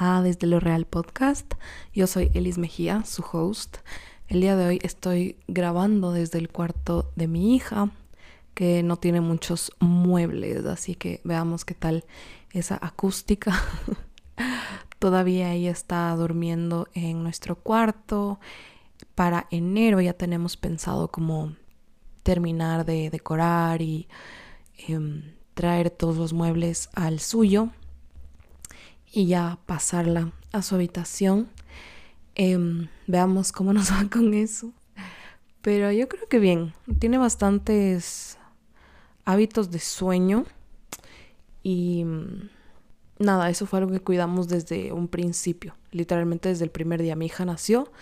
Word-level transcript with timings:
Desde 0.00 0.46
lo 0.46 0.60
Real 0.60 0.86
Podcast. 0.86 1.52
Yo 1.92 2.06
soy 2.06 2.30
Elis 2.32 2.56
Mejía, 2.56 3.04
su 3.04 3.22
host. 3.22 3.76
El 4.28 4.40
día 4.40 4.56
de 4.56 4.66
hoy 4.66 4.78
estoy 4.82 5.36
grabando 5.46 6.10
desde 6.12 6.38
el 6.38 6.48
cuarto 6.48 7.12
de 7.16 7.28
mi 7.28 7.54
hija, 7.54 7.90
que 8.54 8.82
no 8.82 8.96
tiene 8.96 9.20
muchos 9.20 9.72
muebles, 9.78 10.64
así 10.64 10.94
que 10.94 11.20
veamos 11.22 11.66
qué 11.66 11.74
tal 11.74 12.06
esa 12.52 12.78
acústica. 12.80 13.62
Todavía 14.98 15.52
ella 15.52 15.70
está 15.70 16.16
durmiendo 16.16 16.88
en 16.94 17.22
nuestro 17.22 17.56
cuarto. 17.56 18.40
Para 19.14 19.48
enero 19.50 20.00
ya 20.00 20.14
tenemos 20.14 20.56
pensado 20.56 21.08
como 21.08 21.56
terminar 22.22 22.86
de 22.86 23.10
decorar 23.10 23.82
y 23.82 24.08
em, 24.88 25.34
traer 25.52 25.90
todos 25.90 26.16
los 26.16 26.32
muebles 26.32 26.88
al 26.94 27.20
suyo 27.20 27.68
y 29.12 29.26
ya 29.26 29.58
pasarla 29.66 30.32
a 30.52 30.62
su 30.62 30.74
habitación. 30.74 31.48
Em, 32.34 32.88
veamos 33.06 33.52
cómo 33.52 33.72
nos 33.72 33.90
va 33.92 34.08
con 34.10 34.34
eso. 34.34 34.72
Pero 35.62 35.92
yo 35.92 36.08
creo 36.08 36.26
que 36.28 36.38
bien, 36.38 36.72
tiene 36.98 37.18
bastantes 37.18 38.38
hábitos 39.24 39.70
de 39.70 39.78
sueño 39.78 40.46
y 41.62 42.04
mm, 42.04 42.48
nada, 43.18 43.50
eso 43.50 43.66
fue 43.66 43.80
algo 43.80 43.92
que 43.92 44.00
cuidamos 44.00 44.48
desde 44.48 44.92
un 44.92 45.08
principio, 45.08 45.74
literalmente 45.92 46.48
desde 46.48 46.64
el 46.64 46.70
primer 46.70 47.02
día. 47.02 47.14
Mi 47.14 47.26
hija 47.26 47.44
nació, 47.44 47.92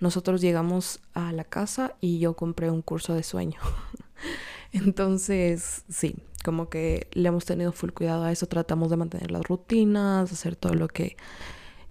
nosotros 0.00 0.40
llegamos 0.40 1.00
a 1.12 1.32
la 1.32 1.44
casa 1.44 1.94
y 2.00 2.18
yo 2.18 2.34
compré 2.34 2.70
un 2.70 2.82
curso 2.82 3.14
de 3.14 3.22
sueño. 3.22 3.60
Entonces, 4.72 5.84
sí, 5.90 6.16
como 6.42 6.68
que 6.68 7.08
le 7.12 7.28
hemos 7.28 7.44
tenido 7.44 7.72
full 7.72 7.90
cuidado 7.90 8.24
a 8.24 8.32
eso, 8.32 8.46
tratamos 8.46 8.90
de 8.90 8.96
mantener 8.96 9.30
las 9.30 9.42
rutinas, 9.42 10.32
hacer 10.32 10.56
todo 10.56 10.74
lo 10.74 10.88
que 10.88 11.16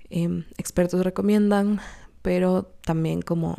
em, 0.09 0.45
expertos 0.57 1.03
recomiendan, 1.03 1.79
pero 2.21 2.71
también 2.83 3.21
como 3.21 3.57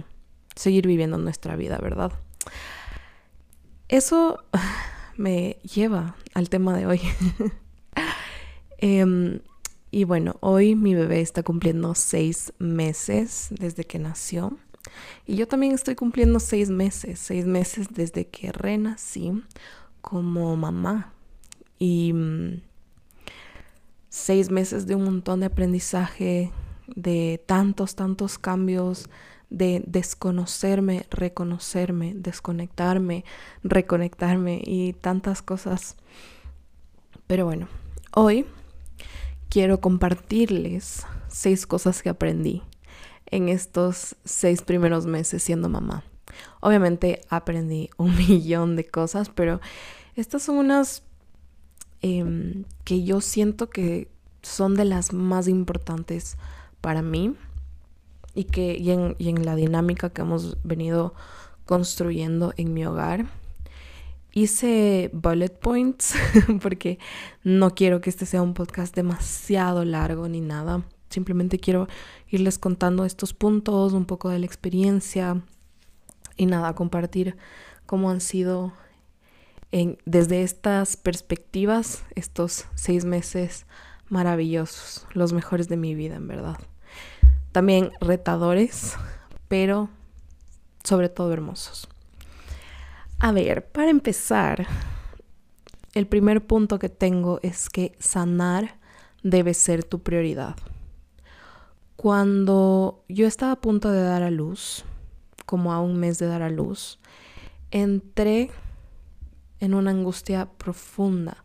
seguir 0.54 0.86
viviendo 0.86 1.18
nuestra 1.18 1.56
vida, 1.56 1.78
¿verdad? 1.78 2.12
Eso 3.88 4.44
me 5.16 5.58
lleva 5.62 6.16
al 6.34 6.48
tema 6.48 6.76
de 6.76 6.86
hoy. 6.86 7.00
Em, 8.84 9.38
y 9.92 10.02
bueno, 10.02 10.38
hoy 10.40 10.74
mi 10.74 10.92
bebé 10.96 11.20
está 11.20 11.44
cumpliendo 11.44 11.94
seis 11.94 12.52
meses 12.58 13.46
desde 13.50 13.84
que 13.84 14.00
nació. 14.00 14.58
Y 15.24 15.36
yo 15.36 15.46
también 15.46 15.72
estoy 15.72 15.94
cumpliendo 15.94 16.40
seis 16.40 16.68
meses, 16.68 17.20
seis 17.20 17.46
meses 17.46 17.86
desde 17.92 18.26
que 18.26 18.50
renací 18.50 19.40
como 20.02 20.54
mamá. 20.56 21.14
Y 21.78 22.12
mm, 22.12 22.60
seis 24.10 24.50
meses 24.50 24.86
de 24.86 24.94
un 24.94 25.04
montón 25.04 25.40
de 25.40 25.46
aprendizaje, 25.46 26.52
de 26.86 27.42
tantos, 27.46 27.94
tantos 27.94 28.38
cambios, 28.38 29.08
de 29.48 29.82
desconocerme, 29.86 31.06
reconocerme, 31.10 32.14
desconectarme, 32.14 33.24
reconectarme 33.62 34.60
y 34.64 34.92
tantas 34.92 35.42
cosas. 35.42 35.96
Pero 37.26 37.46
bueno, 37.46 37.68
hoy 38.14 38.46
quiero 39.48 39.80
compartirles 39.80 41.06
seis 41.28 41.66
cosas 41.66 42.02
que 42.02 42.08
aprendí 42.08 42.62
en 43.26 43.48
estos 43.48 44.16
seis 44.24 44.62
primeros 44.62 45.06
meses 45.06 45.42
siendo 45.42 45.68
mamá. 45.68 46.04
Obviamente 46.60 47.20
aprendí 47.28 47.90
un 47.96 48.16
millón 48.28 48.76
de 48.76 48.84
cosas, 48.84 49.30
pero 49.30 49.60
estas 50.16 50.42
son 50.42 50.56
unas 50.56 51.02
em, 52.00 52.64
que 52.84 53.04
yo 53.04 53.20
siento 53.20 53.70
que 53.70 54.08
son 54.42 54.74
de 54.74 54.84
las 54.84 55.12
más 55.12 55.48
importantes 55.48 56.36
para 56.80 57.02
mí 57.02 57.34
y 58.34 58.44
que 58.44 58.76
y 58.78 59.28
en 59.28 59.44
la 59.44 59.54
dinámica 59.54 60.10
que 60.10 60.22
hemos 60.22 60.56
venido 60.64 61.14
construyendo 61.64 62.52
en 62.56 62.74
mi 62.74 62.84
hogar 62.84 63.26
hice 64.32 65.10
bullet 65.12 65.50
points 65.50 66.14
porque 66.62 66.98
no 67.44 67.74
quiero 67.74 68.00
que 68.00 68.10
este 68.10 68.26
sea 68.26 68.42
un 68.42 68.54
podcast 68.54 68.94
demasiado 68.94 69.84
largo 69.84 70.28
ni 70.28 70.40
nada. 70.40 70.84
Simplemente 71.10 71.58
quiero 71.58 71.88
irles 72.28 72.58
contando 72.58 73.04
estos 73.04 73.34
puntos, 73.34 73.92
un 73.92 74.06
poco 74.06 74.30
de 74.30 74.38
la 74.38 74.46
experiencia 74.46 75.42
y 76.36 76.46
nada, 76.46 76.74
compartir 76.74 77.36
cómo 77.86 78.10
han 78.10 78.20
sido 78.20 78.72
en, 79.70 79.98
desde 80.04 80.42
estas 80.42 80.96
perspectivas 80.96 82.04
estos 82.14 82.66
seis 82.74 83.04
meses 83.04 83.66
maravillosos, 84.08 85.06
los 85.14 85.32
mejores 85.32 85.68
de 85.68 85.76
mi 85.76 85.94
vida 85.94 86.16
en 86.16 86.28
verdad. 86.28 86.58
También 87.52 87.90
retadores, 88.00 88.96
pero 89.48 89.88
sobre 90.84 91.08
todo 91.08 91.32
hermosos. 91.32 91.88
A 93.18 93.32
ver, 93.32 93.66
para 93.66 93.90
empezar, 93.90 94.66
el 95.94 96.06
primer 96.06 96.46
punto 96.46 96.78
que 96.78 96.88
tengo 96.88 97.38
es 97.42 97.70
que 97.70 97.92
sanar 97.98 98.76
debe 99.22 99.54
ser 99.54 99.84
tu 99.84 100.02
prioridad. 100.02 100.56
Cuando 101.96 103.04
yo 103.08 103.26
estaba 103.26 103.52
a 103.52 103.60
punto 103.60 103.90
de 103.90 104.02
dar 104.02 104.22
a 104.22 104.30
luz, 104.30 104.84
como 105.52 105.74
a 105.74 105.80
un 105.80 105.98
mes 105.98 106.18
de 106.18 106.24
dar 106.24 106.40
a 106.40 106.48
luz, 106.48 106.98
entré 107.70 108.50
en 109.60 109.74
una 109.74 109.90
angustia 109.90 110.46
profunda, 110.46 111.44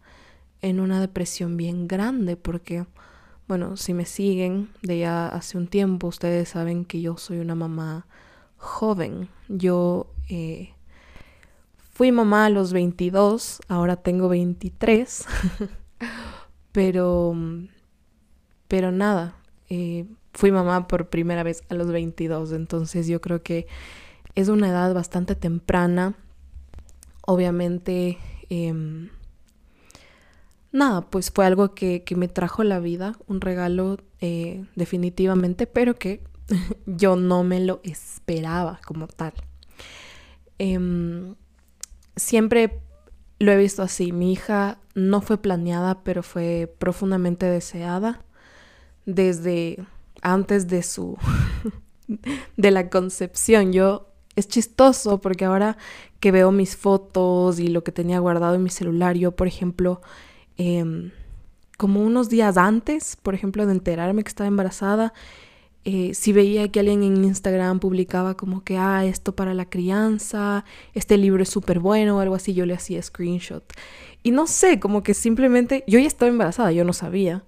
en 0.62 0.80
una 0.80 1.02
depresión 1.02 1.58
bien 1.58 1.90
grande, 1.90 2.38
porque, 2.38 2.86
bueno, 3.50 3.76
si 3.76 3.94
me 3.94 4.06
siguen 4.06 4.70
de 4.82 5.00
ya 5.00 5.28
hace 5.28 5.58
un 5.58 5.68
tiempo, 5.68 6.08
ustedes 6.08 6.48
saben 6.48 6.86
que 6.86 7.02
yo 7.02 7.18
soy 7.18 7.40
una 7.40 7.54
mamá 7.54 8.08
joven. 8.56 9.28
Yo 9.50 10.08
eh, 10.30 10.72
Fui 11.92 12.14
mamá 12.14 12.46
a 12.46 12.50
los 12.50 12.72
22, 12.72 13.60
ahora 13.68 13.98
tengo 13.98 14.30
23, 14.30 15.26
pero, 16.72 17.36
pero 18.70 18.94
nada, 18.94 19.36
eh, 19.68 20.06
fui 20.38 20.52
mamá 20.52 20.88
por 20.88 21.10
primera 21.10 21.42
vez 21.42 21.64
a 21.68 21.74
los 21.74 21.88
22, 21.88 22.52
entonces 22.52 23.08
yo 23.08 23.20
creo 23.22 23.42
que 23.42 23.66
es 24.36 24.50
una 24.50 24.70
edad 24.70 24.94
bastante 24.94 25.36
temprana. 25.36 26.14
Obviamente, 27.26 28.20
em, 28.48 29.10
nada, 30.72 31.02
pues 31.02 31.32
fue 31.32 31.48
algo 31.48 31.74
que, 31.74 32.04
me 32.16 32.28
trajo 32.28 32.64
la 32.64 32.80
vida, 32.80 33.18
un 33.26 33.42
regalo 33.42 33.98
eh, 34.22 34.64
definitivamente, 34.76 35.66
pero 35.66 35.96
que 35.96 36.24
yo 36.86 37.16
no 37.16 37.44
me 37.44 37.60
lo 37.60 37.82
esperaba 37.82 38.80
como 38.86 39.08
tal. 39.08 39.34
Em, 40.60 41.34
siempre 42.16 42.80
lo 43.40 43.52
he 43.52 43.58
visto 43.58 43.82
así. 43.82 44.12
Mi 44.12 44.34
hija 44.34 44.78
no 44.94 45.22
fue 45.22 45.42
planeada, 45.42 46.04
pero 46.04 46.22
fue 46.22 46.72
profundamente 46.78 47.48
deseada 47.48 48.24
desde 49.08 49.80
antes 50.22 50.68
de 50.68 50.84
su 50.84 51.18
de 52.58 52.72
la 52.72 52.90
concepción. 52.90 53.74
Yo 53.74 54.08
es 54.36 54.48
chistoso 54.48 55.20
porque 55.20 55.46
ahora 55.46 55.78
que 56.20 56.32
veo 56.32 56.52
mis 56.52 56.76
fotos 56.76 57.60
y 57.60 57.68
lo 57.68 57.84
que 57.84 57.92
tenía 57.92 58.20
guardado 58.20 58.56
en 58.56 58.64
mi 58.64 58.70
celular, 58.70 59.16
yo, 59.16 59.32
por 59.36 59.48
ejemplo, 59.48 60.02
em, 60.58 61.12
como 61.78 62.02
unos 62.02 62.30
días 62.30 62.58
antes, 62.58 63.18
por 63.18 63.36
ejemplo, 63.36 63.66
de 63.66 63.74
enterarme 63.74 64.24
que 64.24 64.30
estaba 64.30 64.48
embarazada, 64.48 65.14
eh, 65.86 66.14
si 66.14 66.34
veía 66.34 66.70
que 66.70 66.82
alguien 66.82 67.02
en 67.04 67.24
Instagram 67.24 67.80
publicaba 67.80 68.36
como 68.36 68.64
que, 68.64 68.78
ah, 68.78 69.06
esto 69.06 69.36
para 69.36 69.54
la 69.54 69.70
crianza, 69.70 70.66
este 70.94 71.18
libro 71.18 71.44
es 71.44 71.50
súper 71.50 71.80
bueno 71.80 72.18
o 72.18 72.20
algo 72.20 72.36
así, 72.36 72.54
yo 72.54 72.66
le 72.66 72.74
hacía 72.74 73.02
screenshot. 73.02 73.64
Y 74.22 74.32
no 74.32 74.48
sé, 74.48 74.80
como 74.80 75.02
que 75.02 75.14
simplemente, 75.14 75.84
yo 75.88 76.00
ya 76.00 76.08
estaba 76.08 76.30
embarazada, 76.30 76.72
yo 76.74 76.84
no 76.84 76.94
sabía, 76.94 77.46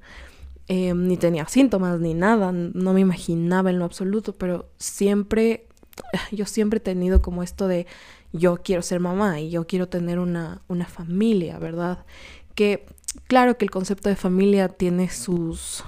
em, 0.69 1.07
ni 1.07 1.17
tenía 1.17 1.47
síntomas 1.47 1.99
ni 1.99 2.13
nada, 2.13 2.53
no 2.53 2.93
me 2.93 3.01
imaginaba 3.01 3.71
en 3.71 3.79
lo 3.79 3.85
absoluto, 3.85 4.35
pero 4.37 4.69
siempre, 4.77 5.67
yo 6.31 6.45
siempre 6.45 6.77
he 6.77 6.81
tenido 6.81 7.21
como 7.21 7.43
esto 7.43 7.67
de, 7.67 7.87
yo 8.31 8.57
quiero 8.63 8.81
ser 8.81 8.99
mamá 8.99 9.41
y 9.41 9.49
yo 9.49 9.67
quiero 9.67 9.89
tener 9.89 10.19
una, 10.19 10.61
una 10.67 10.85
familia, 10.85 11.57
¿verdad? 11.59 12.05
Que 12.55 12.85
claro 13.27 13.57
que 13.57 13.65
el 13.65 13.71
concepto 13.71 14.07
de 14.09 14.15
familia 14.15 14.69
tiene 14.69 15.09
sus 15.09 15.83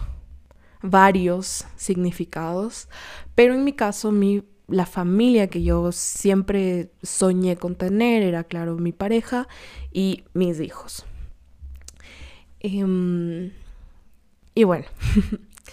varios 0.82 1.66
significados, 1.76 2.90
pero 3.36 3.54
en 3.54 3.64
mi 3.64 3.74
caso 3.74 4.12
mi, 4.12 4.44
la 4.68 4.88
familia 4.88 5.48
que 5.48 5.62
yo 5.62 5.92
siempre 5.92 6.92
soñé 7.04 7.56
con 7.58 7.76
tener 7.76 8.24
era, 8.24 8.44
claro, 8.44 8.78
mi 8.78 8.92
pareja 8.92 9.48
y 9.92 10.24
mis 10.34 10.60
hijos. 10.60 11.06
Em, 12.60 13.52
y 14.54 14.64
bueno, 14.64 14.86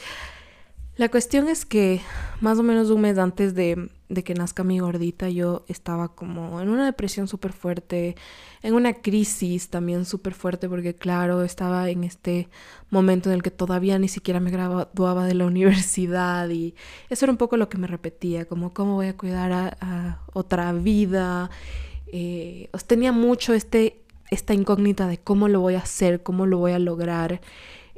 la 0.97 1.09
cuestión 1.09 1.49
es 1.49 1.65
que 1.65 2.01
más 2.41 2.59
o 2.59 2.63
menos 2.63 2.91
un 2.91 3.01
mes 3.01 3.19
antes 3.19 3.55
de, 3.55 3.91
de 4.09 4.25
que 4.25 4.35
nazca 4.35 4.65
mi 4.65 4.79
gordita, 4.79 5.29
yo 5.29 5.65
estaba 5.69 6.09
como 6.09 6.61
en 6.61 6.69
una 6.69 6.87
depresión 6.87 7.29
súper 7.29 7.53
fuerte, 7.53 8.17
en 8.63 8.75
una 8.75 8.95
crisis 8.95 9.69
también 9.69 10.05
súper 10.05 10.35
fuerte, 10.35 10.69
porque 10.69 10.95
claro, 10.95 11.43
estaba 11.43 11.91
en 11.91 12.05
este 12.05 12.49
momento 12.91 13.29
en 13.29 13.35
el 13.35 13.43
que 13.43 13.51
todavía 13.51 13.99
ni 13.99 14.09
siquiera 14.09 14.41
me 14.41 14.51
graduaba 14.51 15.27
de 15.27 15.35
la 15.35 15.47
universidad 15.55 16.49
y 16.49 16.75
eso 17.11 17.25
era 17.25 17.33
un 17.33 17.39
poco 17.39 17.57
lo 17.57 17.69
que 17.69 17.79
me 17.79 17.87
repetía, 17.87 18.47
como 18.47 18.73
cómo 18.73 18.95
voy 18.95 19.09
a 19.09 19.17
cuidar 19.17 19.53
a, 19.81 20.23
otra 20.33 20.73
vida. 20.73 21.51
Eh, 22.07 22.71
tenía 22.87 23.13
mucho 23.13 23.53
este, 23.53 24.01
esta 24.31 24.55
incógnita 24.55 25.07
de 25.07 25.19
cómo 25.19 25.49
lo 25.49 25.61
voy 25.61 25.75
a 25.75 25.81
hacer, 25.81 26.23
cómo 26.23 26.47
lo 26.47 26.59
voy 26.59 26.73
a 26.73 26.79
lograr. 26.79 27.41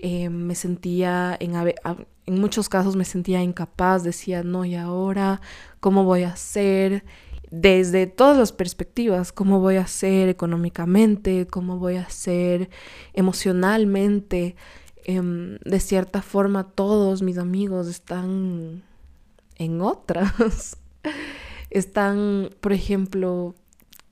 Eh, 0.02 0.30
me 0.30 0.54
sentía, 0.54 1.36
en, 1.40 2.40
muchos 2.40 2.70
casos 2.70 2.96
me 2.96 3.04
sentía 3.04 3.42
incapaz, 3.42 4.02
decía, 4.02 4.42
no, 4.42 4.64
¿y 4.64 4.74
ahora 4.74 5.42
cómo 5.80 6.04
voy 6.04 6.22
a 6.22 6.32
hacer? 6.32 7.04
Desde 7.50 8.06
todas 8.06 8.38
las 8.38 8.52
perspectivas, 8.52 9.30
cómo 9.30 9.60
voy 9.60 9.76
a 9.76 9.82
hacer 9.82 10.30
económicamente, 10.30 11.46
cómo 11.46 11.78
voy 11.78 11.96
a 11.96 12.02
hacer 12.02 12.70
emocionalmente. 13.12 14.56
Em, 15.04 15.58
de 15.64 15.80
cierta 15.80 16.22
forma, 16.22 16.64
todos 16.64 17.20
mis 17.20 17.36
amigos 17.36 17.86
están 17.86 18.82
en 19.56 19.80
otras. 19.82 20.78
están, 21.70 22.50
por 22.60 22.72
ejemplo, 22.72 23.54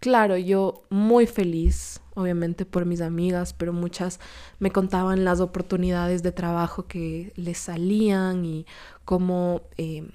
claro, 0.01 0.37
yo 0.37 0.83
muy 0.91 1.27
feliz 1.27 2.03
obviamente 2.19 2.67
por 2.67 2.85
mis 2.85 3.01
amigas, 3.01 3.53
pero 3.53 3.73
muchas 3.73 4.19
me 4.59 4.71
contaban 4.71 5.25
las 5.25 5.41
oportunidades 5.41 6.23
de 6.23 6.33
trabajo 6.33 6.87
que 6.87 7.33
les 7.37 7.59
salían 7.59 8.45
y 8.45 8.67
cómo 9.05 9.63
em, 9.77 10.09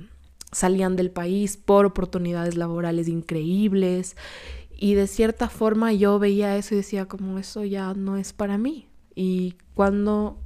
salían 0.51 0.95
del 0.95 1.11
país 1.11 1.57
por 1.57 1.85
oportunidades 1.85 2.57
laborales 2.57 3.07
increíbles. 3.07 4.17
Y 4.75 4.95
de 4.95 5.07
cierta 5.07 5.50
forma 5.50 5.94
yo 5.94 6.19
veía 6.19 6.57
eso 6.57 6.73
y 6.73 6.77
decía 6.77 7.05
como 7.05 7.39
eso 7.39 7.63
ya 7.63 7.94
no 7.94 8.17
es 8.17 8.33
para 8.33 8.57
mí. 8.57 8.89
Y 9.15 9.55
cuando, 9.75 10.39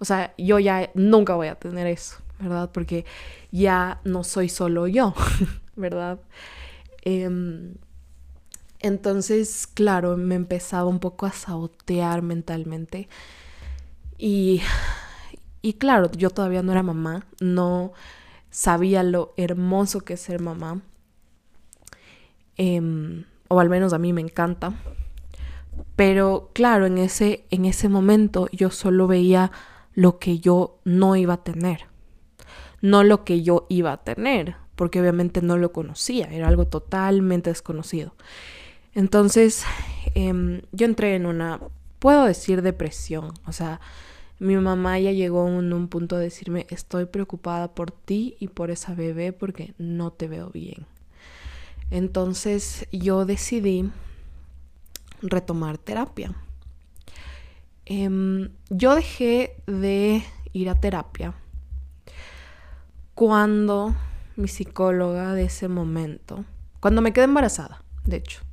o 0.00 0.04
sea, 0.04 0.34
yo 0.36 0.58
ya 0.58 0.90
nunca 0.94 1.34
voy 1.34 1.48
a 1.48 1.54
tener 1.54 1.86
eso, 1.86 2.16
¿verdad? 2.40 2.70
Porque 2.72 3.04
ya 3.52 4.00
no 4.04 4.24
soy 4.24 4.48
solo 4.48 4.88
yo, 4.88 5.14
¿verdad? 5.76 6.18
Em, 7.02 7.74
entonces, 8.84 9.66
claro, 9.66 10.18
me 10.18 10.34
empezaba 10.34 10.84
un 10.84 10.98
poco 11.00 11.24
a 11.24 11.32
sabotear 11.32 12.20
mentalmente. 12.20 13.08
Y, 14.18 14.60
y 15.62 15.72
claro, 15.74 16.10
yo 16.12 16.28
todavía 16.28 16.62
no 16.62 16.70
era 16.70 16.82
mamá, 16.82 17.24
no 17.40 17.94
sabía 18.50 19.02
lo 19.02 19.32
hermoso 19.38 20.02
que 20.02 20.12
es 20.12 20.20
ser 20.20 20.42
mamá. 20.42 20.82
Em, 22.58 23.24
o 23.48 23.58
al 23.58 23.70
menos 23.70 23.94
a 23.94 23.98
mí 23.98 24.12
me 24.12 24.20
encanta. 24.20 24.74
Pero 25.96 26.50
claro, 26.52 26.84
en 26.84 26.98
ese, 26.98 27.46
en 27.48 27.64
ese 27.64 27.88
momento 27.88 28.48
yo 28.52 28.68
solo 28.68 29.06
veía 29.06 29.50
lo 29.94 30.18
que 30.18 30.40
yo 30.40 30.78
no 30.84 31.16
iba 31.16 31.32
a 31.34 31.42
tener. 31.42 31.86
No 32.82 33.02
lo 33.02 33.24
que 33.24 33.42
yo 33.42 33.64
iba 33.70 33.92
a 33.92 34.04
tener, 34.04 34.56
porque 34.76 35.00
obviamente 35.00 35.40
no 35.40 35.56
lo 35.56 35.72
conocía, 35.72 36.26
era 36.26 36.48
algo 36.48 36.66
totalmente 36.66 37.48
desconocido. 37.48 38.12
Entonces, 38.94 39.64
em, 40.14 40.62
yo 40.72 40.86
entré 40.86 41.16
en 41.16 41.26
una, 41.26 41.60
puedo 41.98 42.24
decir, 42.24 42.62
depresión. 42.62 43.32
O 43.46 43.52
sea, 43.52 43.80
mi 44.38 44.56
mamá 44.56 44.98
ya 44.98 45.12
llegó 45.12 45.48
en 45.48 45.72
un 45.72 45.88
punto 45.88 46.16
de 46.16 46.24
decirme, 46.24 46.66
estoy 46.70 47.06
preocupada 47.06 47.74
por 47.74 47.90
ti 47.90 48.36
y 48.40 48.48
por 48.48 48.70
esa 48.70 48.94
bebé 48.94 49.32
porque 49.32 49.74
no 49.78 50.12
te 50.12 50.28
veo 50.28 50.50
bien. 50.50 50.86
Entonces, 51.90 52.86
yo 52.92 53.24
decidí 53.24 53.90
retomar 55.22 55.78
terapia. 55.78 56.34
Em, 57.86 58.50
yo 58.70 58.94
dejé 58.94 59.56
de 59.66 60.22
ir 60.52 60.70
a 60.70 60.80
terapia 60.80 61.34
cuando 63.14 63.94
mi 64.36 64.48
psicóloga 64.48 65.34
de 65.34 65.44
ese 65.44 65.68
momento, 65.68 66.44
cuando 66.80 67.02
me 67.02 67.12
quedé 67.12 67.24
embarazada, 67.24 67.84
de 68.04 68.16
hecho, 68.16 68.43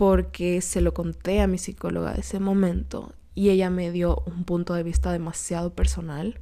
porque 0.00 0.62
se 0.62 0.80
lo 0.80 0.94
conté 0.94 1.42
a 1.42 1.46
mi 1.46 1.58
psicóloga 1.58 2.14
de 2.14 2.22
ese 2.22 2.40
momento 2.40 3.12
y 3.34 3.50
ella 3.50 3.68
me 3.68 3.90
dio 3.90 4.22
un 4.24 4.44
punto 4.44 4.72
de 4.72 4.82
vista 4.82 5.12
demasiado 5.12 5.74
personal, 5.74 6.40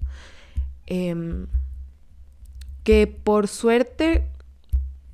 em, 0.86 1.48
que 2.84 3.08
por 3.08 3.48
suerte 3.48 4.30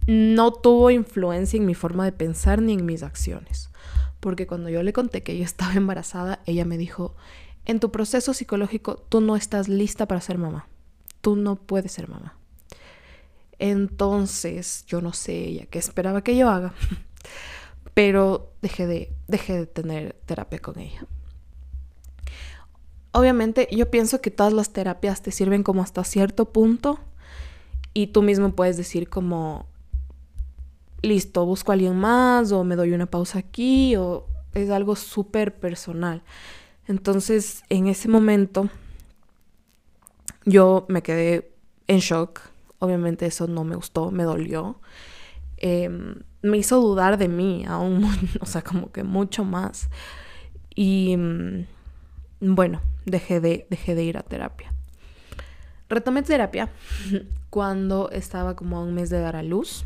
no 0.06 0.52
tuvo 0.52 0.91
influencia 0.91 1.56
en 1.56 1.64
mi 1.64 1.73
forma 1.73 2.05
de 2.05 2.12
pensar 2.12 2.61
ni 2.61 2.75
en 2.75 2.85
mis 2.85 3.02
acciones. 3.02 3.70
Porque 4.20 4.46
cuando 4.46 4.69
yo 4.69 4.82
le 4.82 4.93
conté 4.93 5.23
que 5.23 5.38
yo 5.38 5.44
estaba 5.46 5.73
embarazada, 5.73 6.41
ella 6.44 6.67
me 6.67 6.76
dijo, 6.76 7.17
en 7.64 7.81
tu 7.81 7.91
proceso 7.91 8.35
psicológico 8.35 8.96
tú 9.08 9.23
no 9.23 9.37
estás 9.37 9.69
lista 9.69 10.06
para 10.06 10.20
ser 10.20 10.37
mamá. 10.37 10.69
Tú 11.23 11.35
no 11.35 11.56
puedes 11.56 11.93
ser 11.93 12.11
mamá. 12.11 12.37
Entonces, 13.58 14.85
yo 14.87 15.00
no 15.00 15.14
sé 15.14 15.32
ella 15.32 15.64
qué 15.64 15.79
esperaba 15.79 16.23
que 16.23 16.37
yo 16.37 16.50
haga. 16.50 16.75
pero 17.94 18.52
dejé 18.61 18.87
de, 18.87 19.12
dejé 19.29 19.61
de 19.61 19.67
tener 19.67 20.17
terapia 20.26 20.58
con 20.58 20.79
ella. 20.79 21.06
Obviamente 23.12 23.69
yo 23.70 23.91
pienso 23.91 24.20
que 24.20 24.32
todas 24.32 24.52
las 24.52 24.73
terapias 24.73 25.23
te 25.23 25.31
sirven 25.31 25.62
como 25.62 25.82
hasta 25.82 26.02
cierto 26.02 26.46
punto 26.46 26.99
y 27.94 28.08
tú 28.08 28.23
mismo 28.23 28.50
puedes 28.50 28.76
decir 28.76 29.08
como, 29.08 29.69
listo, 31.00 31.46
busco 31.46 31.70
a 31.70 31.75
alguien 31.75 31.96
más 31.96 32.50
o 32.50 32.64
me 32.64 32.75
doy 32.75 32.93
una 32.93 33.06
pausa 33.06 33.38
aquí 33.38 33.94
o 33.94 34.26
es 34.52 34.69
algo 34.70 34.96
súper 34.96 35.55
personal. 35.55 36.25
Entonces 36.88 37.62
en 37.69 37.87
ese 37.87 38.08
momento 38.08 38.69
yo 40.44 40.85
me 40.88 41.02
quedé 41.02 41.52
en 41.87 42.00
shock. 42.00 42.41
Obviamente 42.81 43.26
eso 43.26 43.46
no 43.46 43.62
me 43.62 43.76
gustó, 43.76 44.11
me 44.11 44.25
dolió. 44.25 44.81
Em, 45.56 46.25
me 46.44 46.58
hizo 46.58 46.81
dudar 46.81 47.17
de 47.17 47.29
mí 47.29 47.64
aún, 47.67 48.05
o 48.41 48.46
sea, 48.46 48.62
como 48.62 48.93
que 48.93 49.02
mucho 49.02 49.44
más. 49.44 49.88
Y 50.74 51.17
mm, 51.17 51.65
bueno, 52.41 52.82
dejé 53.06 53.41
de, 53.41 53.67
dejé 53.70 53.94
de 53.94 54.05
ir 54.05 54.19
a 54.19 54.22
terapia. 54.22 54.72
Retomé 55.89 56.22
terapia 56.22 56.70
cuando 57.51 58.10
estaba 58.10 58.56
como 58.56 58.77
a 58.77 58.82
un 58.82 58.94
mes 58.94 59.10
de 59.10 59.20
dar 59.20 59.36
a 59.36 59.43
luz. 59.43 59.84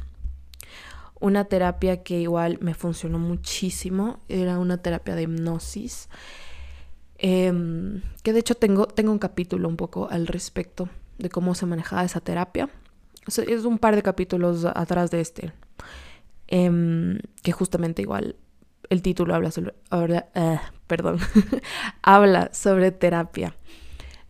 Una 1.21 1.45
terapia 1.45 2.03
que 2.03 2.21
igual 2.21 2.59
me 2.61 2.75
funcionó 2.75 3.19
muchísimo. 3.19 4.21
Era 4.29 4.59
una 4.59 4.79
terapia 4.79 5.15
de 5.15 5.23
hipnosis. 5.23 6.09
Em, 7.19 8.03
que 8.23 8.33
de 8.33 8.39
hecho 8.39 8.55
tengo, 8.55 8.87
tengo 8.87 9.11
un 9.11 9.19
capítulo 9.19 9.69
un 9.69 9.77
poco 9.77 10.09
al 10.09 10.29
respecto 10.29 10.89
de 11.19 11.29
cómo 11.29 11.57
se 11.57 11.67
manejaba 11.67 12.05
esa 12.05 12.21
terapia. 12.21 12.69
es 13.27 13.65
un 13.65 13.79
par 13.79 13.97
de 13.97 14.03
capítulos 14.03 14.65
atrás 14.65 15.11
de 15.11 15.21
este. 15.21 15.53
Em, 16.49 17.19
que 17.43 17.53
justamente 17.53 18.03
igual 18.03 18.37
el 18.89 19.03
título 19.03 19.35
habla 19.35 19.51
sobre, 19.51 19.75
eh, 20.35 20.59
perdón, 20.87 21.19
habla 22.03 22.51
sobre 22.53 22.91
terapia. 22.91 23.55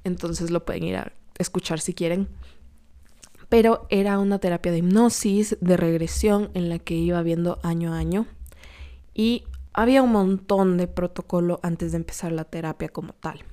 Entonces 0.04 0.50
lo 0.50 0.64
pueden 0.64 0.84
ir 0.84 0.96
a 0.96 1.12
escuchar 1.38 1.80
si 1.80 1.94
quieren. 1.94 2.28
Pero 3.48 3.86
era 3.88 4.18
una 4.18 4.38
terapia 4.38 4.72
de 4.72 4.78
hipnosis, 4.78 5.56
de 5.60 5.76
regresión, 5.76 6.50
en 6.54 6.68
la 6.68 6.78
que 6.78 6.94
iba 6.94 7.22
viendo 7.22 7.58
año 7.62 7.94
a 7.94 7.98
año. 7.98 8.26
Y 9.14 9.44
había 9.72 10.02
un 10.02 10.12
montón 10.12 10.76
de 10.76 10.86
protocolo 10.86 11.60
antes 11.62 11.92
de 11.92 11.98
empezar 11.98 12.32
la 12.32 12.44
terapia 12.44 12.88
como 12.88 13.14
tal. 13.14 13.44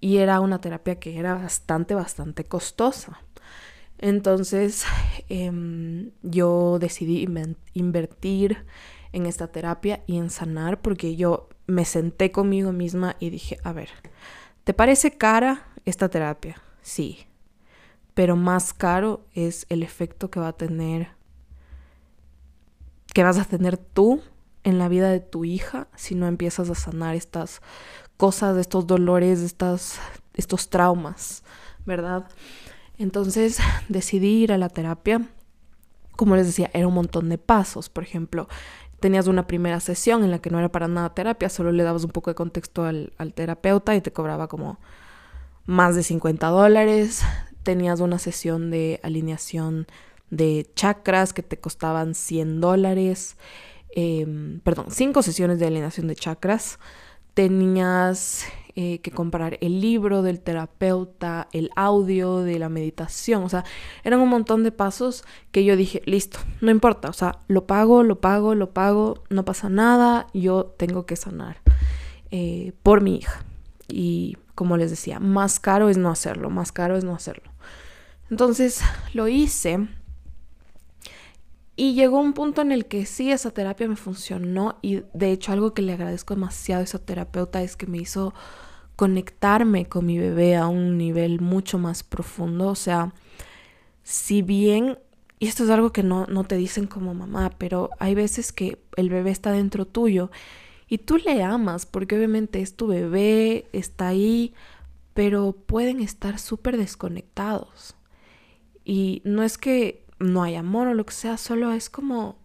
Y 0.00 0.18
era 0.18 0.40
una 0.40 0.60
terapia 0.60 0.98
que 0.98 1.18
era 1.18 1.34
bastante, 1.34 1.94
bastante 1.94 2.44
costosa. 2.44 3.20
Entonces 4.02 4.84
em, 5.30 6.10
yo 6.22 6.78
decidí 6.78 7.26
invertir 7.72 8.66
en 9.12 9.26
esta 9.26 9.46
terapia 9.46 10.02
y 10.06 10.18
en 10.18 10.28
sanar 10.28 10.82
porque 10.82 11.16
yo 11.16 11.48
me 11.66 11.86
senté 11.86 12.30
conmigo 12.32 12.72
misma 12.72 13.16
y 13.20 13.30
dije, 13.30 13.58
a 13.62 13.72
ver, 13.72 13.88
¿te 14.64 14.74
parece 14.74 15.16
cara 15.16 15.66
esta 15.86 16.08
terapia? 16.08 16.60
Sí, 16.82 17.26
pero 18.14 18.36
más 18.36 18.74
caro 18.74 19.24
es 19.34 19.66
el 19.68 19.82
efecto 19.82 20.30
que 20.30 20.40
va 20.40 20.48
a 20.48 20.56
tener, 20.56 21.10
que 23.14 23.22
vas 23.22 23.38
a 23.38 23.44
tener 23.44 23.76
tú 23.76 24.20
en 24.64 24.78
la 24.78 24.88
vida 24.88 25.10
de 25.10 25.20
tu 25.20 25.44
hija 25.44 25.86
si 25.94 26.14
no 26.14 26.26
empiezas 26.26 26.68
a 26.70 26.74
sanar 26.74 27.14
estas 27.14 27.62
cosas, 28.16 28.56
estos 28.56 28.86
dolores, 28.86 29.40
estas, 29.40 30.00
estos 30.34 30.70
traumas, 30.70 31.44
¿verdad? 31.86 32.28
Entonces 32.98 33.58
decidí 33.88 34.42
ir 34.42 34.52
a 34.52 34.58
la 34.58 34.68
terapia. 34.68 35.28
Como 36.16 36.36
les 36.36 36.46
decía, 36.46 36.70
era 36.74 36.86
un 36.86 36.94
montón 36.94 37.28
de 37.28 37.38
pasos. 37.38 37.88
Por 37.88 38.04
ejemplo, 38.04 38.48
tenías 39.00 39.26
una 39.26 39.46
primera 39.46 39.80
sesión 39.80 40.22
en 40.24 40.30
la 40.30 40.38
que 40.38 40.48
no 40.48 40.58
era 40.58 40.70
para 40.70 40.88
nada 40.88 41.12
terapia, 41.12 41.48
solo 41.48 41.72
le 41.72 41.82
dabas 41.82 42.04
un 42.04 42.10
poco 42.10 42.30
de 42.30 42.36
contexto 42.36 42.84
al, 42.84 43.12
terapeuta 43.34 43.96
y 43.96 44.00
te 44.00 44.12
cobraba 44.12 44.48
como 44.48 44.78
más 45.66 45.96
de 45.96 46.02
50 46.04 46.46
dólares. 46.48 47.22
Tenías 47.64 48.00
una 48.00 48.18
sesión 48.18 48.70
de 48.70 49.00
alineación 49.02 49.86
de 50.30 50.70
chakras 50.74 51.32
que 51.32 51.42
te 51.42 51.58
costaban 51.58 52.14
100 52.14 52.60
dólares, 52.60 53.36
em, 53.94 54.60
perdón, 54.60 54.86
5 54.90 55.22
sesiones 55.22 55.58
de 55.58 55.66
alineación 55.66 56.06
de 56.06 56.14
chakras. 56.14 56.78
Tenías 57.34 58.46
eh, 58.74 59.00
que 59.00 59.10
comprar 59.10 59.58
el 59.60 59.82
libro 59.82 60.22
del 60.22 60.40
terapeuta, 60.40 61.48
el 61.52 61.70
audio 61.76 62.38
de 62.38 62.58
la 62.58 62.70
meditación, 62.70 63.44
o 63.44 63.48
sea, 63.50 63.64
eran 64.02 64.20
un 64.20 64.30
montón 64.30 64.64
de 64.64 64.72
pasos 64.72 65.24
que 65.50 65.64
yo 65.64 65.76
dije, 65.76 66.00
listo, 66.06 66.38
no 66.62 66.70
importa, 66.70 67.10
o 67.10 67.12
sea, 67.12 67.40
lo 67.48 67.66
pago, 67.66 68.02
lo 68.02 68.22
pago, 68.22 68.54
lo 68.54 68.70
pago, 68.70 69.24
no 69.28 69.44
pasa 69.44 69.68
nada, 69.68 70.26
yo 70.32 70.74
tengo 70.78 71.04
que 71.04 71.16
sanar 71.16 71.58
eh, 72.30 72.72
por 72.82 73.02
mi 73.02 73.16
hija. 73.16 73.44
Y 73.88 74.38
como 74.54 74.78
les 74.78 74.88
decía, 74.88 75.20
más 75.20 75.60
caro 75.60 75.90
es 75.90 75.98
no 75.98 76.08
hacerlo, 76.08 76.48
más 76.48 76.72
caro 76.72 76.96
es 76.96 77.04
no 77.04 77.14
hacerlo. 77.14 77.50
Entonces 78.30 78.80
lo 79.12 79.28
hice 79.28 79.86
y 81.74 81.94
llegó 81.94 82.20
un 82.20 82.34
punto 82.34 82.60
en 82.60 82.70
el 82.70 82.86
que 82.86 83.06
sí, 83.06 83.30
esa 83.30 83.50
terapia 83.50 83.88
me 83.88 83.96
funcionó 83.96 84.78
y 84.82 85.02
de 85.14 85.32
hecho 85.32 85.52
algo 85.52 85.72
que 85.72 85.82
le 85.82 85.94
agradezco 85.94 86.34
demasiado 86.34 86.82
a 86.82 86.84
esa 86.84 86.98
terapeuta 86.98 87.62
es 87.62 87.76
que 87.76 87.86
me 87.86 87.98
hizo 87.98 88.34
conectarme 88.96 89.86
con 89.86 90.06
mi 90.06 90.18
bebé 90.18 90.56
a 90.56 90.66
un 90.68 90.98
nivel 90.98 91.40
mucho 91.40 91.78
más 91.78 92.02
profundo. 92.02 92.68
O 92.68 92.74
sea, 92.74 93.14
si 94.02 94.42
bien, 94.42 94.98
y 95.38 95.46
esto 95.46 95.64
es 95.64 95.70
algo 95.70 95.92
que 95.92 96.02
no, 96.02 96.26
no 96.26 96.44
te 96.44 96.56
dicen 96.56 96.86
como 96.86 97.14
mamá, 97.14 97.50
pero 97.58 97.90
hay 97.98 98.14
veces 98.14 98.52
que 98.52 98.78
el 98.96 99.08
bebé 99.08 99.30
está 99.30 99.50
dentro 99.50 99.86
tuyo 99.86 100.30
y 100.88 100.98
tú 100.98 101.16
le 101.16 101.42
amas 101.42 101.86
porque 101.86 102.16
obviamente 102.16 102.60
es 102.60 102.76
tu 102.76 102.86
bebé, 102.88 103.66
está 103.72 104.08
ahí, 104.08 104.52
pero 105.14 105.52
pueden 105.52 106.00
estar 106.00 106.38
súper 106.38 106.76
desconectados. 106.76 107.96
Y 108.84 109.22
no 109.24 109.42
es 109.42 109.56
que 109.56 110.01
no 110.22 110.42
hay 110.42 110.56
amor 110.56 110.88
o 110.88 110.94
lo 110.94 111.06
que 111.06 111.12
sea, 111.12 111.36
solo 111.36 111.72
es 111.72 111.90
como 111.90 112.36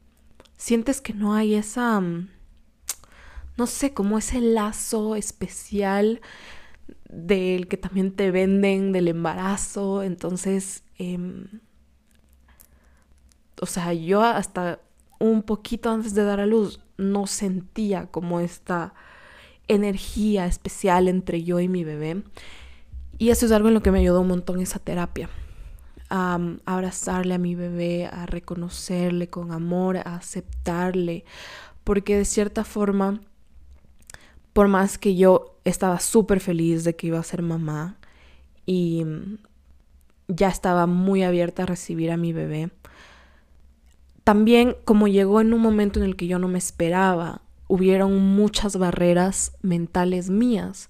sientes 0.58 1.02
que 1.02 1.14
no 1.14 1.34
hay 1.34 1.56
esa, 1.56 2.00
mm, 2.00 2.30
no 3.58 3.68
sé, 3.68 3.94
como 3.94 4.18
ese 4.18 4.42
lazo 4.42 5.16
especial 5.16 6.22
del 7.10 7.68
que 7.68 7.78
también 7.78 8.12
te 8.12 8.32
venden 8.32 8.92
del 8.92 9.08
embarazo. 9.08 10.04
Entonces, 10.04 10.84
em, 10.98 11.48
o 13.62 13.66
sea, 13.66 13.94
yo 13.94 14.22
hasta 14.22 14.80
un 15.20 15.44
poquito 15.44 15.90
antes 15.90 16.14
de 16.14 16.24
dar 16.24 16.40
a 16.40 16.46
luz 16.46 16.80
no 16.98 17.28
sentía 17.28 18.08
como 18.08 18.40
esta 18.40 18.94
energía 19.68 20.46
especial 20.46 21.08
entre 21.08 21.44
yo 21.44 21.60
y 21.60 21.68
mi 21.68 21.84
bebé. 21.84 22.24
Y 23.18 23.30
eso 23.30 23.46
es 23.46 23.52
algo 23.52 23.68
en 23.70 23.74
lo 23.74 23.82
que 23.82 23.92
me 23.92 24.00
ayudó 24.00 24.22
un 24.22 24.28
montón 24.28 24.62
esa 24.62 24.80
terapia. 24.80 25.30
A, 26.10 26.40
abrazarle 26.66 27.34
a 27.34 27.38
mi 27.38 27.56
bebé, 27.56 28.08
a 28.08 28.26
reconocerle 28.26 29.30
con 29.30 29.52
amor, 29.52 29.98
a 29.98 30.16
aceptarle. 30.16 31.26
Porque 31.84 32.18
de 32.18 32.26
cierta 32.26 32.64
forma, 32.64 33.22
por 34.54 34.68
más 34.68 34.98
que 34.98 35.16
yo 35.16 35.60
estaba 35.66 36.00
súper 36.00 36.40
feliz 36.40 36.84
de 36.84 36.96
que 36.96 37.08
iba 37.08 37.20
a 37.20 37.24
ser 37.24 37.42
mamá 37.42 37.98
y 38.66 39.06
ya 40.28 40.50
estaba 40.50 40.88
muy 40.88 41.24
abierta 41.24 41.64
a 41.64 41.66
recibir 41.68 42.12
a 42.12 42.18
mi 42.18 42.34
bebé, 42.34 42.72
también 44.24 44.76
como 44.84 45.08
llegó 45.08 45.40
en 45.40 45.54
un 45.54 45.62
momento 45.62 46.00
en 46.00 46.06
el 46.06 46.16
que 46.18 46.28
yo 46.28 46.38
no 46.38 46.50
me 46.50 46.58
esperaba, 46.58 47.42
hubieron 47.68 48.36
muchas 48.36 48.78
barreras 48.78 49.54
mentales 49.62 50.30
mías 50.30 50.90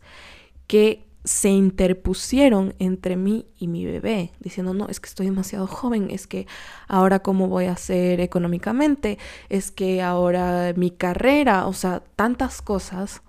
que 0.68 1.07
se 1.28 1.50
interpusieron 1.50 2.74
entre 2.80 3.18
mí 3.18 3.48
y 3.60 3.68
mi 3.68 3.86
bebé, 3.86 4.32
diciendo, 4.40 4.74
no, 4.74 4.88
es 4.88 5.00
que 5.00 5.10
estoy 5.10 5.26
demasiado 5.26 5.68
joven, 5.68 6.10
es 6.10 6.26
que 6.26 6.48
ahora 6.88 7.20
cómo 7.20 7.48
voy 7.48 7.66
a 7.66 7.74
hacer 7.74 8.22
económicamente, 8.22 9.18
es 9.50 9.72
que 9.72 10.02
ahora 10.02 10.74
mi 10.76 10.90
carrera, 10.90 11.68
o 11.68 11.74
sea, 11.74 12.02
tantas 12.16 12.62
cosas 12.62 13.22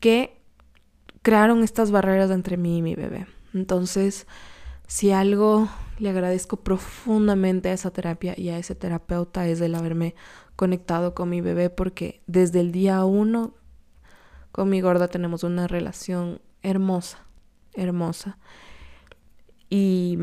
que 0.00 0.40
crearon 1.22 1.62
estas 1.62 1.90
barreras 1.90 2.30
entre 2.30 2.56
mí 2.56 2.78
y 2.78 2.82
mi 2.82 2.94
bebé. 2.94 3.26
Entonces, 3.54 4.26
si 4.88 5.12
algo 5.12 5.68
le 5.98 6.10
agradezco 6.10 6.56
profundamente 6.58 7.68
a 7.68 7.72
esa 7.72 7.90
terapia 7.90 8.34
y 8.36 8.48
a 8.48 8.58
ese 8.58 8.74
terapeuta 8.74 9.46
es 9.46 9.60
el 9.60 9.74
haberme 9.74 10.14
conectado 10.56 11.14
con 11.14 11.28
mi 11.28 11.40
bebé 11.40 11.70
porque 11.70 12.22
desde 12.26 12.60
el 12.60 12.72
día 12.72 13.04
uno 13.04 13.54
con 14.50 14.68
mi 14.70 14.80
gorda 14.80 15.08
tenemos 15.08 15.44
una 15.44 15.68
relación 15.68 16.40
hermosa, 16.62 17.27
hermosa. 17.78 18.38
Y 19.70 20.18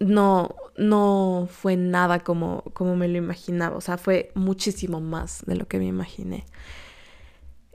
no, 0.00 0.54
no 0.76 1.48
fue 1.50 1.76
nada 1.76 2.20
como, 2.20 2.62
como 2.74 2.96
me 2.96 3.08
lo 3.08 3.18
imaginaba, 3.18 3.76
o 3.76 3.80
sea, 3.80 3.98
fue 3.98 4.32
muchísimo 4.34 5.00
más 5.00 5.44
de 5.46 5.56
lo 5.56 5.66
que 5.68 5.78
me 5.78 5.86
imaginé. 5.86 6.44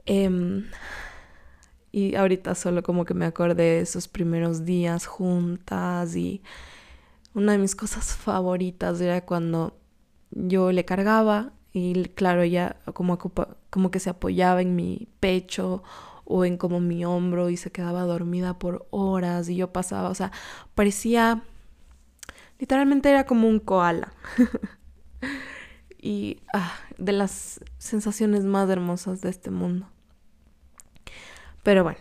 Em, 0.06 0.66
y 1.92 2.14
ahorita 2.14 2.54
solo 2.54 2.82
como 2.82 3.04
que 3.04 3.14
me 3.14 3.26
acordé 3.26 3.62
de 3.62 3.80
esos 3.80 4.08
primeros 4.08 4.64
días 4.64 5.06
juntas 5.06 6.16
y 6.16 6.42
una 7.34 7.52
de 7.52 7.58
mis 7.58 7.76
cosas 7.76 8.14
favoritas 8.14 9.00
era 9.00 9.24
cuando 9.24 9.78
yo 10.30 10.72
le 10.72 10.84
cargaba 10.84 11.52
y 11.72 12.04
claro, 12.06 12.42
ella 12.42 12.76
como, 12.94 13.18
como 13.18 13.90
que 13.90 14.00
se 14.00 14.10
apoyaba 14.10 14.62
en 14.62 14.74
mi 14.76 15.08
pecho 15.20 15.82
o 16.30 16.44
en 16.44 16.58
como 16.58 16.78
mi 16.78 17.06
hombro 17.06 17.48
y 17.48 17.56
se 17.56 17.72
quedaba 17.72 18.02
dormida 18.02 18.58
por 18.58 18.86
horas 18.90 19.48
y 19.48 19.56
yo 19.56 19.72
pasaba, 19.72 20.10
o 20.10 20.14
sea, 20.14 20.30
parecía, 20.74 21.42
literalmente 22.58 23.08
era 23.08 23.24
como 23.24 23.48
un 23.48 23.58
koala. 23.58 24.12
y 25.98 26.40
ah, 26.52 26.74
de 26.98 27.12
las 27.12 27.60
sensaciones 27.78 28.44
más 28.44 28.68
hermosas 28.68 29.22
de 29.22 29.30
este 29.30 29.50
mundo. 29.50 29.88
Pero 31.62 31.82
bueno, 31.82 32.00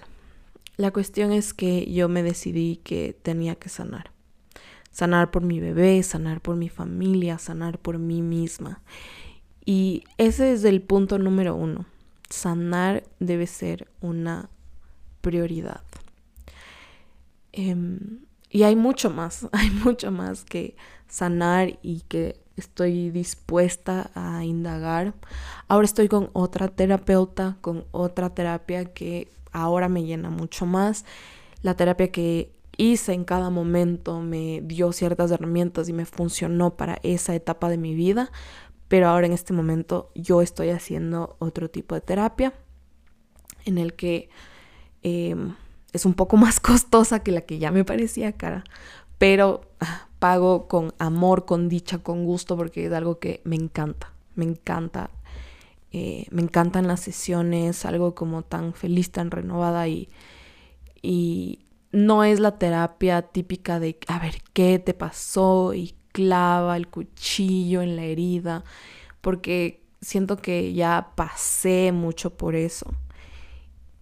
la 0.75 0.91
cuestión 0.91 1.31
es 1.31 1.53
que 1.53 1.89
yo 1.89 2.09
me 2.09 2.21
decidí 2.21 2.81
que 2.83 3.17
tenía 3.23 3.55
que 3.55 3.69
sanar. 3.69 4.11
Sanar 4.91 5.31
por 5.31 5.41
mi 5.41 5.61
bebé, 5.61 6.03
sanar 6.03 6.41
por 6.41 6.57
mi 6.57 6.67
familia, 6.67 7.37
sanar 7.37 7.79
por 7.79 7.97
mí 7.97 8.21
misma. 8.21 8.81
Y 9.63 10.03
ese 10.17 10.51
es 10.51 10.65
el 10.65 10.81
punto 10.81 11.17
número 11.17 11.55
uno. 11.55 11.85
Sanar 12.29 13.03
debe 13.19 13.47
ser 13.47 13.87
una 14.01 14.49
prioridad. 15.21 15.83
Em, 17.51 18.25
y 18.49 18.63
hay 18.63 18.75
mucho 18.75 19.09
más, 19.09 19.47
hay 19.51 19.69
mucho 19.69 20.11
más 20.11 20.43
que 20.43 20.75
sanar 21.07 21.79
y 21.81 22.01
que 22.01 22.39
estoy 22.55 23.11
dispuesta 23.11 24.11
a 24.15 24.43
indagar. 24.43 25.13
Ahora 25.67 25.85
estoy 25.85 26.07
con 26.07 26.29
otra 26.33 26.67
terapeuta, 26.67 27.57
con 27.61 27.85
otra 27.91 28.33
terapia 28.33 28.85
que 28.85 29.29
ahora 29.51 29.89
me 29.89 30.03
llena 30.03 30.29
mucho 30.29 30.65
más. 30.65 31.05
La 31.61 31.75
terapia 31.75 32.11
que 32.11 32.51
hice 32.77 33.13
en 33.13 33.25
cada 33.25 33.49
momento 33.49 34.21
me 34.21 34.61
dio 34.61 34.91
ciertas 34.91 35.31
herramientas 35.31 35.89
y 35.89 35.93
me 35.93 36.05
funcionó 36.05 36.75
para 36.75 36.99
esa 37.03 37.35
etapa 37.35 37.69
de 37.69 37.77
mi 37.77 37.95
vida, 37.95 38.31
pero 38.87 39.07
ahora 39.07 39.27
en 39.27 39.33
este 39.33 39.53
momento 39.53 40.11
yo 40.15 40.41
estoy 40.41 40.69
haciendo 40.69 41.35
otro 41.39 41.69
tipo 41.69 41.95
de 41.95 42.01
terapia 42.01 42.53
en 43.65 43.77
el 43.77 43.93
que 43.93 44.29
em, 45.03 45.55
es 45.93 46.05
un 46.05 46.13
poco 46.13 46.37
más 46.37 46.59
costosa 46.59 47.19
que 47.23 47.31
la 47.31 47.41
que 47.41 47.59
ya 47.59 47.71
me 47.71 47.85
parecía 47.85 48.31
cara, 48.33 48.63
pero 49.17 49.61
ah, 49.79 50.07
pago 50.19 50.67
con 50.67 50.93
amor, 50.99 51.45
con 51.45 51.69
dicha, 51.69 51.99
con 51.99 52.25
gusto, 52.25 52.55
porque 52.57 52.85
es 52.85 52.93
algo 52.93 53.19
que 53.19 53.41
me 53.43 53.55
encanta, 53.55 54.13
me 54.35 54.45
encanta 54.45 55.09
eh, 55.91 56.27
me 56.31 56.41
encantan 56.41 56.87
las 56.87 56.99
sesiones, 56.99 57.85
algo 57.85 58.13
como 58.13 58.41
tan 58.41 58.73
feliz, 58.73 59.09
tan 59.11 59.31
renovada 59.31 59.87
y, 59.87 60.09
y 61.01 61.65
no 61.91 62.23
es 62.25 62.39
la 62.39 62.59
terapia 62.59 63.21
típica 63.21 63.79
de 63.79 63.97
a 64.07 64.19
ver 64.19 64.41
qué 64.53 64.79
te 64.79 64.93
pasó 64.93 65.73
y 65.73 65.95
clava 66.11 66.77
el 66.77 66.87
cuchillo 66.87 67.81
en 67.81 67.95
la 67.95 68.03
herida, 68.03 68.63
porque 69.21 69.83
siento 70.01 70.37
que 70.37 70.73
ya 70.73 71.11
pasé 71.15 71.91
mucho 71.91 72.37
por 72.37 72.55
eso. 72.55 72.93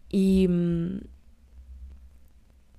Y 0.09 0.47
mm, 0.47 0.99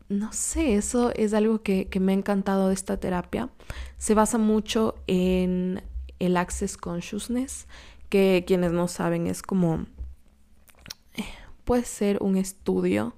no 0.08 0.32
sé, 0.32 0.76
eso 0.76 1.12
es 1.14 1.34
algo 1.34 1.62
que, 1.62 1.88
que 1.88 2.00
me 2.00 2.12
ha 2.12 2.14
encantado 2.14 2.68
de 2.68 2.74
esta 2.74 2.96
terapia. 2.98 3.50
Se 3.98 4.14
basa 4.14 4.38
mucho 4.38 4.94
en 5.06 5.82
el 6.18 6.36
Access 6.36 6.76
Consciousness, 6.76 7.66
que 8.08 8.44
quienes 8.46 8.72
no 8.72 8.88
saben 8.88 9.26
es 9.26 9.42
como, 9.42 9.86
eh, 11.14 11.24
puede 11.64 11.84
ser 11.84 12.18
un 12.22 12.36
estudio 12.36 13.16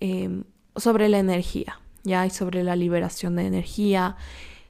em, 0.00 0.44
sobre 0.76 1.08
la 1.08 1.18
energía, 1.18 1.80
¿ya? 2.02 2.26
Y 2.26 2.30
sobre 2.30 2.64
la 2.64 2.76
liberación 2.76 3.36
de 3.36 3.46
energía, 3.46 4.16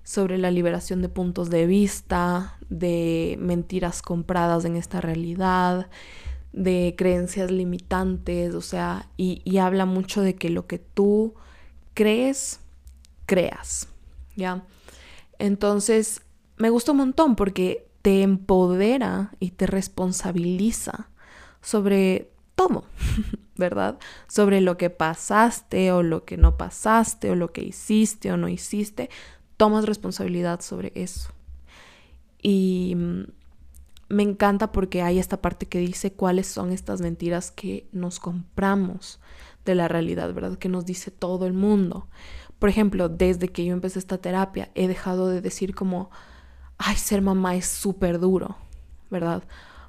sobre 0.04 0.38
la 0.38 0.50
liberación 0.50 1.02
de 1.02 1.08
puntos 1.08 1.50
de 1.50 1.66
vista, 1.66 2.58
de 2.68 3.36
mentiras 3.40 4.02
compradas 4.02 4.64
en 4.64 4.76
esta 4.76 5.00
realidad, 5.00 5.90
de 6.52 6.94
creencias 6.96 7.50
limitantes, 7.50 8.54
o 8.54 8.60
sea, 8.60 9.08
y, 9.16 9.42
y 9.44 9.58
habla 9.58 9.86
mucho 9.86 10.20
de 10.20 10.36
que 10.36 10.50
lo 10.50 10.66
que 10.66 10.78
tú 10.78 11.34
crees, 11.94 12.60
creas, 13.26 13.88
¿ya? 14.36 14.62
Entonces, 15.38 16.22
me 16.56 16.70
gusta 16.70 16.92
un 16.92 16.98
montón 16.98 17.34
porque 17.34 17.88
te 18.02 18.22
empodera 18.22 19.32
y 19.40 19.50
te 19.50 19.66
responsabiliza 19.66 21.08
sobre 21.64 22.30
todo, 22.54 22.84
¿verdad? 23.56 23.98
Sobre 24.28 24.60
lo 24.60 24.76
que 24.76 24.90
pasaste 24.90 25.90
o 25.92 26.02
lo 26.02 26.24
que 26.24 26.36
no 26.36 26.56
pasaste 26.56 27.30
o 27.30 27.34
lo 27.34 27.52
que 27.52 27.62
hiciste 27.62 28.30
o 28.30 28.36
no 28.36 28.48
hiciste, 28.48 29.10
tomas 29.56 29.86
responsabilidad 29.86 30.60
sobre 30.60 30.92
eso. 30.94 31.30
Y 32.42 32.94
mm, 32.96 33.22
me 34.08 34.22
encanta 34.22 34.72
porque 34.72 35.02
hay 35.02 35.18
esta 35.18 35.40
parte 35.40 35.66
que 35.66 35.78
dice 35.78 36.12
cuáles 36.12 36.46
son 36.46 36.72
estas 36.72 37.00
mentiras 37.00 37.50
que 37.50 37.88
nos 37.92 38.20
compramos 38.20 39.20
de 39.64 39.74
la 39.74 39.88
realidad, 39.88 40.32
¿verdad? 40.34 40.58
Que 40.58 40.68
nos 40.68 40.84
dice 40.84 41.10
todo 41.10 41.46
el 41.46 41.52
mundo. 41.52 42.06
Por 42.58 42.68
ejemplo, 42.68 43.08
desde 43.08 43.48
que 43.48 43.64
yo 43.64 43.72
empecé 43.72 43.98
esta 43.98 44.18
terapia, 44.18 44.70
he 44.74 44.88
dejado 44.88 45.28
de 45.28 45.40
decir 45.40 45.74
como, 45.74 46.10
ay, 46.78 46.96
ser 46.96 47.22
mamá 47.22 47.56
es 47.56 47.66
súper 47.66 48.20
duro, 48.20 48.56
¿verdad? 49.10 49.42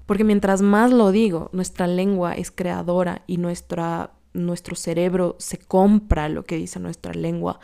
Porque 0.05 0.24
mientras 0.24 0.62
más 0.62 0.91
lo 0.91 1.12
digo, 1.12 1.50
nuestra 1.51 1.88
lengua 1.88 2.34
es 2.34 2.51
creadora 2.51 3.24
y 3.27 3.38
nuestra, 3.38 4.12
nuestro 4.34 4.75
cerebro 4.75 5.36
se 5.39 5.57
compra 5.57 6.29
lo 6.29 6.43
que 6.43 6.57
dice 6.57 6.79
nuestra 6.79 7.13
lengua. 7.13 7.60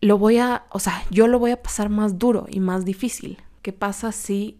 Lo 0.00 0.18
voy 0.18 0.38
a, 0.38 0.66
o 0.70 0.78
sea, 0.78 1.04
yo 1.10 1.26
lo 1.26 1.38
voy 1.38 1.52
a 1.52 1.62
pasar 1.62 1.88
más 1.88 2.18
duro 2.18 2.46
y 2.48 2.60
más 2.60 2.84
difícil. 2.84 3.38
¿Qué 3.62 3.72
pasa 3.72 4.12
si 4.12 4.58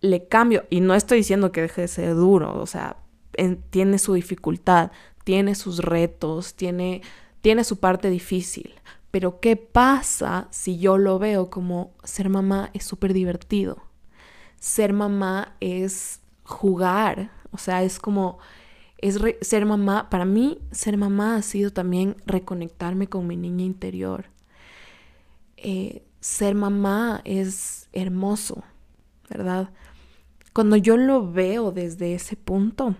le 0.00 0.28
cambio? 0.28 0.64
Y 0.70 0.80
no 0.80 0.94
estoy 0.94 1.18
diciendo 1.18 1.52
que 1.52 1.62
deje 1.62 1.82
de 1.82 1.88
ser 1.88 2.14
duro, 2.14 2.60
o 2.60 2.66
sea, 2.66 2.96
tiene 3.70 3.98
su 3.98 4.14
dificultad, 4.14 4.90
tiene 5.24 5.54
sus 5.54 5.78
retos, 5.78 6.54
tiene, 6.54 7.02
tiene 7.40 7.64
su 7.64 7.78
parte 7.78 8.10
difícil. 8.10 8.74
Pero 9.10 9.40
¿qué 9.40 9.56
pasa 9.56 10.48
si 10.50 10.78
yo 10.78 10.98
lo 10.98 11.18
veo 11.18 11.48
como 11.48 11.94
ser 12.04 12.28
mamá 12.28 12.70
es 12.74 12.84
súper 12.84 13.12
divertido? 13.12 13.78
Ser 14.58 14.92
mamá 14.92 15.56
es 15.60 16.20
jugar, 16.44 17.30
o 17.50 17.58
sea, 17.58 17.82
es 17.82 17.98
como, 17.98 18.38
es 18.98 19.18
ser 19.42 19.66
mamá, 19.66 20.08
para 20.10 20.24
mí 20.24 20.58
ser 20.70 20.96
mamá 20.96 21.36
ha 21.36 21.42
sido 21.42 21.70
también 21.70 22.16
reconectarme 22.26 23.08
con 23.08 23.26
mi 23.26 23.36
niña 23.36 23.64
interior. 23.64 24.26
Eh, 25.56 26.02
ser 26.20 26.54
mamá 26.54 27.20
es 27.24 27.88
hermoso, 27.92 28.64
¿verdad? 29.28 29.70
Cuando 30.52 30.76
yo 30.76 30.96
lo 30.96 31.30
veo 31.30 31.72
desde 31.72 32.14
ese 32.14 32.36
punto, 32.36 32.96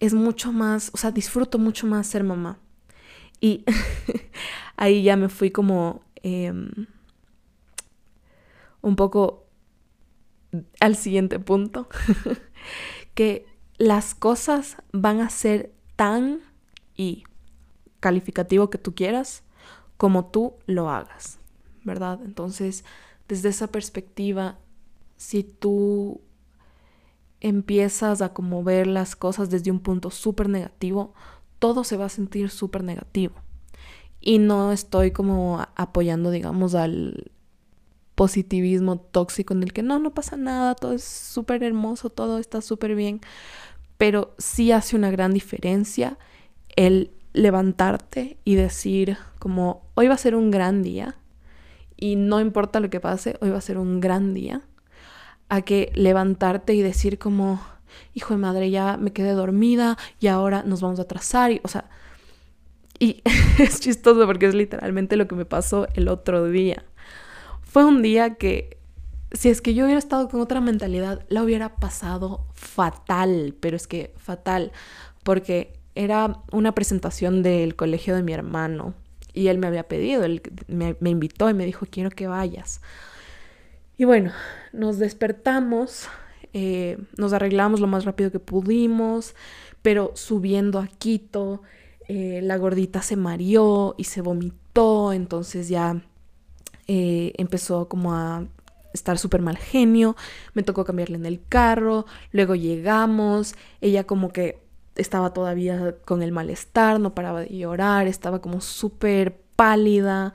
es 0.00 0.14
mucho 0.14 0.52
más, 0.52 0.90
o 0.92 0.96
sea, 0.96 1.10
disfruto 1.10 1.58
mucho 1.58 1.86
más 1.86 2.06
ser 2.06 2.24
mamá. 2.24 2.58
Y 3.40 3.64
ahí 4.76 5.02
ya 5.02 5.16
me 5.16 5.28
fui 5.28 5.50
como 5.50 6.02
em, 6.22 6.86
un 8.82 8.96
poco 8.96 9.46
al 10.80 10.96
siguiente 10.96 11.38
punto, 11.38 11.88
que 13.14 13.46
las 13.78 14.14
cosas 14.14 14.76
van 14.92 15.20
a 15.20 15.30
ser 15.30 15.72
tan 15.96 16.40
y 16.94 17.24
calificativo 18.00 18.70
que 18.70 18.78
tú 18.78 18.94
quieras 18.94 19.42
como 19.96 20.26
tú 20.26 20.54
lo 20.66 20.90
hagas, 20.90 21.38
¿verdad? 21.84 22.20
Entonces, 22.24 22.84
desde 23.28 23.48
esa 23.48 23.68
perspectiva, 23.68 24.58
si 25.16 25.42
tú 25.42 26.20
empiezas 27.40 28.22
a 28.22 28.32
como 28.32 28.62
ver 28.62 28.86
las 28.86 29.16
cosas 29.16 29.50
desde 29.50 29.70
un 29.70 29.80
punto 29.80 30.10
súper 30.10 30.48
negativo, 30.48 31.14
todo 31.58 31.84
se 31.84 31.96
va 31.96 32.06
a 32.06 32.10
sentir 32.10 32.50
súper 32.50 32.84
negativo. 32.84 33.34
Y 34.20 34.38
no 34.38 34.72
estoy 34.72 35.12
como 35.12 35.66
apoyando, 35.76 36.30
digamos, 36.30 36.74
al 36.74 37.30
positivismo 38.16 38.98
tóxico 38.98 39.54
en 39.54 39.62
el 39.62 39.72
que 39.72 39.84
no, 39.84 40.00
no 40.00 40.12
pasa 40.12 40.36
nada, 40.36 40.74
todo 40.74 40.92
es 40.92 41.04
súper 41.04 41.62
hermoso, 41.62 42.10
todo 42.10 42.38
está 42.38 42.60
súper 42.60 42.96
bien. 42.96 43.20
Pero 43.98 44.34
sí 44.38 44.72
hace 44.72 44.96
una 44.96 45.10
gran 45.10 45.32
diferencia 45.32 46.18
el 46.74 47.12
levantarte 47.32 48.38
y 48.44 48.56
decir 48.56 49.18
como 49.38 49.86
hoy 49.94 50.08
va 50.08 50.14
a 50.14 50.18
ser 50.18 50.34
un 50.34 50.50
gran 50.50 50.82
día 50.82 51.16
y 51.96 52.16
no 52.16 52.40
importa 52.40 52.80
lo 52.80 52.90
que 52.90 53.00
pase, 53.00 53.36
hoy 53.40 53.50
va 53.50 53.58
a 53.58 53.62
ser 53.62 53.78
un 53.78 54.00
gran 54.00 54.34
día 54.34 54.62
a 55.48 55.62
que 55.62 55.92
levantarte 55.94 56.74
y 56.74 56.82
decir 56.82 57.18
como, 57.18 57.60
hijo 58.14 58.34
de 58.34 58.38
madre, 58.38 58.70
ya 58.70 58.96
me 58.96 59.12
quedé 59.12 59.32
dormida 59.32 59.96
y 60.20 60.26
ahora 60.26 60.62
nos 60.64 60.80
vamos 60.80 60.98
a 60.98 61.02
atrasar. 61.02 61.52
Y, 61.52 61.60
o 61.62 61.68
sea, 61.68 61.88
y 62.98 63.22
es 63.58 63.80
chistoso 63.80 64.26
porque 64.26 64.46
es 64.46 64.54
literalmente 64.54 65.16
lo 65.16 65.28
que 65.28 65.34
me 65.34 65.44
pasó 65.44 65.86
el 65.94 66.08
otro 66.08 66.48
día. 66.48 66.84
Fue 67.76 67.84
un 67.84 68.00
día 68.00 68.36
que, 68.36 68.78
si 69.32 69.50
es 69.50 69.60
que 69.60 69.74
yo 69.74 69.84
hubiera 69.84 69.98
estado 69.98 70.30
con 70.30 70.40
otra 70.40 70.62
mentalidad, 70.62 71.26
la 71.28 71.42
hubiera 71.42 71.76
pasado 71.76 72.46
fatal, 72.54 73.54
pero 73.60 73.76
es 73.76 73.86
que 73.86 74.14
fatal, 74.16 74.72
porque 75.24 75.74
era 75.94 76.40
una 76.52 76.72
presentación 76.74 77.42
del 77.42 77.76
colegio 77.76 78.16
de 78.16 78.22
mi 78.22 78.32
hermano 78.32 78.94
y 79.34 79.48
él 79.48 79.58
me 79.58 79.66
había 79.66 79.88
pedido, 79.88 80.24
él 80.24 80.40
me, 80.68 80.96
invitó 81.04 81.50
y 81.50 81.52
me 81.52 81.66
dijo, 81.66 81.84
quiero 81.90 82.08
que 82.08 82.26
vayas. 82.26 82.80
Y 83.98 84.06
bueno, 84.06 84.32
nos 84.72 84.98
despertamos, 84.98 86.08
eh, 86.54 86.96
nos 87.18 87.34
arreglamos 87.34 87.80
lo 87.80 87.88
más 87.88 88.06
rápido 88.06 88.32
que 88.32 88.40
pudimos, 88.40 89.34
pero 89.82 90.12
subiendo 90.14 90.78
a 90.78 90.86
Quito, 90.86 91.60
eh, 92.08 92.40
la 92.42 92.56
gordita 92.56 93.02
se 93.02 93.16
mareó 93.16 93.94
y 93.98 94.04
se 94.04 94.22
vomitó, 94.22 95.12
entonces 95.12 95.68
ya 95.68 96.02
eh, 96.86 97.32
empezó 97.36 97.88
como 97.88 98.14
a 98.14 98.44
estar 98.92 99.18
súper 99.18 99.42
mal 99.42 99.56
genio, 99.56 100.16
me 100.54 100.62
tocó 100.62 100.84
cambiarle 100.84 101.16
en 101.16 101.26
el 101.26 101.40
carro, 101.48 102.06
luego 102.32 102.54
llegamos, 102.54 103.54
ella 103.80 104.04
como 104.04 104.30
que 104.32 104.66
estaba 104.96 105.32
todavía 105.32 105.96
con 106.04 106.22
el 106.22 106.32
malestar, 106.32 106.98
no 107.00 107.14
paraba 107.14 107.40
de 107.40 107.56
llorar, 107.56 108.06
estaba 108.06 108.40
como 108.40 108.60
súper 108.60 109.38
pálida. 109.56 110.32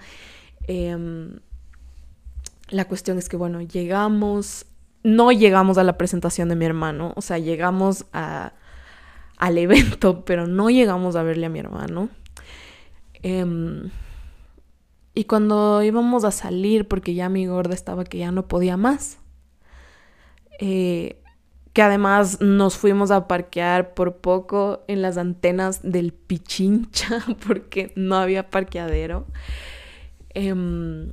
Em, 0.67 1.39
la 2.69 2.85
cuestión 2.85 3.17
es 3.17 3.27
que, 3.27 3.37
bueno, 3.37 3.61
llegamos, 3.61 4.65
no 5.03 5.31
llegamos 5.31 5.77
a 5.77 5.83
la 5.83 5.97
presentación 5.97 6.49
de 6.49 6.55
mi 6.55 6.65
hermano, 6.65 7.13
o 7.15 7.21
sea, 7.21 7.37
llegamos 7.37 8.05
a, 8.13 8.53
al 9.37 9.57
evento, 9.57 10.23
pero 10.25 10.47
no 10.47 10.69
llegamos 10.69 11.15
a 11.15 11.23
verle 11.23 11.47
a 11.47 11.49
mi 11.49 11.59
hermano. 11.59 12.09
Em, 13.23 13.89
y 15.13 15.25
cuando 15.25 15.83
íbamos 15.83 16.23
a 16.23 16.31
salir, 16.31 16.87
porque 16.87 17.13
ya 17.13 17.27
mi 17.27 17.45
gorda 17.45 17.73
estaba 17.73 18.05
que 18.05 18.17
ya 18.17 18.31
no 18.31 18.47
podía 18.47 18.77
más, 18.77 19.19
eh, 20.59 21.21
que 21.73 21.81
además 21.81 22.39
nos 22.41 22.77
fuimos 22.77 23.11
a 23.11 23.27
parquear 23.27 23.93
por 23.93 24.17
poco 24.17 24.83
en 24.87 25.01
las 25.01 25.17
antenas 25.17 25.81
del 25.83 26.13
Pichincha, 26.13 27.25
porque 27.47 27.91
no 27.95 28.15
había 28.15 28.49
parqueadero. 28.49 29.25
Em, 30.29 31.11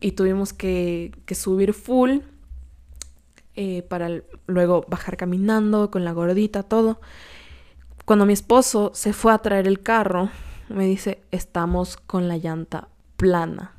y 0.00 0.12
tuvimos 0.12 0.52
que, 0.52 1.12
subir 1.32 1.72
full 1.72 2.18
eh, 3.54 3.82
para 3.82 4.22
luego 4.46 4.84
bajar 4.88 5.16
caminando 5.16 5.90
con 5.90 6.04
la 6.04 6.12
gordita, 6.12 6.64
todo. 6.64 7.00
Cuando 8.04 8.26
mi 8.26 8.32
esposo 8.32 8.90
se 8.94 9.12
fue 9.12 9.32
a 9.32 9.38
traer 9.38 9.66
el 9.68 9.82
carro, 9.82 10.30
me 10.68 10.86
dice, 10.86 11.22
estamos 11.30 11.96
con 11.96 12.28
la 12.28 12.36
llanta 12.38 12.88
plana. 13.16 13.72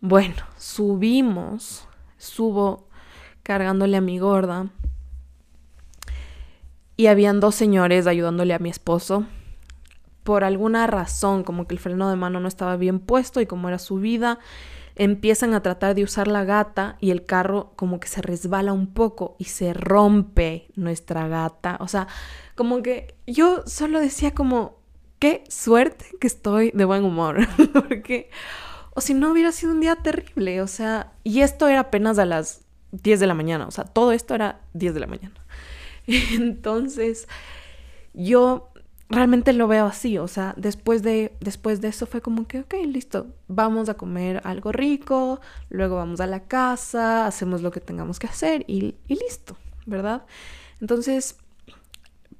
Bueno, 0.00 0.42
subimos, 0.56 1.86
subo 2.18 2.88
cargándole 3.42 3.96
a 3.96 4.00
mi 4.00 4.18
gorda. 4.18 4.68
Y 6.96 7.06
habían 7.06 7.40
dos 7.40 7.54
señores 7.54 8.06
ayudándole 8.06 8.54
a 8.54 8.58
mi 8.58 8.70
esposo 8.70 9.26
por 10.22 10.44
alguna 10.44 10.86
razón, 10.86 11.42
como 11.42 11.66
que 11.66 11.74
el 11.74 11.80
freno 11.80 12.08
de 12.08 12.16
mano 12.16 12.40
no 12.40 12.48
estaba 12.48 12.76
bien 12.76 13.00
puesto 13.00 13.40
y 13.40 13.46
como 13.46 13.68
era 13.68 13.78
subida, 13.78 14.38
empiezan 14.94 15.54
a 15.54 15.62
tratar 15.62 15.94
de 15.94 16.04
usar 16.04 16.28
la 16.28 16.44
gata 16.44 16.96
y 17.00 17.10
el 17.10 17.24
carro 17.24 17.72
como 17.76 17.98
que 17.98 18.08
se 18.08 18.22
resbala 18.22 18.72
un 18.72 18.92
poco 18.92 19.36
y 19.38 19.44
se 19.44 19.72
rompe 19.72 20.68
nuestra 20.76 21.28
gata. 21.28 21.76
O 21.80 21.88
sea, 21.88 22.06
como 22.54 22.82
que 22.82 23.16
yo 23.26 23.62
solo 23.66 24.00
decía 24.00 24.32
como, 24.32 24.81
qué 25.22 25.44
suerte 25.48 26.06
que 26.20 26.26
estoy 26.26 26.72
de 26.74 26.84
buen 26.84 27.04
humor, 27.04 27.46
porque, 27.72 28.28
o 28.92 29.00
si 29.00 29.14
no 29.14 29.30
hubiera 29.30 29.52
sido 29.52 29.70
un 29.70 29.78
día 29.78 29.94
terrible, 29.94 30.60
o 30.60 30.66
sea, 30.66 31.12
y 31.22 31.42
esto 31.42 31.68
era 31.68 31.78
apenas 31.78 32.18
a 32.18 32.26
las 32.26 32.62
10 32.90 33.20
de 33.20 33.28
la 33.28 33.34
mañana, 33.34 33.68
o 33.68 33.70
sea, 33.70 33.84
todo 33.84 34.10
esto 34.10 34.34
era 34.34 34.62
10 34.72 34.94
de 34.94 34.98
la 34.98 35.06
mañana. 35.06 35.36
Entonces, 36.08 37.28
yo 38.14 38.72
realmente 39.08 39.52
lo 39.52 39.68
veo 39.68 39.86
así, 39.86 40.18
o 40.18 40.26
sea, 40.26 40.54
después 40.56 41.04
de, 41.04 41.36
después 41.38 41.80
de 41.80 41.86
eso 41.86 42.06
fue 42.06 42.20
como 42.20 42.48
que, 42.48 42.58
ok, 42.58 42.74
listo, 42.88 43.28
vamos 43.46 43.88
a 43.88 43.94
comer 43.94 44.40
algo 44.42 44.72
rico, 44.72 45.40
luego 45.70 45.94
vamos 45.94 46.20
a 46.20 46.26
la 46.26 46.48
casa, 46.48 47.28
hacemos 47.28 47.62
lo 47.62 47.70
que 47.70 47.78
tengamos 47.78 48.18
que 48.18 48.26
hacer 48.26 48.64
y, 48.66 48.96
y 49.06 49.14
listo, 49.14 49.56
¿verdad? 49.86 50.26
Entonces, 50.80 51.36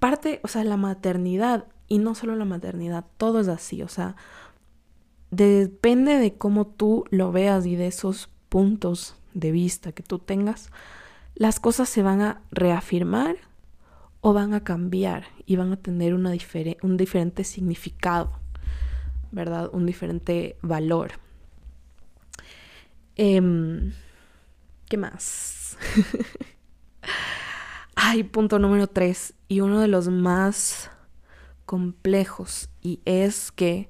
parte, 0.01 0.40
o 0.42 0.49
sea, 0.49 0.64
la 0.64 0.77
maternidad, 0.77 1.66
y 1.93 1.99
no 1.99 2.15
solo 2.15 2.37
la 2.37 2.47
maternidad, 2.47 3.05
todo 3.19 3.41
es 3.41 3.49
así, 3.49 3.83
o 3.83 3.89
sea, 3.89 4.17
depende 5.31 6.17
de 6.17 6.33
cómo 6.33 6.67
tú 6.67 7.05
lo 7.11 7.33
veas 7.33 7.67
y 7.67 7.77
de 7.77 7.87
esos 7.87 8.31
puntos 8.49 9.15
de 9.35 9.53
vista 9.53 9.93
que 9.93 10.03
tú 10.03 10.19
tengas, 10.19 10.71
las 11.35 11.61
cosas 11.61 11.91
se 11.91 12.03
van 12.03 12.23
a 12.23 12.41
reafirmar 12.51 13.37
o 14.23 14.33
van 14.33 14.55
a 14.55 14.65
cambiar 14.65 15.27
y 15.45 15.57
van 15.57 15.71
a 15.71 15.77
tener 15.77 16.15
una 16.15 16.33
un 16.81 16.97
diferente 16.97 17.45
significado, 17.45 18.33
¿verdad? 19.31 19.69
Un 19.75 19.85
diferente 19.85 20.57
valor. 20.63 21.11
Em, 23.17 23.93
¿Qué 24.89 24.97
más? 24.97 25.77
Ay, 27.95 28.23
punto 28.23 28.59
número 28.59 28.87
tres 28.87 29.35
y 29.47 29.61
uno 29.61 29.79
de 29.79 29.89
los 29.89 30.09
más 30.09 30.91
complejos 31.73 32.69
y 32.83 33.01
es 33.07 33.51
que 33.51 33.89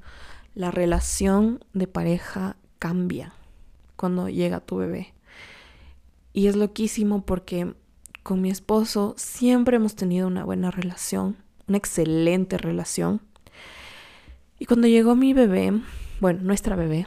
la 0.54 0.70
relación 0.70 1.64
de 1.72 1.88
pareja 1.88 2.56
cambia 2.78 3.34
cuando 3.96 4.28
llega 4.28 4.60
tu 4.60 4.76
bebé. 4.76 5.14
Y 6.32 6.46
es 6.46 6.54
loquísimo 6.54 7.26
porque 7.26 7.74
con 8.22 8.40
mi 8.40 8.50
esposo 8.50 9.16
siempre 9.18 9.78
hemos 9.78 9.96
tenido 9.96 10.28
una 10.28 10.44
buena 10.44 10.70
relación, 10.70 11.38
una 11.66 11.76
excelente 11.76 12.56
relación. 12.56 13.20
Y 14.60 14.66
cuando 14.66 14.86
llegó 14.86 15.16
mi 15.16 15.32
bebé, 15.32 15.72
bueno, 16.20 16.38
nuestra 16.44 16.76
bebé, 16.76 17.04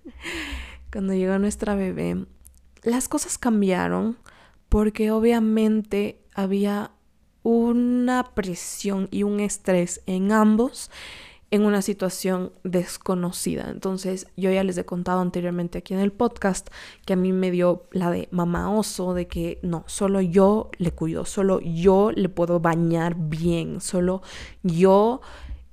cuando 0.90 1.12
llegó 1.12 1.38
nuestra 1.38 1.74
bebé, 1.74 2.24
las 2.82 3.10
cosas 3.10 3.36
cambiaron 3.36 4.16
porque 4.70 5.10
obviamente 5.10 6.24
había 6.34 6.92
una 7.42 8.34
presión 8.34 9.08
y 9.10 9.22
un 9.22 9.40
estrés 9.40 10.02
en 10.06 10.32
ambos 10.32 10.90
en 11.52 11.66
una 11.66 11.82
situación 11.82 12.50
desconocida. 12.64 13.68
Entonces, 13.68 14.26
yo 14.38 14.50
ya 14.50 14.64
les 14.64 14.78
he 14.78 14.86
contado 14.86 15.20
anteriormente 15.20 15.78
aquí 15.78 15.92
en 15.92 16.00
el 16.00 16.10
podcast 16.10 16.70
que 17.04 17.12
a 17.12 17.16
mí 17.16 17.30
me 17.32 17.50
dio 17.50 17.84
la 17.92 18.10
de 18.10 18.26
mamá 18.30 18.72
oso, 18.72 19.12
de 19.12 19.28
que 19.28 19.58
no, 19.62 19.84
solo 19.86 20.22
yo 20.22 20.70
le 20.78 20.92
cuido, 20.92 21.26
solo 21.26 21.60
yo 21.60 22.10
le 22.10 22.30
puedo 22.30 22.58
bañar 22.58 23.16
bien, 23.16 23.82
solo 23.82 24.22
yo 24.62 25.20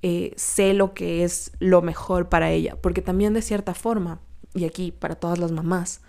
eh, 0.01 0.33
sé 0.35 0.73
lo 0.73 0.93
que 0.93 1.23
es 1.23 1.53
lo 1.59 1.81
mejor 1.81 2.27
para 2.27 2.51
ella, 2.51 2.75
porque 2.81 3.01
también 3.01 3.33
de 3.33 3.41
cierta 3.41 3.73
forma, 3.73 4.19
y 4.53 4.65
aquí 4.65 4.91
para 4.91 5.15
todas 5.15 5.39
las 5.39 5.53
mamás, 5.53 6.01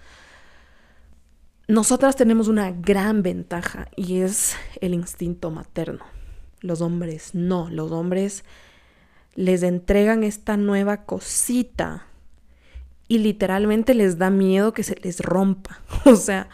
nosotras 1.71 2.17
tenemos 2.17 2.49
una 2.49 2.73
gran 2.73 3.23
ventaja 3.23 3.89
y 3.97 4.21
es 4.21 4.57
el 4.81 4.93
instinto 4.95 5.51
materno. 5.51 6.05
Los 6.61 6.81
hombres 6.81 7.35
no, 7.35 7.71
los 7.71 7.93
hombres 7.93 8.45
les 9.35 9.63
entregan 9.63 10.25
esta 10.25 10.57
nueva 10.57 11.05
cosita 11.05 12.07
y 13.09 13.19
literalmente 13.19 13.95
les 13.95 14.19
da 14.19 14.31
miedo 14.31 14.73
que 14.73 14.83
se 14.83 14.97
les 14.97 15.21
rompa. 15.21 15.81
O 16.05 16.17
sea, 16.17 16.49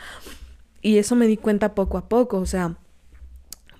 y 0.83 0.99
eso 0.99 1.17
me 1.17 1.27
di 1.27 1.37
cuenta 1.37 1.75
poco 1.75 1.99
a 1.99 2.09
poco. 2.09 2.39
O 2.39 2.47
sea, 2.47 2.77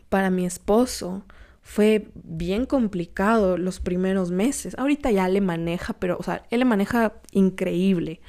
para 0.09 0.31
mi 0.31 0.47
esposo 0.47 1.23
fue 1.63 2.11
bien 2.15 2.67
complicado 2.67 3.59
los 3.59 3.81
primeros 3.81 4.31
meses. 4.31 4.75
Ahorita 4.79 5.11
ya 5.11 5.29
le 5.29 5.41
maneja, 5.41 5.93
pero, 5.95 6.17
o 6.19 6.23
sea, 6.23 6.45
él 6.51 6.61
le 6.61 6.65
maneja 6.65 7.15
increíble. 7.33 8.21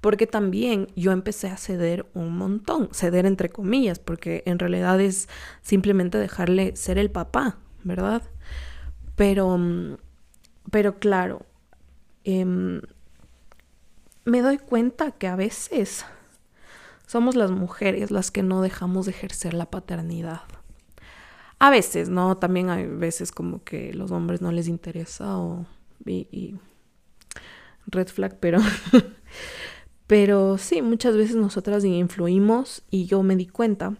Porque 0.00 0.26
también 0.26 0.88
yo 0.94 1.12
empecé 1.12 1.48
a 1.48 1.56
ceder 1.56 2.06
un 2.14 2.36
montón. 2.36 2.90
Ceder 2.92 3.26
entre 3.26 3.48
comillas, 3.48 3.98
porque 3.98 4.42
en 4.46 4.58
realidad 4.58 5.00
es 5.00 5.28
simplemente 5.62 6.18
dejarle 6.18 6.76
ser 6.76 6.98
el 6.98 7.10
papá, 7.10 7.58
¿verdad? 7.82 8.22
Pero 9.16 9.56
mm, 9.56 9.94
pero 10.70 10.98
claro, 10.98 11.46
em, 12.24 12.80
me 14.24 14.42
doy 14.42 14.58
cuenta 14.58 15.12
que 15.12 15.28
a 15.28 15.36
veces 15.36 16.04
somos 17.06 17.36
las 17.36 17.50
mujeres 17.50 18.10
las 18.10 18.30
que 18.30 18.42
no 18.42 18.62
dejamos 18.62 19.06
de 19.06 19.12
ejercer 19.12 19.54
la 19.54 19.70
paternidad. 19.70 20.42
A 21.58 21.70
veces, 21.70 22.08
¿no? 22.08 22.36
También 22.36 22.68
hay 22.68 22.86
veces 22.86 23.32
como 23.32 23.64
que 23.64 23.94
los 23.94 24.10
hombres 24.10 24.42
no 24.42 24.52
les 24.52 24.68
interesa 24.68 25.38
o... 25.38 25.66
Y, 26.04 26.56
red 27.86 28.08
flag, 28.08 28.38
pero... 28.40 28.58
pero 30.06 30.58
sí, 30.58 30.82
muchas 30.82 31.16
veces 31.16 31.36
nosotras 31.36 31.84
influimos 31.84 32.82
y 32.90 33.06
yo 33.06 33.22
me 33.22 33.36
di 33.36 33.46
cuenta. 33.46 33.96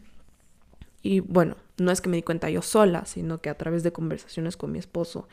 Y 1.02 1.20
bueno, 1.20 1.56
no 1.78 1.90
es 1.90 2.00
que 2.00 2.08
me 2.08 2.16
di 2.16 2.22
cuenta 2.22 2.50
yo 2.50 2.62
sola, 2.62 3.04
sino 3.06 3.40
que 3.40 3.50
a 3.50 3.56
través 3.56 3.82
de 3.82 3.92
conversaciones 3.92 4.56
con 4.56 4.72
mi 4.72 4.78
esposo 4.78 5.28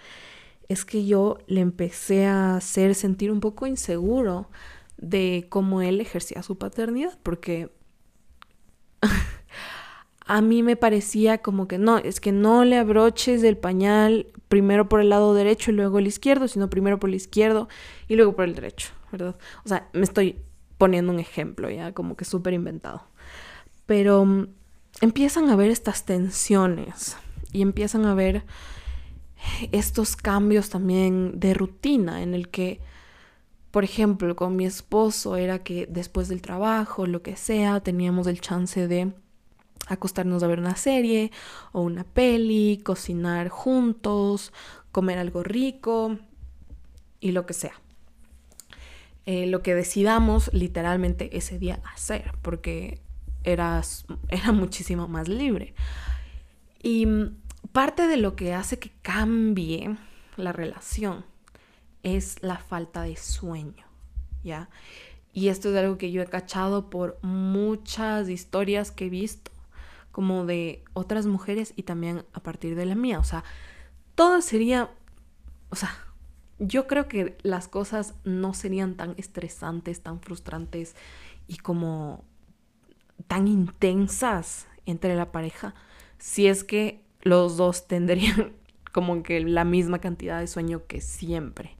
es 0.68 0.86
que 0.86 1.06
yo 1.06 1.38
le 1.48 1.62
empecé 1.62 2.26
a 2.26 2.56
hacer 2.56 2.96
sentir 2.96 3.32
un 3.32 3.40
poco 3.40 3.68
inseguro 3.68 4.50
de 4.98 5.46
cómo 5.50 5.82
él 5.82 6.00
ejercía 6.02 6.42
su 6.44 6.58
paternidad, 6.58 7.18
porque 7.22 7.70
a 10.26 10.42
mí 10.42 10.64
me 10.64 10.76
parecía 10.76 11.40
como 11.40 11.68
que 11.68 11.78
no, 11.78 11.98
es 11.98 12.20
que 12.20 12.32
no 12.32 12.66
le 12.66 12.78
abroches 12.78 13.44
el 13.44 13.58
pañal 13.58 14.28
primero 14.48 14.88
por 14.88 15.02
el 15.02 15.10
lado 15.10 15.34
derecho 15.34 15.72
y 15.72 15.76
luego 15.76 16.00
el 16.00 16.08
izquierdo, 16.08 16.48
sino 16.48 16.70
primero 16.70 17.00
por 17.00 17.10
el 17.10 17.16
izquierdo 17.16 17.68
y 18.08 18.16
luego 18.16 18.36
por 18.36 18.46
el 18.46 18.56
derecho, 18.56 18.90
¿verdad? 19.12 19.36
O 19.66 19.70
sea, 19.70 19.90
me 19.94 20.04
estoy 20.04 20.38
poniendo 20.78 21.12
un 21.12 21.20
ejemplo 21.20 21.70
ya, 21.70 21.94
como 21.94 22.16
que 22.16 22.26
súper 22.26 22.54
inventado. 22.54 23.04
Pero 23.86 24.26
mm, 24.26 24.48
empiezan 25.02 25.50
a 25.50 25.56
ver 25.56 25.72
estas 25.72 26.06
tensiones 26.06 27.18
y 27.52 27.62
empiezan 27.62 28.06
a 28.06 28.16
ver 28.16 28.44
estos 29.72 30.16
cambios 30.16 30.70
también 30.70 31.40
de 31.40 31.54
rutina 31.54 32.22
en 32.22 32.34
el 32.34 32.50
que, 32.50 32.80
por 33.72 33.84
ejemplo, 33.84 34.36
con 34.36 34.56
mi 34.56 34.66
esposo 34.66 35.36
era 35.36 35.60
que 35.60 35.88
después 35.88 36.28
del 36.28 36.42
trabajo, 36.42 37.06
lo 37.06 37.22
que 37.22 37.36
sea, 37.36 37.82
teníamos 37.82 38.28
el 38.28 38.42
chance 38.42 38.88
de 38.88 39.14
acostarnos 39.88 40.44
a 40.44 40.48
ver 40.48 40.60
una 40.60 40.76
serie 40.76 41.32
o 41.72 41.82
una 41.82 42.04
peli, 42.04 42.82
cocinar 42.84 43.50
juntos, 43.50 44.54
comer 44.92 45.18
algo 45.18 45.44
rico 45.44 46.18
y 47.20 47.32
lo 47.32 47.46
que 47.46 47.54
sea. 47.54 47.83
Eh, 49.26 49.48
lo 49.48 49.62
que 49.62 49.74
decidamos 49.74 50.52
literalmente 50.54 51.38
ese 51.38 51.58
día 51.58 51.80
hacer, 51.94 52.34
porque 52.42 53.00
era, 53.44 53.82
era 54.30 54.52
muchísimo 54.52 55.08
más 55.08 55.28
libre. 55.28 55.74
Y 56.82 57.08
parte 57.72 58.08
de 58.08 58.18
lo 58.18 58.36
que 58.36 58.54
hace 58.54 58.80
que 58.80 58.92
cambie 59.02 59.96
la 60.36 60.52
relación 60.52 61.26
es 62.04 62.44
la 62.44 62.58
falta 62.58 63.04
de 63.04 63.16
sueño, 63.16 63.86
¿ya? 64.44 64.70
Y 65.32 65.48
esto 65.48 65.70
es 65.70 65.76
algo 65.78 65.98
que 65.98 66.12
yo 66.12 66.22
he 66.22 66.28
cachado 66.28 66.90
por 66.90 67.18
muchas 67.24 68.30
historias 68.30 68.92
que 68.92 69.06
he 69.06 69.10
visto, 69.10 69.52
como 70.12 70.46
de 70.46 70.84
otras 70.94 71.26
mujeres 71.26 71.74
y 71.76 71.84
también 71.84 72.24
a 72.34 72.42
partir 72.42 72.76
de 72.76 72.86
la 72.86 72.94
mía. 72.94 73.20
O 73.20 73.24
sea, 73.24 73.44
todo 74.14 74.42
sería, 74.42 74.92
o 75.70 75.76
sea, 75.76 75.98
yo 76.60 76.88
creo 76.88 77.08
que 77.08 77.38
las 77.44 77.68
cosas 77.68 78.16
no 78.24 78.54
serían 78.54 78.96
tan 78.96 79.16
estresantes, 79.18 80.02
tan 80.02 80.20
frustrantes 80.20 80.96
y 81.48 81.58
como 81.58 82.24
tan 83.28 83.48
intensas 83.48 84.68
entre 84.86 85.16
la 85.16 85.32
pareja 85.32 85.74
si 86.18 86.48
es 86.48 86.64
que 86.64 87.04
los 87.22 87.58
dos 87.58 87.88
tendrían 87.88 88.54
como 88.92 89.24
que 89.24 89.42
la 89.42 89.66
misma 89.66 90.00
cantidad 90.00 90.40
de 90.40 90.48
sueño 90.48 90.86
que 90.88 91.02
siempre. 91.02 91.76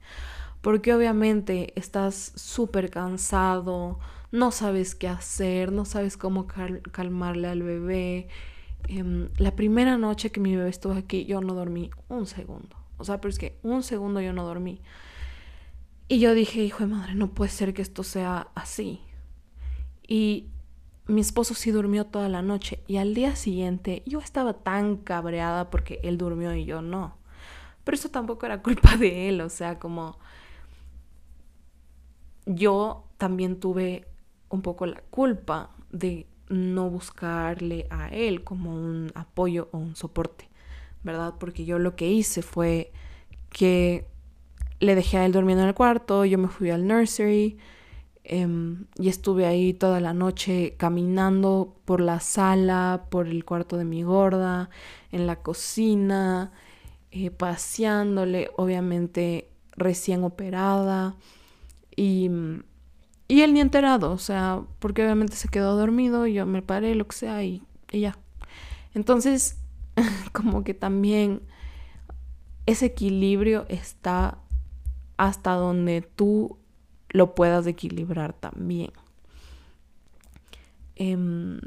Porque 0.60 0.94
obviamente 0.94 1.72
estás 1.76 2.32
súper 2.34 2.90
cansado, 2.90 3.98
no 4.32 4.50
sabes 4.50 4.94
qué 4.94 5.08
hacer, 5.08 5.70
no 5.70 5.84
sabes 5.84 6.16
cómo 6.16 6.46
calmarle 6.46 7.48
al 7.48 7.62
bebé. 7.62 8.28
Em, 8.88 9.28
la 9.36 9.54
primera 9.54 9.96
noche 9.96 10.30
que 10.30 10.40
mi 10.40 10.56
bebé 10.56 10.70
estuvo 10.70 10.94
aquí, 10.94 11.24
yo 11.26 11.40
no 11.40 11.54
dormí 11.54 11.90
un 12.08 12.26
segundo. 12.26 12.83
O 12.96 13.04
sea, 13.04 13.20
pero 13.20 13.30
es 13.30 13.38
que 13.38 13.58
un 13.62 13.82
segundo 13.82 14.20
yo 14.20 14.32
no 14.32 14.44
dormí. 14.44 14.80
Y 16.08 16.18
yo 16.20 16.34
dije, 16.34 16.62
hijo 16.62 16.80
de 16.80 16.86
madre, 16.94 17.14
no 17.14 17.34
puede 17.34 17.50
ser 17.50 17.74
que 17.74 17.82
esto 17.82 18.02
sea 18.02 18.48
así. 18.54 19.00
Y 20.06 20.48
mi 21.06 21.20
esposo 21.20 21.54
sí 21.54 21.70
durmió 21.70 22.06
toda 22.06 22.28
la 22.28 22.42
noche 22.42 22.82
y 22.86 22.96
al 22.96 23.14
día 23.14 23.36
siguiente 23.36 24.02
yo 24.06 24.20
estaba 24.20 24.54
tan 24.54 24.96
cabreada 24.96 25.70
porque 25.70 26.00
él 26.02 26.18
durmió 26.18 26.54
y 26.54 26.64
yo 26.64 26.82
no. 26.82 27.16
Pero 27.84 27.96
eso 27.96 28.08
tampoco 28.08 28.46
era 28.46 28.62
culpa 28.62 28.96
de 28.96 29.28
él, 29.28 29.40
o 29.40 29.50
sea, 29.50 29.78
como 29.78 30.18
yo 32.46 33.06
también 33.18 33.60
tuve 33.60 34.06
un 34.48 34.62
poco 34.62 34.86
la 34.86 35.00
culpa 35.10 35.70
de 35.90 36.26
no 36.48 36.90
buscarle 36.90 37.86
a 37.90 38.08
él 38.08 38.44
como 38.44 38.74
un 38.74 39.12
apoyo 39.14 39.68
o 39.72 39.78
un 39.78 39.96
soporte, 39.96 40.48
¿verdad? 41.04 41.34
Porque 41.38 41.64
yo 41.64 41.78
lo 41.78 41.94
que 41.94 42.10
hice 42.10 42.42
fue 42.42 42.92
que 43.50 44.06
le 44.80 44.96
dejé 44.96 45.18
a 45.18 45.26
él 45.26 45.32
durmiendo 45.32 45.62
en 45.62 45.68
el 45.68 45.74
cuarto, 45.74 46.24
yo 46.24 46.38
me 46.38 46.48
fui 46.48 46.70
al 46.70 46.86
nursery, 46.86 47.56
Em, 48.26 48.86
y 48.98 49.08
estuve 49.10 49.44
ahí 49.44 49.74
toda 49.74 50.00
la 50.00 50.14
noche 50.14 50.76
caminando 50.78 51.76
por 51.84 52.00
la 52.00 52.20
sala, 52.20 53.04
por 53.10 53.28
el 53.28 53.44
cuarto 53.44 53.76
de 53.76 53.84
mi 53.84 54.02
gorda, 54.02 54.70
en 55.12 55.26
la 55.26 55.36
cocina, 55.36 56.50
eh, 57.10 57.30
paseándole, 57.30 58.50
obviamente 58.56 59.50
recién 59.76 60.24
operada. 60.24 61.16
Y, 61.96 62.30
y 63.28 63.42
él 63.42 63.52
ni 63.54 63.60
enterado, 63.60 64.12
o 64.12 64.18
sea, 64.18 64.62
porque 64.78 65.04
obviamente 65.04 65.36
se 65.36 65.48
quedó 65.48 65.76
dormido, 65.76 66.26
yo 66.26 66.46
me 66.46 66.62
paré, 66.62 66.94
lo 66.94 67.06
que 67.06 67.16
sea, 67.16 67.44
y, 67.44 67.62
y 67.92 68.00
ya. 68.00 68.18
Entonces, 68.94 69.58
como 70.32 70.64
que 70.64 70.74
también 70.74 71.42
ese 72.66 72.86
equilibrio 72.86 73.66
está 73.68 74.38
hasta 75.16 75.52
donde 75.52 76.02
tú 76.02 76.58
lo 77.10 77.34
puedas 77.34 77.66
equilibrar 77.66 78.32
también. 78.32 78.92
Em, 80.96 81.60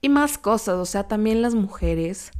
y 0.00 0.08
más 0.08 0.38
cosas, 0.38 0.76
o 0.76 0.86
sea, 0.86 1.08
también 1.08 1.42
las 1.42 1.54
mujeres 1.54 2.30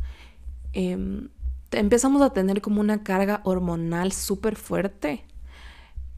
em, 0.73 1.29
empezamos 1.73 2.23
a 2.23 2.33
tener 2.33 2.61
como 2.61 2.81
una 2.81 3.03
carga 3.03 3.41
hormonal 3.45 4.13
súper 4.13 4.57
fuerte 4.57 5.25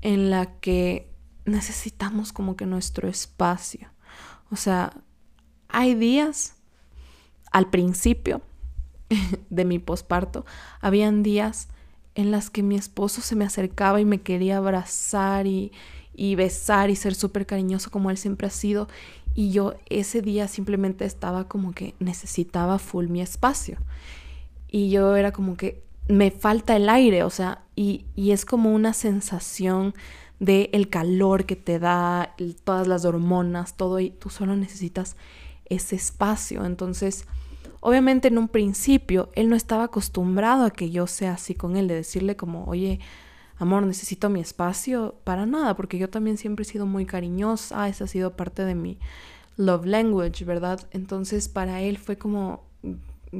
en 0.00 0.30
la 0.30 0.58
que 0.60 1.10
necesitamos 1.44 2.32
como 2.32 2.56
que 2.56 2.66
nuestro 2.66 3.08
espacio. 3.08 3.88
O 4.50 4.56
sea, 4.56 4.92
hay 5.68 5.94
días 5.94 6.56
al 7.50 7.70
principio 7.70 8.42
de 9.50 9.64
mi 9.64 9.78
posparto, 9.78 10.44
habían 10.80 11.22
días 11.22 11.68
en 12.14 12.30
las 12.30 12.50
que 12.50 12.62
mi 12.62 12.76
esposo 12.76 13.20
se 13.20 13.36
me 13.36 13.44
acercaba 13.44 14.00
y 14.00 14.04
me 14.04 14.20
quería 14.20 14.58
abrazar 14.58 15.46
y, 15.46 15.72
y 16.14 16.34
besar 16.34 16.90
y 16.90 16.96
ser 16.96 17.14
súper 17.14 17.46
cariñoso 17.46 17.90
como 17.90 18.10
él 18.10 18.18
siempre 18.18 18.46
ha 18.46 18.50
sido. 18.50 18.88
Y 19.34 19.50
yo 19.50 19.74
ese 19.88 20.20
día 20.20 20.46
simplemente 20.46 21.06
estaba 21.06 21.48
como 21.48 21.72
que 21.72 21.94
necesitaba 22.00 22.78
full 22.78 23.06
mi 23.06 23.22
espacio. 23.22 23.78
Y 24.68 24.90
yo 24.90 25.16
era 25.16 25.32
como 25.32 25.56
que 25.56 25.82
me 26.08 26.30
falta 26.30 26.76
el 26.76 26.88
aire, 26.88 27.22
o 27.24 27.30
sea, 27.30 27.62
y, 27.76 28.04
y 28.14 28.32
es 28.32 28.44
como 28.44 28.74
una 28.74 28.92
sensación 28.92 29.94
de 30.40 30.70
el 30.72 30.88
calor 30.88 31.46
que 31.46 31.56
te 31.56 31.78
da, 31.78 32.34
todas 32.64 32.88
las 32.88 33.04
hormonas, 33.04 33.76
todo, 33.76 34.00
y 34.00 34.10
tú 34.10 34.28
solo 34.28 34.56
necesitas 34.56 35.16
ese 35.66 35.96
espacio. 35.96 36.64
Entonces, 36.66 37.26
obviamente 37.82 38.28
en 38.28 38.38
un 38.38 38.48
principio, 38.48 39.28
él 39.34 39.50
no 39.50 39.56
estaba 39.56 39.84
acostumbrado 39.84 40.64
a 40.64 40.70
que 40.70 40.90
yo 40.90 41.08
sea 41.08 41.32
así 41.32 41.54
con 41.54 41.76
él, 41.76 41.88
de 41.88 41.96
decirle 41.96 42.36
como, 42.36 42.64
oye, 42.64 43.00
amor, 43.58 43.82
necesito 43.82 44.30
mi 44.30 44.40
espacio, 44.40 45.16
para 45.24 45.46
nada, 45.46 45.74
porque 45.74 45.98
yo 45.98 46.08
también 46.08 46.38
siempre 46.38 46.62
he 46.62 46.66
sido 46.66 46.86
muy 46.86 47.06
cariñosa, 47.06 47.88
esa 47.88 48.04
ha 48.04 48.06
sido 48.06 48.36
parte 48.36 48.64
de 48.64 48.76
mi 48.76 48.98
love 49.56 49.84
language, 49.84 50.44
¿verdad? 50.44 50.80
Entonces 50.92 51.48
para 51.48 51.80
él 51.82 51.98
fue 51.98 52.16
como, 52.16 52.62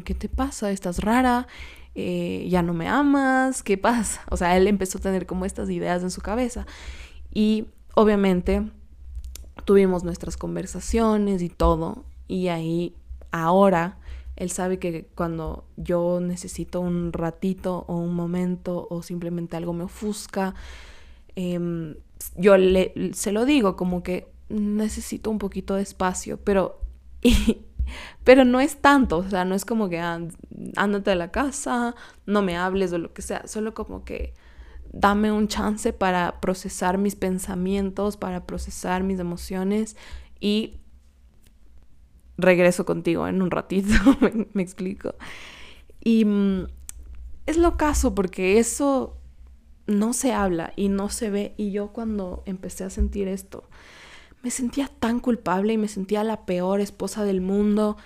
¿qué 0.05 0.15
te 0.15 0.29
pasa? 0.29 0.73
¿Estás 0.73 0.99
rara? 0.99 1.47
Eh, 1.95 2.49
¿Ya 2.51 2.63
no 2.63 2.75
me 2.75 2.89
amas? 2.89 3.63
¿Qué 3.63 3.79
pasa? 3.79 4.23
O 4.31 4.37
sea, 4.37 4.57
él 4.57 4.67
empezó 4.67 4.99
a 4.99 5.03
tener 5.03 5.25
como 5.25 5.45
estas 5.45 5.71
ideas 5.71 6.03
en 6.03 6.11
su 6.11 6.21
cabeza. 6.21 6.67
Y 7.33 7.67
obviamente 7.95 8.69
tuvimos 9.65 10.03
nuestras 10.03 10.37
conversaciones 10.37 11.43
y 11.43 11.49
todo. 11.49 12.05
Y 12.27 12.49
ahí, 12.49 12.97
ahora, 13.31 13.99
él 14.43 14.51
sabe 14.51 14.81
que 14.81 15.07
cuando 15.15 15.65
yo 15.77 16.19
necesito 16.21 16.81
un 16.81 17.13
ratito 17.13 17.85
o 17.87 17.97
un 17.97 18.13
momento 18.13 18.89
o 18.91 19.01
simplemente 19.03 19.57
algo 19.57 19.73
me 19.73 19.85
ofusca, 19.85 20.57
em, 21.37 21.95
yo 22.37 22.57
le, 22.57 22.93
se 23.15 23.31
lo 23.31 23.45
digo 23.45 23.77
como 23.77 24.03
que 24.03 24.33
necesito 24.49 25.31
un 25.31 25.39
poquito 25.39 25.77
de 25.77 25.83
espacio, 25.83 26.39
pero, 26.39 26.81
pero 28.25 28.45
no 28.45 28.59
es 28.59 28.79
tanto, 28.79 29.19
o 29.19 29.31
sea, 29.31 29.45
no 29.45 29.55
es 29.55 29.65
como 29.65 29.89
que 29.89 30.01
ándate 30.01 31.11
de 31.11 31.17
la 31.17 31.31
casa, 31.31 31.95
no 32.27 32.43
me 32.43 32.57
hables 32.57 32.93
o 32.93 32.99
lo 32.99 33.13
que 33.13 33.23
sea, 33.23 33.47
solo 33.47 33.75
como 33.75 34.05
que 34.05 34.35
dame 34.93 35.31
un 35.31 35.47
chance 35.47 35.93
para 35.93 36.41
procesar 36.41 36.99
mis 36.99 37.15
pensamientos, 37.15 38.17
para 38.17 38.45
procesar 38.45 39.05
mis 39.05 39.21
emociones 39.21 39.97
y 40.41 40.81
regreso 42.43 42.85
contigo 42.85 43.27
en 43.27 43.43
un 43.43 43.51
ratito, 43.51 43.93
me, 44.53 44.63
explico. 44.63 45.15
Y 46.03 46.25
mm, 46.25 46.67
es 47.47 47.57
lo 47.57 47.77
caso 47.77 48.15
porque 48.15 48.59
eso 48.59 49.17
no 49.87 50.13
se 50.13 50.33
habla 50.33 50.73
y 50.77 50.89
no 50.89 51.09
se 51.09 51.31
ve. 51.31 51.55
Y 51.57 51.73
yo 51.73 51.89
cuando 51.89 52.43
empecé 52.47 52.85
a 52.85 52.91
sentir 52.91 53.29
esto, 53.29 53.65
me 54.43 54.51
sentía 54.51 54.89
tan 54.89 55.21
culpable 55.21 55.73
y 55.73 55.79
me 55.79 55.89
sentía 55.89 56.25
la 56.25 56.45
peor 56.45 56.81
esposa 56.81 57.25
del 57.25 57.41
mundo. 57.41 57.97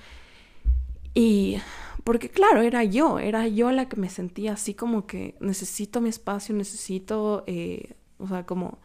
Y 1.15 1.59
porque 2.05 2.29
claro, 2.29 2.63
era 2.63 2.85
yo, 2.85 3.19
era 3.19 3.49
yo 3.49 3.73
la 3.73 3.89
que 3.89 3.97
me 3.97 4.09
sentía 4.09 4.53
así 4.53 4.75
como 4.75 5.07
que 5.07 5.35
necesito 5.41 6.01
mi 6.01 6.09
espacio, 6.09 6.55
necesito, 6.55 7.43
eh, 7.49 7.95
o 8.19 8.29
sea, 8.29 8.47
como, 8.47 8.79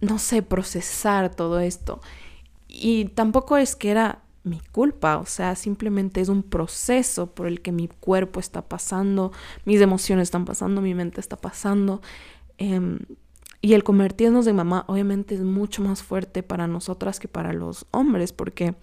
no 0.00 0.18
sé, 0.18 0.42
procesar 0.42 1.34
todo 1.34 1.60
esto. 1.60 2.00
Y 2.74 3.04
tampoco 3.04 3.58
es 3.58 3.76
que 3.76 3.90
era 3.90 4.22
mi 4.44 4.60
culpa, 4.72 5.18
o 5.18 5.26
sea, 5.26 5.54
simplemente 5.56 6.22
es 6.22 6.30
un 6.30 6.42
proceso 6.42 7.26
por 7.34 7.46
el 7.46 7.60
que 7.60 7.70
mi 7.70 7.86
cuerpo 7.86 8.40
está 8.40 8.62
pasando, 8.62 9.30
mis 9.66 9.80
emociones 9.82 10.24
están 10.24 10.46
pasando, 10.46 10.80
mi 10.80 10.94
mente 10.94 11.20
está 11.20 11.36
pasando. 11.36 12.00
Em, 12.56 13.00
y 13.60 13.74
el 13.74 13.84
convertirnos 13.84 14.46
de 14.46 14.54
mamá 14.54 14.86
obviamente 14.88 15.34
es 15.34 15.42
mucho 15.42 15.82
más 15.82 16.02
fuerte 16.02 16.42
para 16.42 16.66
nosotras 16.66 17.20
que 17.20 17.28
para 17.28 17.52
los 17.52 17.86
hombres, 17.90 18.32
porque 18.32 18.74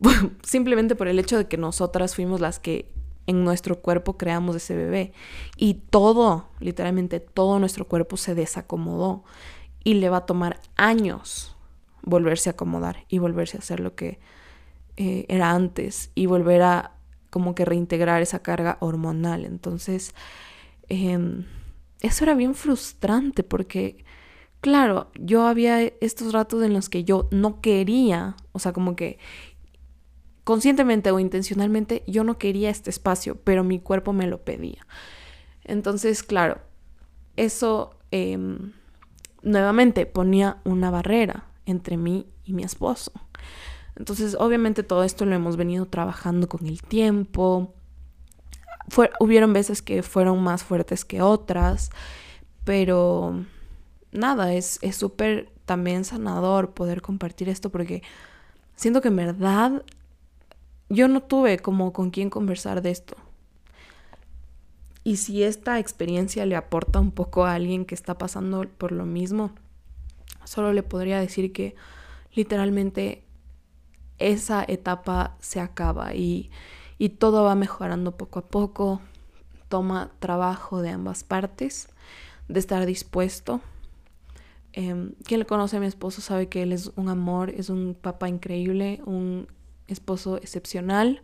simplemente 0.42 0.94
por 0.94 1.08
el 1.08 1.18
hecho 1.18 1.38
de 1.38 1.48
que 1.48 1.56
nosotras 1.56 2.14
fuimos 2.14 2.42
las 2.42 2.58
que 2.58 2.92
en 3.26 3.42
nuestro 3.42 3.80
cuerpo 3.80 4.18
creamos 4.18 4.54
ese 4.54 4.76
bebé 4.76 5.14
y 5.56 5.74
todo, 5.74 6.48
literalmente 6.60 7.20
todo 7.20 7.58
nuestro 7.58 7.88
cuerpo 7.88 8.18
se 8.18 8.34
desacomodó 8.34 9.24
y 9.82 9.94
le 9.94 10.10
va 10.10 10.18
a 10.18 10.26
tomar 10.26 10.60
años 10.76 11.56
volverse 12.02 12.50
a 12.50 12.52
acomodar 12.52 13.04
y 13.08 13.18
volverse 13.18 13.56
a 13.56 13.60
hacer 13.60 13.80
lo 13.80 13.94
que 13.94 14.20
eh, 14.96 15.24
era 15.28 15.52
antes 15.52 16.10
y 16.14 16.26
volver 16.26 16.62
a 16.62 16.96
como 17.30 17.54
que 17.54 17.64
reintegrar 17.64 18.20
esa 18.20 18.42
carga 18.42 18.76
hormonal. 18.80 19.46
Entonces, 19.46 20.14
em, 20.88 21.46
eso 22.00 22.24
era 22.24 22.34
bien 22.34 22.54
frustrante 22.54 23.42
porque, 23.42 24.04
claro, 24.60 25.10
yo 25.18 25.46
había 25.46 25.80
estos 25.80 26.32
ratos 26.34 26.62
en 26.62 26.74
los 26.74 26.90
que 26.90 27.04
yo 27.04 27.28
no 27.30 27.62
quería, 27.62 28.36
o 28.52 28.58
sea, 28.58 28.72
como 28.72 28.96
que 28.96 29.18
conscientemente 30.44 31.10
o 31.10 31.18
intencionalmente, 31.20 32.02
yo 32.06 32.24
no 32.24 32.36
quería 32.36 32.68
este 32.68 32.90
espacio, 32.90 33.36
pero 33.44 33.64
mi 33.64 33.78
cuerpo 33.80 34.12
me 34.12 34.26
lo 34.26 34.44
pedía. 34.44 34.86
Entonces, 35.64 36.22
claro, 36.22 36.60
eso 37.36 37.96
em, 38.10 38.72
nuevamente 39.42 40.04
ponía 40.04 40.60
una 40.64 40.90
barrera 40.90 41.51
entre 41.66 41.96
mí 41.96 42.26
y 42.44 42.52
mi 42.52 42.62
esposo. 42.62 43.12
Entonces, 43.96 44.36
obviamente 44.38 44.82
todo 44.82 45.04
esto 45.04 45.24
lo 45.26 45.34
hemos 45.34 45.56
venido 45.56 45.86
trabajando 45.86 46.48
con 46.48 46.66
el 46.66 46.82
tiempo. 46.82 47.74
Fue, 48.88 49.10
hubieron 49.20 49.52
veces 49.52 49.82
que 49.82 50.02
fueron 50.02 50.42
más 50.42 50.64
fuertes 50.64 51.04
que 51.04 51.22
otras, 51.22 51.90
pero 52.64 53.44
nada, 54.12 54.54
es 54.54 54.80
súper 54.92 55.50
también 55.64 56.04
sanador 56.04 56.74
poder 56.74 57.02
compartir 57.02 57.48
esto 57.48 57.70
porque 57.70 58.02
siento 58.76 59.00
que 59.00 59.08
en 59.08 59.16
verdad 59.16 59.84
yo 60.88 61.08
no 61.08 61.22
tuve 61.22 61.58
como 61.58 61.92
con 61.92 62.10
quién 62.10 62.30
conversar 62.30 62.82
de 62.82 62.90
esto. 62.90 63.16
Y 65.04 65.16
si 65.16 65.42
esta 65.42 65.78
experiencia 65.78 66.46
le 66.46 66.54
aporta 66.54 67.00
un 67.00 67.10
poco 67.10 67.44
a 67.44 67.54
alguien 67.54 67.84
que 67.84 67.94
está 67.94 68.18
pasando 68.18 68.64
por 68.78 68.92
lo 68.92 69.04
mismo, 69.04 69.52
Solo 70.44 70.72
le 70.72 70.82
podría 70.82 71.20
decir 71.20 71.52
que 71.52 71.74
literalmente 72.34 73.24
esa 74.18 74.64
etapa 74.66 75.36
se 75.40 75.60
acaba 75.60 76.14
y, 76.14 76.50
todo 77.18 77.42
va 77.42 77.56
mejorando 77.56 78.16
poco 78.16 78.38
a 78.38 78.46
poco. 78.46 79.00
Toma 79.68 80.12
trabajo 80.20 80.82
de 80.82 80.90
ambas 80.90 81.24
partes, 81.24 81.88
de 82.48 82.60
estar 82.60 82.86
dispuesto. 82.86 83.60
Em, 84.72 85.12
quien 85.24 85.40
le 85.40 85.46
conoce 85.46 85.76
a 85.76 85.80
mi 85.80 85.86
esposo 85.86 86.20
sabe 86.20 86.48
que 86.48 86.62
él 86.62 86.72
es 86.72 86.92
un 86.94 87.08
amor, 87.08 87.50
es 87.50 87.70
un 87.70 87.96
papá 88.00 88.28
increíble, 88.28 89.00
un 89.04 89.48
esposo 89.88 90.36
excepcional. 90.36 91.22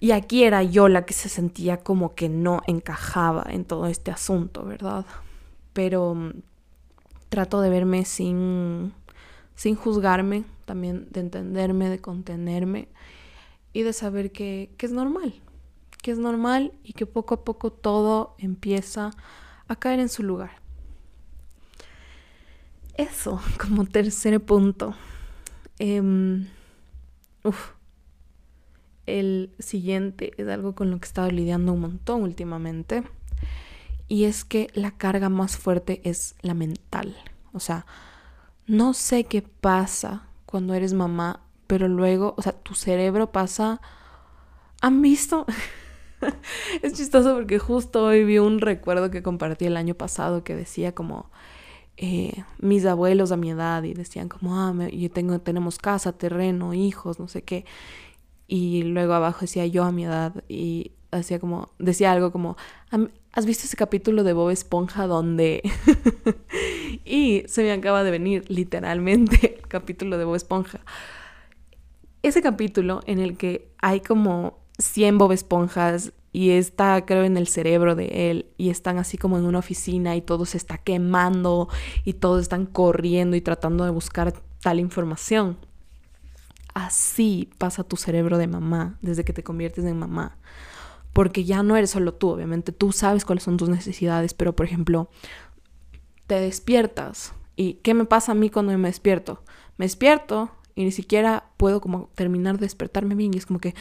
Y 0.00 0.12
aquí 0.12 0.44
era 0.44 0.62
yo 0.62 0.88
la 0.88 1.04
que 1.04 1.12
se 1.12 1.28
sentía 1.28 1.82
como 1.82 2.14
que 2.14 2.28
no 2.28 2.62
encajaba 2.66 3.44
en 3.50 3.64
todo 3.64 3.86
este 3.86 4.10
asunto, 4.10 4.64
¿verdad? 4.64 5.04
Pero 5.72 6.32
trato 7.28 7.60
de 7.60 7.70
verme 7.70 8.04
sin, 8.04 8.92
sin 9.54 9.74
juzgarme, 9.74 10.44
también 10.64 11.08
de 11.10 11.20
entenderme, 11.20 11.88
de 11.88 12.00
contenerme 12.00 12.88
y 13.72 13.82
de 13.82 13.92
saber 13.92 14.32
que, 14.32 14.70
que 14.76 14.86
es 14.86 14.92
normal, 14.92 15.34
que 16.02 16.10
es 16.10 16.18
normal 16.18 16.72
y 16.82 16.92
que 16.92 17.06
poco 17.06 17.34
a 17.34 17.44
poco 17.44 17.70
todo 17.70 18.34
empieza 18.38 19.10
a 19.68 19.76
caer 19.76 20.00
en 20.00 20.08
su 20.08 20.22
lugar. 20.22 20.52
Eso 22.94 23.40
como 23.60 23.84
tercer 23.84 24.40
punto. 24.44 24.94
Em, 25.78 26.48
el 29.06 29.54
siguiente 29.58 30.32
es 30.36 30.48
algo 30.48 30.74
con 30.74 30.90
lo 30.90 30.98
que 30.98 31.06
he 31.06 31.08
estado 31.08 31.30
lidiando 31.30 31.72
un 31.72 31.80
montón 31.80 32.22
últimamente 32.22 33.04
y 34.08 34.24
es 34.24 34.44
que 34.44 34.68
la 34.74 34.92
carga 34.92 35.28
más 35.28 35.56
fuerte 35.56 36.00
es 36.04 36.34
la 36.40 36.54
mental. 36.54 37.16
O 37.52 37.60
sea, 37.60 37.86
no 38.66 38.94
sé 38.94 39.24
qué 39.24 39.42
pasa 39.42 40.26
cuando 40.46 40.74
eres 40.74 40.94
mamá, 40.94 41.40
pero 41.66 41.88
luego, 41.88 42.34
o 42.36 42.42
sea, 42.42 42.52
tu 42.52 42.74
cerebro 42.74 43.30
pasa... 43.30 43.80
¿Han 44.80 45.02
visto? 45.02 45.44
es 46.82 46.92
chistoso 46.94 47.34
porque 47.34 47.58
justo 47.58 48.04
hoy 48.04 48.24
vi 48.24 48.38
un 48.38 48.60
recuerdo 48.60 49.10
que 49.10 49.22
compartí 49.22 49.66
el 49.66 49.76
año 49.76 49.94
pasado 49.94 50.44
que 50.44 50.54
decía 50.54 50.94
como 50.94 51.30
eh, 51.96 52.44
mis 52.60 52.86
abuelos 52.86 53.32
a 53.32 53.36
mi 53.36 53.50
edad 53.50 53.82
y 53.82 53.92
decían 53.92 54.28
como, 54.28 54.56
ah, 54.56 54.72
yo 54.92 55.10
tengo, 55.10 55.40
tenemos 55.40 55.78
casa, 55.78 56.12
terreno, 56.12 56.74
hijos, 56.74 57.18
no 57.18 57.26
sé 57.26 57.42
qué. 57.42 57.64
Y 58.46 58.82
luego 58.84 59.14
abajo 59.14 59.40
decía 59.42 59.66
yo 59.66 59.84
a 59.84 59.92
mi 59.92 60.04
edad 60.04 60.44
y 60.48 60.92
hacía 61.10 61.40
como, 61.40 61.70
decía 61.78 62.12
algo 62.12 62.30
como, 62.30 62.56
¿has 63.38 63.46
visto 63.46 63.66
ese 63.66 63.76
capítulo 63.76 64.24
de 64.24 64.32
Bob 64.32 64.50
Esponja 64.50 65.06
donde... 65.06 65.62
y 67.04 67.44
se 67.46 67.62
me 67.62 67.70
acaba 67.70 68.02
de 68.02 68.10
venir 68.10 68.44
literalmente 68.50 69.58
el 69.62 69.68
capítulo 69.68 70.18
de 70.18 70.24
Bob 70.24 70.34
Esponja. 70.34 70.80
Ese 72.24 72.42
capítulo 72.42 73.00
en 73.06 73.20
el 73.20 73.36
que 73.36 73.70
hay 73.80 74.00
como 74.00 74.58
100 74.78 75.18
Bob 75.18 75.30
Esponjas 75.30 76.12
y 76.32 76.50
está 76.50 77.06
creo 77.06 77.22
en 77.22 77.36
el 77.36 77.46
cerebro 77.46 77.94
de 77.94 78.32
él 78.32 78.46
y 78.58 78.70
están 78.70 78.98
así 78.98 79.16
como 79.16 79.38
en 79.38 79.44
una 79.44 79.60
oficina 79.60 80.16
y 80.16 80.20
todo 80.20 80.44
se 80.44 80.56
está 80.56 80.78
quemando 80.78 81.68
y 82.04 82.14
todos 82.14 82.42
están 82.42 82.66
corriendo 82.66 83.36
y 83.36 83.40
tratando 83.40 83.84
de 83.84 83.90
buscar 83.90 84.34
tal 84.60 84.80
información. 84.80 85.58
Así 86.74 87.50
pasa 87.56 87.84
tu 87.84 87.96
cerebro 87.96 88.36
de 88.36 88.48
mamá 88.48 88.98
desde 89.00 89.24
que 89.24 89.32
te 89.32 89.44
conviertes 89.44 89.84
en 89.84 89.96
mamá 89.96 90.36
porque 91.18 91.42
ya 91.42 91.64
no 91.64 91.76
eres 91.76 91.90
solo 91.90 92.14
tú, 92.14 92.28
obviamente 92.28 92.70
tú 92.70 92.92
sabes 92.92 93.24
cuáles 93.24 93.42
son 93.42 93.56
tus 93.56 93.68
necesidades, 93.68 94.34
pero 94.34 94.54
por 94.54 94.64
ejemplo, 94.64 95.10
te 96.28 96.36
despiertas 96.36 97.34
y 97.56 97.80
¿qué 97.82 97.92
me 97.92 98.04
pasa 98.04 98.30
a 98.30 98.34
mí 98.36 98.50
cuando 98.50 98.78
me 98.78 98.88
despierto? 98.88 99.42
Me 99.78 99.86
despierto 99.86 100.52
y 100.76 100.84
ni 100.84 100.92
siquiera 100.92 101.50
puedo 101.56 101.80
como 101.80 102.08
terminar 102.14 102.58
de 102.58 102.66
despertarme 102.66 103.16
bien 103.16 103.34
y 103.34 103.38
es 103.38 103.46
como 103.46 103.58
que 103.58 103.74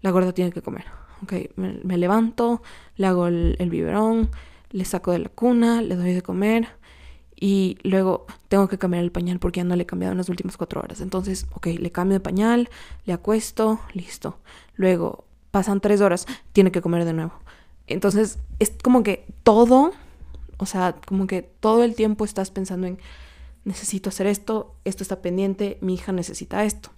la 0.00 0.10
gorda 0.12 0.32
tiene 0.32 0.50
que 0.50 0.62
comer. 0.62 0.86
Ok, 1.22 1.34
me, 1.56 1.98
levanto, 1.98 2.62
le 2.96 3.06
hago 3.06 3.26
el, 3.26 3.56
el 3.58 3.68
biberón, 3.68 4.30
le 4.70 4.86
saco 4.86 5.12
de 5.12 5.18
la 5.18 5.28
cuna, 5.28 5.82
le 5.82 5.94
doy 5.94 6.14
de 6.14 6.22
comer 6.22 6.68
y 7.36 7.76
luego 7.82 8.24
tengo 8.48 8.66
que 8.66 8.78
cambiar 8.78 9.04
el 9.04 9.12
pañal 9.12 9.40
porque 9.40 9.60
ya 9.60 9.64
no 9.64 9.76
le 9.76 9.82
he 9.82 9.86
cambiado 9.86 10.12
en 10.12 10.18
las 10.18 10.30
últimas 10.30 10.56
cuatro 10.56 10.80
horas. 10.80 11.02
Entonces, 11.02 11.48
ok, 11.52 11.66
le 11.66 11.92
cambio 11.92 12.14
de 12.14 12.20
pañal, 12.20 12.70
le 13.04 13.12
acuesto, 13.12 13.78
listo. 13.92 14.38
Luego 14.74 15.27
pasan 15.50 15.80
tres 15.80 16.00
horas, 16.00 16.26
tiene 16.52 16.72
que 16.72 16.80
comer 16.80 17.04
de 17.04 17.12
nuevo. 17.12 17.32
Entonces, 17.86 18.38
es 18.58 18.72
como 18.82 19.02
que 19.02 19.26
todo, 19.42 19.92
o 20.58 20.66
sea, 20.66 20.96
como 21.06 21.26
que 21.26 21.42
todo 21.42 21.84
el 21.84 21.94
tiempo 21.94 22.24
estás 22.24 22.50
pensando 22.50 22.86
en, 22.86 22.98
necesito 23.64 24.10
hacer 24.10 24.26
esto, 24.26 24.74
esto 24.84 25.02
está 25.02 25.22
pendiente, 25.22 25.78
mi 25.80 25.94
hija 25.94 26.12
necesita 26.12 26.64
esto. 26.64 26.90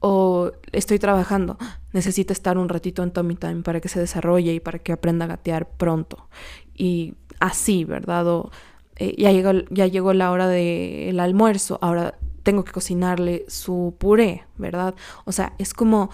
O 0.00 0.52
estoy 0.72 0.98
trabajando, 0.98 1.58
necesita 1.92 2.32
estar 2.32 2.56
un 2.56 2.68
ratito 2.68 3.02
en 3.02 3.10
Tommy 3.10 3.34
Time 3.34 3.62
para 3.62 3.80
que 3.80 3.88
se 3.88 3.98
desarrolle 3.98 4.54
y 4.54 4.60
para 4.60 4.78
que 4.78 4.92
aprenda 4.92 5.24
a 5.24 5.28
gatear 5.28 5.68
pronto. 5.68 6.28
Y 6.74 7.14
así, 7.40 7.84
¿verdad? 7.84 8.26
O 8.28 8.50
eh, 8.96 9.14
ya, 9.18 9.32
llegó, 9.32 9.52
ya 9.70 9.86
llegó 9.86 10.12
la 10.12 10.30
hora 10.30 10.48
del 10.48 11.18
almuerzo, 11.20 11.78
ahora 11.80 12.18
tengo 12.42 12.64
que 12.64 12.72
cocinarle 12.72 13.44
su 13.48 13.94
puré, 13.98 14.44
¿verdad? 14.56 14.94
O 15.24 15.32
sea, 15.32 15.52
es 15.58 15.74
como 15.74 16.10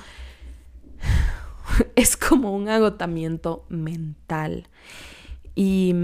es 1.97 2.17
como 2.17 2.55
un 2.55 2.69
agotamiento 2.69 3.65
mental. 3.69 4.69
Y 5.55 5.95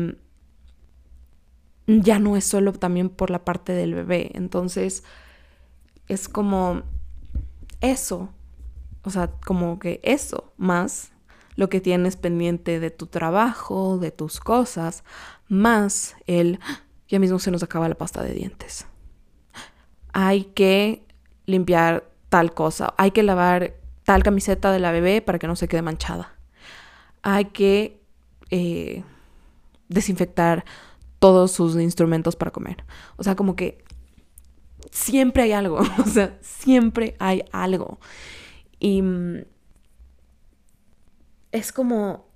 ya 1.86 2.18
no 2.18 2.36
es 2.36 2.44
solo 2.44 2.72
también 2.72 3.08
por 3.08 3.30
la 3.30 3.44
parte 3.44 3.72
del 3.72 3.94
bebé. 3.94 4.30
Entonces, 4.34 5.04
es 6.08 6.28
como 6.28 6.82
eso. 7.80 8.30
O 9.02 9.10
sea, 9.10 9.30
como 9.44 9.78
que 9.78 10.00
eso, 10.02 10.52
más 10.56 11.12
lo 11.56 11.68
que 11.68 11.80
tienes 11.80 12.16
pendiente 12.16 12.80
de 12.80 12.90
tu 12.90 13.06
trabajo, 13.06 13.98
de 13.98 14.10
tus 14.10 14.40
cosas, 14.40 15.04
más 15.48 16.16
el, 16.26 16.60
ya 17.08 17.18
mismo 17.18 17.38
se 17.38 17.50
nos 17.50 17.62
acaba 17.62 17.88
la 17.88 17.96
pasta 17.96 18.22
de 18.22 18.34
dientes. 18.34 18.86
Hay 20.12 20.44
que 20.44 21.06
limpiar 21.46 22.10
tal 22.28 22.54
cosa, 22.54 22.94
hay 22.96 23.10
que 23.10 23.24
lavar 23.24 23.74
tal 24.10 24.24
camiseta 24.24 24.72
de 24.72 24.80
la 24.80 24.90
bebé 24.90 25.22
para 25.22 25.38
que 25.38 25.46
no 25.46 25.54
se 25.54 25.68
quede 25.68 25.82
manchada. 25.82 26.34
Hay 27.22 27.44
que 27.44 28.02
eh, 28.50 29.04
desinfectar 29.88 30.64
todos 31.20 31.52
sus 31.52 31.76
instrumentos 31.76 32.34
para 32.34 32.50
comer. 32.50 32.84
O 33.18 33.22
sea, 33.22 33.36
como 33.36 33.54
que 33.54 33.84
siempre 34.90 35.44
hay 35.44 35.52
algo. 35.52 35.78
O 36.04 36.08
sea, 36.08 36.36
siempre 36.40 37.14
hay 37.20 37.44
algo. 37.52 38.00
Y 38.80 39.00
mm, 39.00 39.44
es 41.52 41.70
como, 41.70 42.26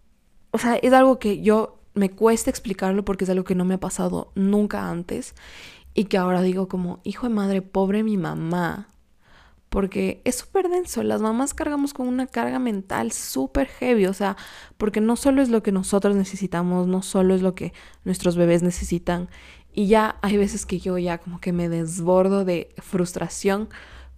o 0.53 0.59
sea, 0.59 0.77
es 0.77 0.93
algo 0.93 1.19
que 1.19 1.43
yo 1.43 1.81
me 1.95 2.09
cuesta 2.09 2.51
explicarlo 2.51 3.05
porque 3.05 3.25
es 3.25 3.31
algo 3.31 3.43
que 3.43 3.57
no 3.57 3.65
me 3.65 3.75
ha 3.75 3.81
pasado 3.81 4.31
nunca 4.37 4.89
antes 4.89 5.35
y 5.93 6.05
que 6.05 6.19
ahora 6.19 6.41
digo 6.41 6.69
como, 6.69 7.01
hijo 7.03 7.27
de 7.29 7.35
madre, 7.35 7.63
pobre 7.63 8.05
mi 8.05 8.17
mamá, 8.17 8.94
porque 9.75 10.23
es 10.23 10.37
súper 10.37 10.69
denso. 10.69 11.03
Las 11.03 11.21
mamás 11.21 11.53
cargamos 11.53 11.93
con 11.93 12.07
una 12.07 12.29
carga 12.29 12.61
mental 12.61 13.11
súper 13.11 13.67
heavy, 13.67 14.07
o 14.07 14.15
sea, 14.15 14.37
porque 14.77 15.01
no 15.01 15.17
solo 15.17 15.43
es 15.43 15.49
lo 15.49 15.65
que 15.65 15.73
nosotros 15.73 16.15
necesitamos, 16.15 16.87
no 16.87 17.03
solo 17.03 17.35
es 17.35 17.43
lo 17.43 17.57
que 17.57 17.73
nuestros 18.05 18.37
bebés 18.37 18.63
necesitan. 18.63 19.29
Y 19.73 19.89
ya 19.89 20.17
hay 20.23 20.37
veces 20.37 20.65
que 20.65 20.79
yo 20.79 20.97
ya 20.97 21.19
como 21.19 21.41
que 21.41 21.53
me 21.53 21.69
desbordo 21.69 22.45
de 22.45 22.73
frustración 22.79 23.69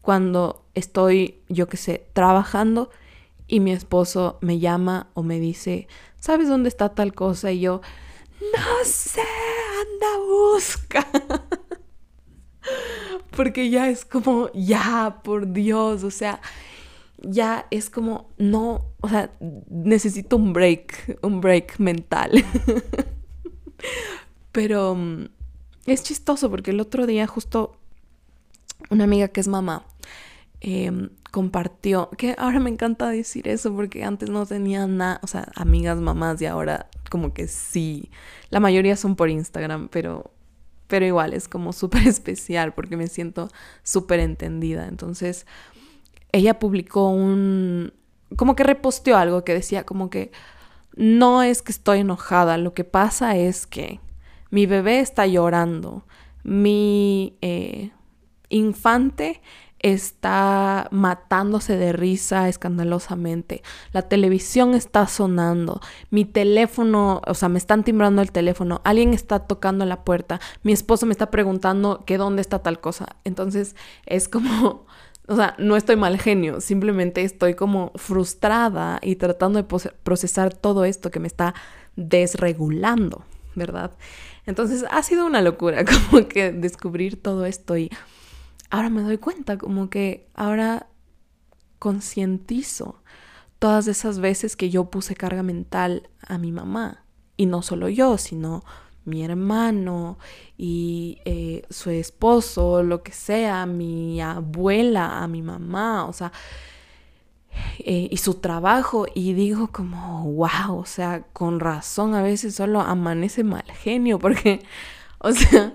cuando 0.03 0.66
estoy, 0.75 1.40
yo 1.49 1.69
qué 1.69 1.79
sé, 1.79 2.07
trabajando 2.12 2.90
y 3.47 3.61
mi 3.61 3.73
esposo 3.73 4.37
me 4.42 4.59
llama 4.59 5.09
o 5.14 5.23
me 5.23 5.40
dice, 5.40 5.88
¿sabes 6.21 6.51
dónde 6.51 6.69
está 6.69 6.90
tal 6.90 7.14
cosa? 7.14 7.51
Y 7.51 7.61
yo, 7.61 7.81
no 8.42 8.85
sé, 8.85 9.23
anda, 9.23 10.19
busca. 10.27 11.07
porque 13.37 13.68
ya 13.68 13.90
es 13.90 14.05
como, 14.05 14.51
ya, 14.55 15.20
por 15.22 15.53
Dios, 15.53 16.03
o 16.03 16.11
sea, 16.11 16.40
ya 17.18 17.66
es 17.70 17.90
como, 17.90 18.31
no, 18.38 18.87
o 19.01 19.09
sea, 19.09 19.31
necesito 19.68 20.37
un 20.37 20.55
break, 20.55 21.18
un 21.22 21.42
break 21.42 21.79
mental. 21.79 22.33
Pero 24.53 24.94
mm, 24.94 25.27
es 25.85 26.03
chistoso 26.03 26.51
porque 26.51 26.70
el 26.70 26.81
otro 26.81 27.07
día 27.07 27.27
justo 27.27 27.77
una 28.90 29.05
amiga 29.05 29.29
que 29.29 29.40
es 29.40 29.49
mamá 29.49 29.87
em, 30.61 31.11
compartió, 31.31 32.09
que 32.16 32.35
ahora 32.38 32.59
me 32.59 32.70
encanta 32.70 33.09
decir 33.09 33.49
eso 33.49 33.75
porque 33.75 34.03
antes 34.03 34.31
no 34.31 34.46
tenía 34.46 34.87
nada, 34.87 35.20
o 35.22 35.27
sea, 35.27 35.53
amigas 35.55 35.99
mamás 35.99 36.40
y 36.40 36.46
ahora 36.46 36.88
como 37.11 37.35
que 37.35 37.49
sí, 37.49 38.11
la 38.49 38.61
mayoría 38.61 38.96
son 38.96 39.14
por 39.14 39.29
Instagram, 39.29 39.88
pero 39.88 40.33
pero 40.87 41.05
igual 41.07 41.35
es 41.35 41.49
como 41.49 41.72
súper 41.72 42.07
especial 42.09 42.75
porque 42.75 42.96
me 42.96 43.07
siento 43.07 43.49
súper 43.83 44.20
entendida. 44.20 44.87
Entonces, 44.88 45.46
ella 46.33 46.59
publicó 46.59 47.09
un, 47.11 47.92
como 48.37 48.57
que 48.57 48.64
reposteó 48.64 49.16
algo 49.16 49.44
que 49.44 49.55
decía 49.55 49.85
como 49.85 50.11
que 50.11 50.32
no 50.95 51.43
es 51.43 51.62
que 51.62 51.72
estoy 51.72 52.01
enojada, 52.01 52.57
lo 52.57 52.72
que 52.72 52.84
pasa 52.84 53.37
es 53.37 53.66
que 53.66 54.01
mi 54.51 54.66
bebé 54.66 55.01
está 55.01 55.26
llorando, 55.26 56.07
mi 56.43 57.37
eh, 57.43 57.91
infante 58.49 59.43
está 59.81 60.89
matándose 60.91 61.77
de 61.77 61.93
risa 61.93 62.49
escandalosamente. 62.49 63.62
La 63.93 64.03
televisión 64.03 64.74
está 64.74 65.07
sonando. 65.07 65.81
Mi 66.11 66.24
teléfono, 66.24 67.22
o 67.27 67.35
sea, 67.35 67.49
me 67.49 67.59
están 67.59 67.85
timbrando 67.85 68.22
el 68.22 68.33
teléfono. 68.33 68.81
Alguien 68.85 69.14
está 69.14 69.41
tocando 69.41 69.85
la 69.85 70.05
puerta. 70.05 70.41
Mi 70.62 70.72
esposo 70.72 71.07
me 71.07 71.12
está 71.12 71.31
preguntando 71.31 72.05
que 72.05 72.18
dónde 72.18 72.43
está 72.43 72.61
tal 72.61 72.81
cosa. 72.81 73.16
Entonces 73.24 73.77
es 74.07 74.29
como, 74.29 74.87
o 75.29 75.37
sea, 75.37 75.55
no 75.59 75.77
estoy 75.77 75.97
mal 75.97 76.18
genio. 76.18 76.61
Simplemente 76.61 77.22
estoy 77.22 77.55
como 77.55 77.93
frustrada 77.97 78.99
y 79.03 79.16
tratando 79.16 79.62
de 79.62 79.91
procesar 80.03 80.55
todo 80.55 80.85
esto 80.85 81.11
que 81.11 81.20
me 81.20 81.29
está 81.29 81.55
desregulando, 81.97 83.24
¿verdad? 83.55 83.93
Entonces 84.47 84.85
ha 84.91 85.03
sido 85.03 85.27
una 85.27 85.43
locura 85.43 85.85
como 86.11 86.29
que 86.29 86.53
descubrir 86.53 87.20
todo 87.20 87.47
esto 87.47 87.77
y 87.77 87.91
ahora 88.71 88.91
me 88.91 89.03
doy 89.03 89.19
cuenta, 89.19 89.59
como 89.59 89.91
que 89.91 90.29
ahora 90.35 90.89
concientizo 91.79 93.03
todas 93.59 93.87
esas 93.89 94.19
veces 94.19 94.57
que 94.57 94.71
yo 94.71 94.91
puse 94.91 95.14
carga 95.14 95.43
mental 95.43 96.09
a 96.27 96.39
mi 96.39 96.53
mamá. 96.53 97.05
Y 97.37 97.47
no 97.47 97.62
solo 97.62 97.89
yo, 97.89 98.19
sino 98.19 98.64
mi 99.05 99.23
hermano 99.25 100.19
y 100.57 101.19
eh, 101.25 101.62
su 101.71 101.91
esposo, 101.91 102.83
lo 102.83 103.03
que 103.03 103.12
sea, 103.12 103.67
mi 103.67 104.21
abuela, 104.21 105.23
a 105.23 105.29
mi 105.29 105.43
mamá. 105.43 106.07
O 106.07 106.12
sea, 106.12 106.33
eh, 107.79 108.09
y 108.11 108.17
su 108.19 108.35
trabajo 108.35 109.07
y 109.14 109.33
digo 109.33 109.69
como, 109.69 110.25
wow, 110.33 110.79
o 110.79 110.87
sea, 110.87 111.23
con 111.33 111.61
razón 111.61 112.14
a 112.14 112.23
veces 112.23 112.55
solo 112.55 112.81
amanece 112.81 113.45
mal 113.45 113.64
genio 113.73 114.19
porque, 114.19 114.62
o 115.19 115.33
sea, 115.33 115.75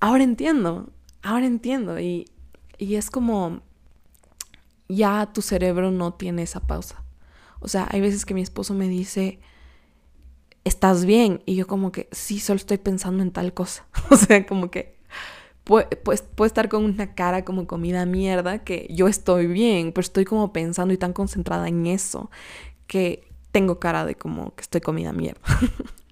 ahora 0.00 0.22
entiendo, 0.22 0.90
ahora 1.22 1.46
entiendo 1.46 1.98
y, 2.00 2.26
y 2.78 2.96
es 2.96 3.10
como, 3.10 3.60
ya 4.88 5.30
tu 5.32 5.42
cerebro 5.42 5.90
no 5.90 6.14
tiene 6.14 6.42
esa 6.42 6.60
pausa. 6.60 7.04
O 7.60 7.68
sea, 7.68 7.86
hay 7.90 8.00
veces 8.00 8.24
que 8.24 8.34
mi 8.34 8.40
esposo 8.40 8.74
me 8.74 8.88
dice, 8.88 9.40
¿estás 10.64 11.04
bien? 11.04 11.42
Y 11.46 11.56
yo 11.56 11.66
como 11.66 11.92
que, 11.92 12.08
sí, 12.12 12.40
solo 12.40 12.56
estoy 12.56 12.78
pensando 12.78 13.22
en 13.22 13.30
tal 13.30 13.52
cosa. 13.54 13.86
o 14.10 14.16
sea, 14.16 14.46
como 14.46 14.70
que 14.70 14.98
pues 15.64 16.22
puede 16.22 16.48
estar 16.48 16.68
con 16.68 16.84
una 16.84 17.14
cara 17.14 17.44
como 17.44 17.66
comida 17.66 18.04
mierda 18.04 18.64
que 18.64 18.88
yo 18.90 19.06
estoy 19.06 19.46
bien, 19.46 19.92
pero 19.92 20.02
estoy 20.02 20.24
como 20.24 20.52
pensando 20.52 20.92
y 20.92 20.96
tan 20.96 21.12
concentrada 21.12 21.68
en 21.68 21.86
eso 21.86 22.30
que 22.88 23.28
tengo 23.52 23.78
cara 23.78 24.04
de 24.04 24.16
como 24.16 24.54
que 24.54 24.62
estoy 24.62 24.80
comida 24.80 25.12
mierda. 25.12 25.40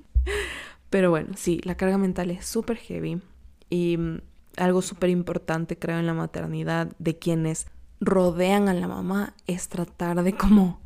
pero 0.90 1.10
bueno, 1.10 1.30
sí, 1.36 1.60
la 1.64 1.76
carga 1.76 1.98
mental 1.98 2.30
es 2.30 2.46
súper 2.46 2.76
heavy 2.76 3.20
y 3.68 3.96
mm, 3.96 4.20
algo 4.58 4.82
súper 4.82 5.10
importante 5.10 5.78
creo 5.78 5.98
en 5.98 6.06
la 6.06 6.14
maternidad 6.14 6.88
de 6.98 7.18
quienes 7.18 7.66
rodean 8.00 8.68
a 8.68 8.74
la 8.74 8.88
mamá 8.88 9.34
es 9.46 9.68
tratar 9.68 10.22
de 10.22 10.34
como 10.34 10.80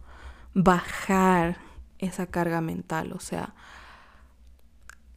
bajar 0.55 1.59
esa 1.99 2.27
carga 2.27 2.61
mental, 2.61 3.13
o 3.13 3.21
sea, 3.21 3.55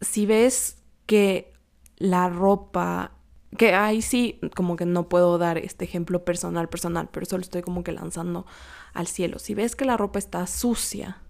si 0.02 0.26
ves 0.26 0.78
que 1.06 1.54
la 1.98 2.30
ropa 2.30 3.12
que 3.58 3.74
ahí 3.74 4.02
sí, 4.02 4.40
como 4.56 4.76
que 4.76 4.86
no 4.86 5.08
puedo 5.10 5.38
dar 5.38 5.58
este 5.58 5.86
ejemplo 5.86 6.26
personal, 6.26 6.70
personal, 6.70 7.10
pero 7.12 7.26
solo 7.26 7.42
estoy 7.42 7.62
como 7.62 7.84
que 7.84 7.92
lanzando 7.92 8.46
al 8.94 9.08
cielo. 9.08 9.40
Si 9.40 9.54
ves 9.54 9.76
que 9.76 9.86
la 9.86 9.98
ropa 9.98 10.20
está 10.20 10.46
sucia, 10.48 11.22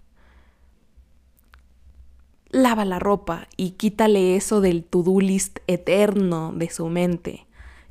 lava 2.55 2.85
la 2.85 2.99
ropa 2.99 3.49
y 3.57 3.71
quítale 3.71 4.37
eso 4.37 4.61
del 4.61 4.85
to-do 4.85 5.19
list 5.19 5.59
eterno 5.67 6.53
de 6.55 6.69
su 6.69 6.87
mente, 6.87 7.47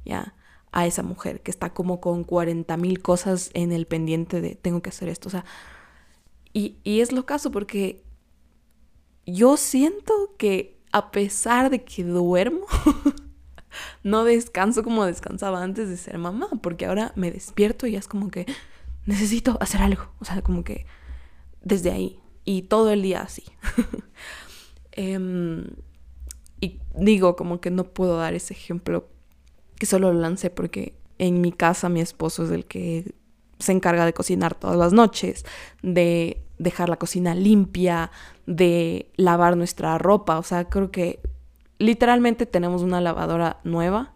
¿ya? 0.07 0.35
A 0.73 0.87
esa 0.87 1.03
mujer 1.03 1.43
que 1.43 1.51
está 1.51 1.75
como 1.75 2.01
con 2.01 2.25
40 2.25 2.75
mil 2.79 3.03
cosas 3.03 3.51
en 3.53 3.73
el 3.73 3.87
pendiente 3.87 4.41
de 4.41 4.55
tengo 4.55 4.81
que 4.81 4.89
hacer 4.89 5.11
esto. 5.11 5.29
O 5.29 5.31
sea, 5.31 5.45
y, 6.55 6.79
y 6.83 7.01
es 7.01 7.13
lo 7.13 7.27
caso 7.27 7.51
porque 7.51 8.03
yo 9.27 9.59
siento 9.59 10.35
que 10.39 10.81
a 10.93 11.11
pesar 11.11 11.69
de 11.69 11.85
que 11.85 12.03
duermo, 12.03 12.65
no 14.03 14.25
descanso 14.25 14.83
como 14.83 15.05
descansaba 15.05 15.63
antes 15.63 15.91
de 15.91 15.99
ser 15.99 16.17
mamá, 16.17 16.49
porque 16.63 16.87
ahora 16.87 17.13
me 17.17 17.31
despierto 17.31 17.87
y 17.87 17.97
es 17.97 18.09
como 18.09 18.31
que 18.31 18.47
necesito 19.05 19.59
hacer 19.61 19.83
algo, 19.83 20.11
o 20.21 20.25
sea, 20.25 20.41
como 20.41 20.65
que 20.65 20.87
desde 21.61 21.91
ahí 21.91 22.19
y 22.47 22.63
todo 22.63 22.91
el 22.91 23.03
día 23.03 23.21
así. 23.21 23.45
Em, 24.97 25.67
y 26.61 26.79
digo 26.97 27.37
como 27.37 27.61
que 27.61 27.71
no 27.71 27.85
puedo 27.85 28.17
dar 28.17 28.35
ese 28.35 28.55
ejemplo 28.55 29.09
que 29.77 29.87
solo 29.87 30.13
lo 30.13 30.21
lancé 30.21 30.51
porque 30.51 30.95
en 31.19 31.41
mi 31.41 31.53
casa 31.53 31.89
mi 31.89 32.01
esposo 32.01 32.45
es 32.45 32.51
el 32.51 32.65
que 32.65 33.13
se 33.59 33.73
encarga 33.73 34.07
de 34.07 34.13
cocinar 34.13 34.55
todas 34.55 34.77
las 34.77 34.93
noches, 34.93 35.45
de 35.83 36.43
dejar 36.59 36.89
la 36.89 36.97
cocina 36.97 37.35
limpia, 37.35 38.11
de 38.47 39.11
lavar 39.17 39.57
nuestra 39.57 39.99
ropa, 39.99 40.39
o 40.39 40.43
sea, 40.43 40.69
creo 40.69 40.91
que 40.91 41.21
literalmente 41.79 42.47
tenemos 42.47 42.83
una 42.83 43.01
lavadora 43.01 43.61
nueva 43.65 44.15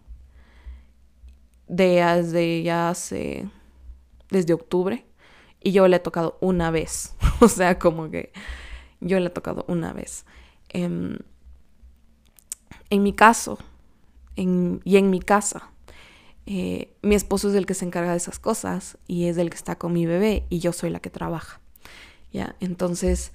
desde 1.67 2.63
ya 2.63 2.89
hace, 2.89 3.49
desde 4.29 4.53
octubre 4.53 5.05
y 5.61 5.71
yo 5.71 5.87
le 5.87 5.97
he 5.97 5.99
tocado 5.99 6.37
una 6.41 6.71
vez, 6.71 7.15
o 7.41 7.47
sea, 7.47 7.79
como 7.79 8.09
que 8.09 8.31
yo 9.01 9.19
le 9.19 9.27
he 9.27 9.31
tocado 9.31 9.65
una 9.67 9.93
vez. 9.93 10.25
Em, 10.69 11.17
en 12.89 13.03
mi 13.03 13.13
caso, 13.13 13.59
y 14.35 14.97
en 14.97 15.09
mi 15.09 15.19
casa, 15.19 15.69
eh, 16.51 16.95
mi 17.03 17.13
esposo 17.13 17.49
es 17.49 17.55
el 17.55 17.67
que 17.67 17.75
se 17.75 17.85
encarga 17.85 18.09
de 18.09 18.17
esas 18.17 18.39
cosas 18.39 18.97
y 19.05 19.25
es 19.25 19.37
el 19.37 19.51
que 19.51 19.55
está 19.55 19.77
con 19.77 19.93
mi 19.93 20.07
bebé 20.07 20.47
y 20.49 20.57
yo 20.57 20.73
soy 20.73 20.89
la 20.89 20.99
que 20.99 21.11
trabaja. 21.11 21.61
¿Ya? 22.33 22.55
Entonces, 22.59 23.33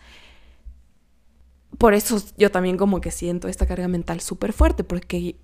por 1.79 1.95
eso 1.95 2.21
yo 2.37 2.51
también 2.51 2.77
como 2.77 3.01
que 3.01 3.13
siento 3.13 3.47
esta 3.47 3.67
carga 3.67 3.87
mental 3.87 4.21
súper 4.21 4.53
fuerte, 4.53 4.83
porque 4.83 5.37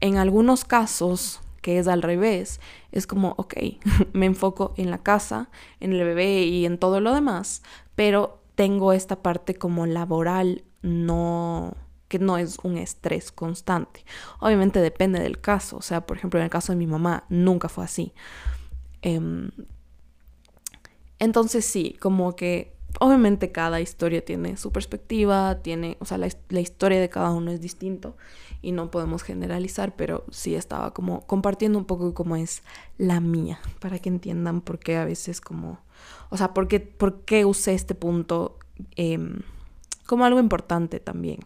en 0.00 0.18
algunos 0.18 0.66
casos, 0.66 1.40
que 1.62 1.78
es 1.78 1.88
al 1.88 2.02
revés, 2.02 2.60
es 2.92 3.06
como, 3.06 3.34
ok, 3.38 3.54
me 4.12 4.26
enfoco 4.26 4.74
en 4.76 4.90
la 4.90 4.98
casa, 4.98 5.48
en 5.80 5.94
el 5.94 6.04
bebé 6.04 6.42
y 6.42 6.66
en 6.66 6.76
todo 6.76 7.00
lo 7.00 7.14
demás, 7.14 7.62
pero 7.94 8.42
tengo 8.54 8.92
esta 8.92 9.22
parte 9.22 9.54
como 9.54 9.86
laboral 9.86 10.64
no 10.82 11.76
que 12.08 12.18
no 12.18 12.38
es 12.38 12.58
un 12.62 12.78
estrés 12.78 13.30
constante. 13.30 14.04
Obviamente 14.40 14.80
depende 14.80 15.20
del 15.20 15.40
caso, 15.40 15.76
o 15.76 15.82
sea, 15.82 16.06
por 16.06 16.16
ejemplo, 16.16 16.40
en 16.40 16.44
el 16.44 16.50
caso 16.50 16.72
de 16.72 16.76
mi 16.76 16.86
mamá 16.86 17.24
nunca 17.28 17.68
fue 17.68 17.84
así. 17.84 18.14
Em, 19.02 19.50
entonces 21.18 21.64
sí, 21.64 21.96
como 22.00 22.34
que 22.34 22.78
obviamente 23.00 23.52
cada 23.52 23.80
historia 23.80 24.24
tiene 24.24 24.56
su 24.56 24.72
perspectiva, 24.72 25.60
tiene, 25.62 25.96
o 26.00 26.04
sea, 26.04 26.18
la, 26.18 26.60
historia 26.60 27.00
de 27.00 27.08
cada 27.08 27.30
uno 27.30 27.50
es 27.50 27.60
distinto 27.60 28.16
y 28.62 28.72
no 28.72 28.90
podemos 28.90 29.22
generalizar, 29.22 29.94
pero 29.94 30.24
sí 30.30 30.54
estaba 30.54 30.94
como 30.94 31.26
compartiendo 31.26 31.78
un 31.78 31.84
poco 31.84 32.14
cómo 32.14 32.36
es 32.36 32.62
la 32.96 33.20
mía, 33.20 33.60
para 33.80 33.98
que 33.98 34.08
entiendan 34.08 34.60
por 34.60 34.78
qué 34.78 34.96
a 34.96 35.04
veces 35.04 35.40
como, 35.40 35.78
o 36.30 36.36
sea, 36.36 36.54
por 36.54 36.68
qué, 36.68 36.80
por 36.80 37.22
qué 37.22 37.44
usé 37.44 37.74
este 37.74 37.94
punto 37.94 38.58
em, 38.96 39.40
como 40.08 40.24
algo 40.24 40.40
importante 40.40 41.00
también. 41.00 41.40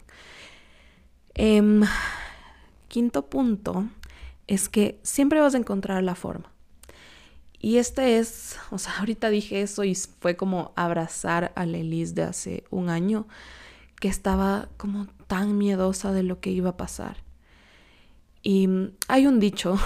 Em, 1.35 1.81
quinto 2.87 3.29
punto 3.29 3.89
es 4.47 4.69
que 4.69 5.01
siempre 5.03 5.41
vas 5.41 5.53
a 5.53 5.57
encontrar 5.57 6.01
la 6.01 6.15
forma. 6.15 6.49
Y 7.59 7.75
este 7.75 8.19
es, 8.19 8.55
o 8.71 8.77
sea, 8.77 8.97
ahorita 8.99 9.29
dije 9.29 9.61
eso 9.61 9.83
y 9.83 9.95
fue 9.95 10.37
como 10.37 10.71
abrazar 10.77 11.51
a 11.57 11.65
la 11.65 11.77
Elise 11.77 12.13
de 12.13 12.23
hace 12.23 12.63
un 12.69 12.87
año, 12.87 13.27
que 13.99 14.07
estaba 14.07 14.69
como 14.77 15.07
tan 15.27 15.57
miedosa 15.57 16.13
de 16.13 16.23
lo 16.23 16.39
que 16.39 16.51
iba 16.51 16.69
a 16.69 16.77
pasar. 16.77 17.17
Y 18.43 18.69
hay 19.09 19.27
un 19.27 19.41
dicho 19.41 19.77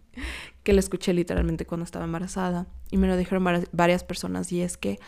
que 0.62 0.72
lo 0.72 0.80
escuché 0.80 1.12
literalmente 1.12 1.66
cuando 1.66 1.84
estaba 1.84 2.06
embarazada 2.06 2.66
y 2.90 2.96
me 2.96 3.06
lo 3.06 3.18
dijeron 3.18 3.44
varias 3.72 4.02
personas 4.02 4.50
y 4.50 4.62
es 4.62 4.78
que 4.78 4.98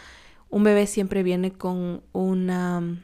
un 0.51 0.65
bebé 0.65 0.87
siempre 0.87 1.23
viene 1.23 1.53
con 1.53 2.03
una 2.13 3.03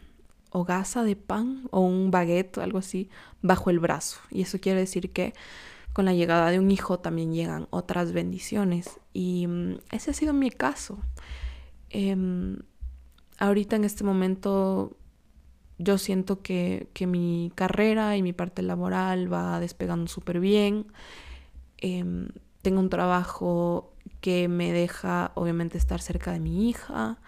hogaza 0.51 1.03
de 1.03 1.16
pan 1.16 1.68
o 1.70 1.80
un 1.80 2.11
baguette 2.11 2.59
algo 2.59 2.78
así 2.78 3.09
bajo 3.40 3.70
el 3.70 3.80
brazo. 3.80 4.20
Y 4.30 4.43
eso 4.43 4.61
quiere 4.61 4.80
decir 4.80 5.11
que 5.12 5.34
con 5.93 6.05
la 6.05 6.14
llegada 6.14 6.51
de 6.51 6.59
un 6.59 6.70
hijo 6.70 6.99
también 7.01 7.32
llegan 7.32 7.66
otras 7.70 8.12
bendiciones. 8.12 9.01
Y 9.12 9.47
mm, 9.47 9.78
ese 9.90 10.11
ha 10.11 10.14
sido 10.14 10.32
mi 10.32 10.51
caso. 10.51 10.99
Em, 11.90 12.59
ahorita 13.38 13.76
en 13.76 13.84
este 13.84 14.05
momento 14.05 14.97
yo 15.78 15.99
siento 15.99 16.43
que, 16.43 16.88
mi 17.07 17.51
carrera 17.55 18.16
y 18.16 18.22
mi 18.22 18.32
parte 18.32 18.62
laboral 18.62 19.32
va 19.32 19.59
despegando 19.61 20.07
súper 20.07 20.38
bien. 20.40 20.86
Em, 21.78 22.28
tengo 22.62 22.80
un 22.80 22.88
trabajo 22.88 23.92
que 24.20 24.48
me 24.48 24.72
deja 24.72 25.32
obviamente 25.34 25.78
estar 25.78 26.00
cerca 26.00 26.32
de 26.32 26.40
mi 26.40 26.68
hija. 26.68 27.18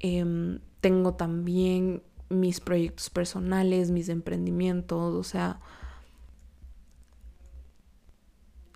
Em, 0.00 0.60
tengo 0.80 1.14
también 1.14 2.02
mis 2.28 2.60
proyectos 2.60 3.10
personales, 3.10 3.90
mis 3.90 4.08
emprendimientos, 4.08 5.14
o 5.14 5.22
sea, 5.22 5.60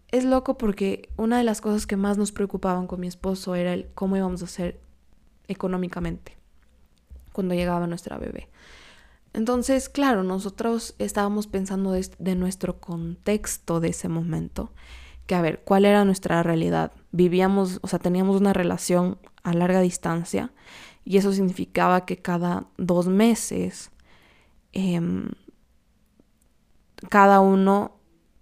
es 0.09 0.25
loco 0.25 0.59
porque 0.59 1.09
una 1.17 1.39
de 1.39 1.45
las 1.45 1.61
cosas 1.61 1.87
que 1.87 1.97
más 1.97 2.19
nos 2.19 2.33
preocupaban 2.33 2.87
con 2.87 3.01
mi 3.01 3.07
esposo 3.07 3.55
era 3.55 3.73
el 3.73 3.89
cómo 3.95 4.17
íbamos 4.17 4.43
a 4.43 4.47
hacer 4.47 4.81
económicamente 5.47 6.37
cuando 7.33 7.55
llegaba 7.55 7.87
nuestra 7.87 8.19
bebé. 8.19 8.49
Entonces, 9.33 9.89
claro, 9.89 10.25
nosotros 10.25 10.95
estábamos 10.99 11.47
pensando 11.47 11.93
de, 11.93 12.35
nuestro 12.35 12.81
contexto 12.81 13.79
de 13.79 13.89
ese 13.89 14.09
momento, 14.09 14.73
que 15.31 15.37
a 15.37 15.43
ver, 15.43 15.63
¿cuál 15.63 15.85
era 15.85 16.05
nuestra 16.05 16.43
realidad? 16.43 16.91
Vivíamos, 17.13 17.79
o 17.83 17.87
sea, 17.87 18.01
teníamos 18.01 18.41
una 18.41 18.53
relación 18.53 19.17
a 19.45 19.55
larga 19.55 19.81
distancia 19.81 20.51
y 21.05 21.19
eso 21.19 21.33
significaba 21.33 22.05
que 22.05 22.17
cada 22.17 22.67
dos 22.79 23.07
meses 23.07 23.93
em, 24.73 25.29
cada 27.09 27.39
uno 27.39 28.01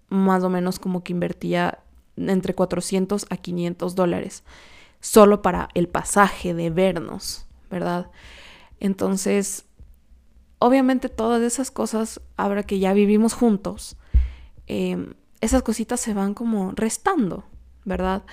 más 0.09 0.43
o 0.45 0.49
menos 0.49 0.79
como 0.79 1.05
que 1.05 1.13
invertía 1.13 1.81
entre 2.17 2.55
400 2.55 3.27
a 3.29 3.37
500 3.37 3.95
dólares 3.95 4.43
solo 5.01 5.43
para 5.43 5.69
el 5.75 5.89
pasaje 5.89 6.55
de 6.55 6.71
vernos, 6.71 7.47
¿verdad? 7.71 8.11
Entonces, 8.81 9.67
obviamente 10.59 11.11
todas 11.11 11.43
esas 11.43 11.71
cosas, 11.71 12.23
ahora 12.39 12.63
que 12.63 12.79
ya 12.79 12.95
vivimos 12.95 13.35
juntos, 13.35 13.99
em, 14.67 15.13
esas 15.41 15.63
cositas 15.63 16.01
se 16.01 16.15
van 16.15 16.35
como 16.35 16.73
restando, 16.73 17.45
¿verdad? 17.85 18.25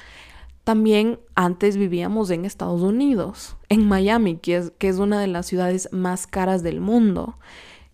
también 0.66 1.20
antes 1.36 1.78
vivíamos 1.78 2.32
en 2.32 2.44
Estados 2.44 2.82
Unidos, 2.82 3.56
en 3.70 3.88
Miami, 3.88 4.38
que 4.38 4.58
es, 4.58 4.72
que 4.80 4.90
es 4.90 4.98
una 4.98 5.22
de 5.22 5.28
las 5.28 5.46
ciudades 5.46 5.88
más 5.92 6.26
caras 6.26 6.64
del 6.64 6.82
mundo 6.82 7.38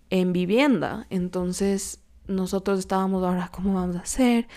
en 0.10 0.32
vivienda. 0.32 1.06
Entonces 1.10 2.00
nosotros 2.28 2.80
estábamos 2.80 3.24
ahora, 3.24 3.50
¿cómo 3.54 3.74
vamos 3.74 3.98
a 3.98 4.00
hacer? 4.00 4.48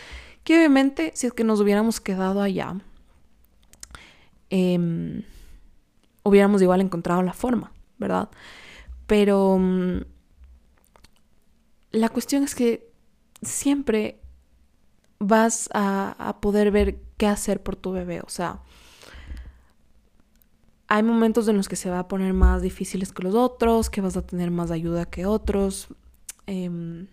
Que 0.45 0.57
obviamente 0.57 1.11
si 1.17 1.27
es 1.27 1.33
que 1.33 1.43
nos 1.43 1.61
hubiéramos 1.61 2.01
quedado 2.01 2.41
allá, 2.41 2.77
em, 4.49 5.25
hubiéramos 6.23 6.63
igual 6.63 6.81
encontrado 6.81 7.21
la 7.23 7.33
forma, 7.33 7.73
¿verdad? 7.99 8.29
Pero 9.09 9.59
mm, 9.59 10.03
la 11.91 12.09
cuestión 12.11 12.45
es 12.45 12.55
que 12.55 12.93
siempre 13.43 14.21
vas 15.19 15.69
a, 15.73 16.37
poder 16.41 16.71
ver 16.71 17.01
qué 17.17 17.27
hacer 17.27 17.63
por 17.63 17.77
tu 17.77 17.93
bebé. 17.93 18.21
O 18.21 18.29
sea, 18.29 18.61
hay 20.89 21.03
momentos 21.03 21.49
en 21.49 21.57
los 21.57 21.69
que 21.69 21.77
se 21.77 21.91
va 21.91 22.01
a 22.01 22.09
poner 22.09 22.33
más 22.33 22.63
difíciles 22.63 23.13
que 23.13 23.23
los 23.23 23.35
otros, 23.35 23.91
que 23.91 24.01
vas 24.01 24.17
a 24.17 24.23
tener 24.23 24.51
más 24.51 24.71
ayuda 24.71 25.07
que 25.07 25.27
otros. 25.27 25.89
Em, 26.47 27.07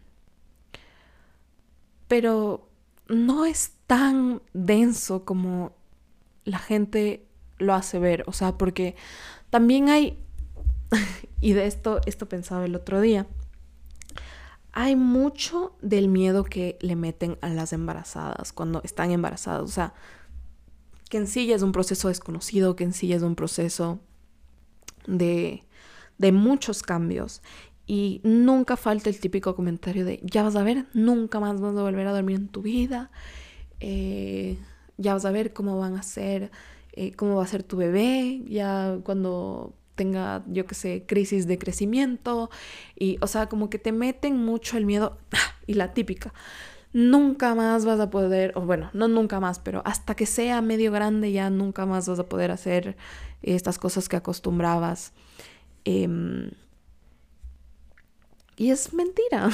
pero 2.07 2.67
no 3.07 3.45
es 3.45 3.73
tan 3.87 4.41
denso 4.53 5.23
como 5.25 5.73
la 6.43 6.59
gente 6.59 7.25
lo 7.57 7.73
hace 7.73 7.99
ver. 7.99 8.23
O 8.27 8.33
sea, 8.33 8.57
porque 8.57 8.95
también 9.49 9.89
hay, 9.89 10.17
y 11.41 11.53
de 11.53 11.67
esto, 11.67 12.01
esto 12.05 12.27
pensaba 12.27 12.65
el 12.65 12.75
otro 12.75 12.99
día, 13.01 13.27
hay 14.73 14.95
mucho 14.95 15.75
del 15.81 16.07
miedo 16.07 16.43
que 16.43 16.77
le 16.81 16.95
meten 16.95 17.37
a 17.41 17.49
las 17.49 17.73
embarazadas 17.73 18.53
cuando 18.53 18.81
están 18.83 19.11
embarazadas. 19.11 19.63
O 19.63 19.67
sea, 19.67 19.93
que 21.09 21.17
en 21.17 21.27
sí 21.27 21.45
ya 21.45 21.55
es 21.55 21.61
un 21.61 21.73
proceso 21.73 22.07
desconocido, 22.07 22.75
que 22.75 22.85
en 22.85 22.93
sí 22.93 23.07
ya 23.07 23.17
es 23.17 23.21
un 23.21 23.35
proceso 23.35 23.99
de, 25.07 25.65
de 26.17 26.31
muchos 26.31 26.83
cambios. 26.83 27.41
Y 27.85 28.21
nunca 28.23 28.77
falta 28.77 29.09
el 29.09 29.19
típico 29.19 29.55
comentario 29.55 30.05
de, 30.05 30.21
ya 30.23 30.43
vas 30.43 30.55
a 30.55 30.63
ver, 30.63 30.85
nunca 30.93 31.41
más 31.41 31.59
vas 31.59 31.75
a 31.75 31.81
volver 31.81 32.07
a 32.07 32.13
dormir 32.13 32.37
en 32.37 32.47
tu 32.47 32.61
vida. 32.61 33.11
Eh, 33.81 34.57
ya 34.97 35.13
vas 35.13 35.25
a 35.25 35.31
ver 35.31 35.51
cómo 35.51 35.77
van 35.77 35.97
a 35.97 36.03
ser, 36.03 36.51
eh, 36.93 37.11
cómo 37.13 37.35
va 37.35 37.43
a 37.43 37.47
ser 37.47 37.63
tu 37.63 37.75
bebé, 37.75 38.41
ya 38.47 38.99
cuando 39.03 39.73
tenga, 39.95 40.43
yo 40.47 40.65
qué 40.65 40.75
sé, 40.75 41.05
crisis 41.07 41.47
de 41.47 41.57
crecimiento. 41.57 42.49
Y, 42.95 43.17
o 43.21 43.27
sea, 43.27 43.47
como 43.47 43.69
que 43.69 43.79
te 43.79 43.91
meten 43.91 44.37
mucho 44.37 44.77
el 44.77 44.85
miedo 44.85 45.17
y 45.67 45.73
la 45.75 45.93
típica. 45.93 46.33
Nunca 46.93 47.55
más 47.55 47.85
vas 47.85 47.99
a 47.99 48.09
poder, 48.09 48.51
o 48.55 48.61
bueno, 48.61 48.89
no 48.93 49.07
nunca 49.07 49.39
más, 49.39 49.59
pero 49.59 49.81
hasta 49.85 50.15
que 50.15 50.25
sea 50.25 50.61
medio 50.61 50.91
grande 50.91 51.31
ya 51.31 51.49
nunca 51.49 51.85
más 51.85 52.07
vas 52.09 52.19
a 52.19 52.27
poder 52.27 52.51
hacer 52.51 52.97
estas 53.41 53.79
cosas 53.79 54.09
que 54.09 54.17
acostumbrabas. 54.17 55.13
Em, 55.85 56.51
y 58.57 58.71
es 58.71 58.93
mentira. 58.93 59.49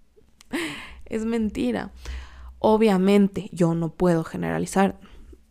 es 1.06 1.24
mentira. 1.24 1.90
Obviamente 2.58 3.48
yo 3.52 3.74
no 3.74 3.88
puedo 3.88 4.22
generalizar 4.22 5.00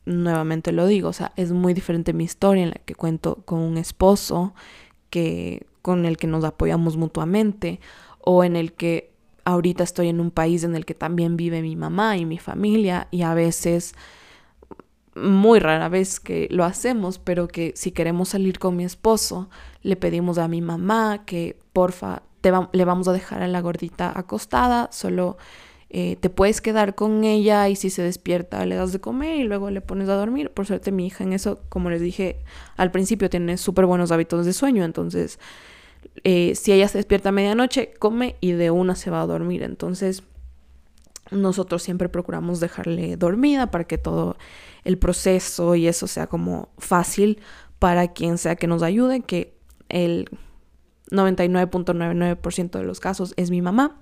nuevamente 0.06 0.72
lo 0.72 0.88
digo, 0.88 1.10
o 1.10 1.14
sea, 1.14 1.32
es 1.36 1.52
muy 1.52 1.74
diferente 1.74 2.14
mi 2.14 2.24
historia 2.24 2.64
en 2.64 2.70
la 2.70 2.82
que 2.86 2.96
cuento 2.96 3.44
con 3.46 3.60
un 3.60 3.78
esposo 3.78 4.54
que 5.10 5.66
con 5.82 6.06
el 6.06 6.18
que 6.18 6.28
nos 6.28 6.44
apoyamos 6.44 6.98
mutuamente 6.98 7.80
o 8.20 8.44
en 8.44 8.56
el 8.56 8.74
que 8.74 9.12
ahorita 9.46 9.84
estoy 9.84 10.10
en 10.10 10.20
un 10.20 10.32
país 10.32 10.64
en 10.64 10.76
el 10.76 10.86
que 10.86 10.94
también 10.94 11.38
vive 11.38 11.62
mi 11.62 11.76
mamá 11.76 12.18
y 12.18 12.26
mi 12.26 12.38
familia 12.38 13.08
y 13.12 13.24
a 13.24 13.34
veces 13.34 13.96
muy 15.16 15.60
rara 15.60 15.90
vez 15.90 16.20
que 16.20 16.48
lo 16.52 16.64
hacemos, 16.64 17.20
pero 17.20 17.48
que 17.48 17.74
si 17.76 17.92
queremos 17.92 18.30
salir 18.30 18.60
con 18.60 18.76
mi 18.76 18.86
esposo, 18.86 19.50
le 19.82 19.96
pedimos 19.96 20.38
a 20.38 20.48
mi 20.48 20.62
mamá 20.62 21.24
que 21.26 21.60
porfa 21.74 22.24
te 22.42 22.52
le 22.72 22.86
vamos 22.86 23.08
a 23.08 23.14
dejar 23.14 23.44
a 23.44 23.48
la 23.48 23.62
gordita 23.62 24.18
acostada, 24.18 24.90
solo 24.92 25.38
eh, 25.94 26.16
te 26.22 26.30
puedes 26.30 26.62
quedar 26.62 26.96
con 26.96 27.26
ella 27.26 27.68
y 27.68 27.76
si 27.76 27.90
se 27.90 28.02
despierta 28.02 28.66
le 28.66 28.76
das 28.76 28.94
de 28.94 29.02
comer 29.02 29.36
y 29.36 29.44
luego 29.44 29.70
le 29.70 29.82
pones 29.82 30.08
a 30.08 30.16
dormir. 30.16 30.50
Por 30.50 30.66
suerte 30.66 30.92
mi 30.94 31.06
hija 31.08 31.26
en 31.26 31.34
eso, 31.34 31.60
como 31.68 31.90
les 31.90 32.00
dije 32.00 32.38
al 32.78 32.92
principio, 32.92 33.30
tiene 33.30 33.58
súper 33.58 33.86
buenos 33.86 34.12
hábitos 34.14 34.46
de 34.46 34.54
sueño, 34.54 34.86
entonces 34.86 35.38
eh, 36.24 36.54
si 36.56 36.72
ella 36.72 36.88
se 36.88 36.98
despierta 36.98 37.30
a 37.30 37.32
medianoche, 37.34 37.94
come 38.00 38.38
y 38.40 38.54
de 38.54 38.72
una 38.72 38.96
se 38.96 39.10
va 39.10 39.22
a 39.22 39.26
dormir. 39.26 39.64
Entonces 39.64 40.24
nosotros 41.30 41.84
siempre 41.84 42.08
procuramos 42.08 42.62
dejarle 42.62 43.18
dormida 43.18 43.70
para 43.70 43.84
que 43.84 43.98
todo 43.98 44.38
el 44.86 44.98
proceso 44.98 45.76
y 45.76 45.88
eso 45.88 46.08
sea 46.08 46.28
como 46.28 46.70
fácil 46.78 47.40
para 47.80 48.14
quien 48.14 48.38
sea 48.38 48.56
que 48.56 48.68
nos 48.68 48.82
ayude, 48.82 49.22
que 49.22 49.58
el 49.90 50.30
99.99% 51.12 52.80
de 52.80 52.84
los 52.84 53.02
casos 53.02 53.34
es 53.36 53.52
mi 53.52 53.62
mamá. 53.62 53.98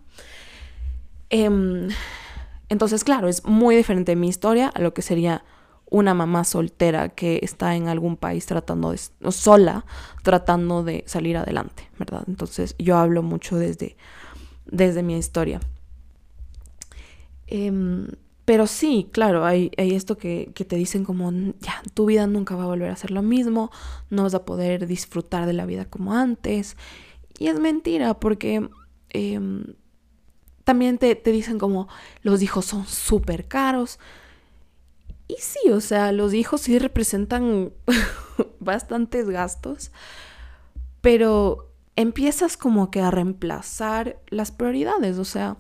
Em, 1.30 1.90
entonces, 2.70 3.04
claro, 3.04 3.28
es 3.28 3.46
muy 3.46 3.76
diferente 3.76 4.16
mi 4.16 4.28
historia 4.28 4.68
a 4.68 4.82
lo 4.82 4.94
que 4.94 5.02
sería 5.02 5.44
una 5.90 6.14
mamá 6.14 6.44
soltera 6.44 7.10
que 7.10 7.40
está 7.42 7.76
en 7.76 7.88
algún 7.88 8.16
país 8.16 8.46
tratando 8.46 8.92
de, 8.92 9.00
sola, 9.32 9.86
tratando 10.24 10.84
de 10.84 11.04
salir 11.08 11.38
adelante, 11.38 11.90
¿verdad? 11.98 12.24
Entonces 12.28 12.76
yo 12.78 12.98
hablo 12.98 13.24
mucho 13.24 13.58
desde, 13.58 13.98
desde 14.66 15.04
mi 15.04 15.18
historia. 15.18 15.60
Em, 17.48 18.08
pero 18.46 18.68
sí, 18.68 19.10
claro, 19.12 19.46
hay, 19.46 19.72
hay 19.78 19.96
esto 19.96 20.18
que, 20.18 20.52
que, 20.54 20.66
te 20.66 20.76
dicen 20.76 21.04
como, 21.04 21.32
ya, 21.60 21.82
tu 21.94 22.06
vida 22.06 22.28
nunca 22.28 22.56
va 22.56 22.64
a 22.64 22.68
volver 22.68 22.92
a 22.92 22.96
ser 22.96 23.12
lo 23.12 23.22
mismo, 23.22 23.72
no 24.10 24.24
vas 24.24 24.34
a 24.36 24.46
poder 24.46 24.88
disfrutar 24.88 25.48
de 25.48 25.54
la 25.54 25.66
vida 25.66 25.86
como 25.86 26.14
antes. 26.14 26.78
Y 27.40 27.48
es 27.48 27.60
mentira, 27.60 28.20
porque 28.20 28.70
em, 29.10 29.64
también 30.70 31.00
te, 31.00 31.16
dicen 31.16 31.58
como 31.58 31.88
los 32.22 32.44
hijos 32.44 32.64
son 32.66 32.86
súper 32.86 33.48
caros. 33.48 33.98
Y 35.28 35.38
sí, 35.40 35.72
o 35.72 35.82
sea, 35.82 36.12
los 36.12 36.36
hijos 36.36 36.62
sí 36.62 36.78
representan 36.78 37.74
bastantes 38.60 39.28
gastos, 39.32 39.92
pero 41.02 41.72
empiezas 41.96 42.56
como 42.56 42.92
que 42.92 43.02
a 43.02 43.10
reemplazar 43.10 44.20
las 44.28 44.52
prioridades. 44.52 45.18
O 45.18 45.26
sea, 45.26 45.58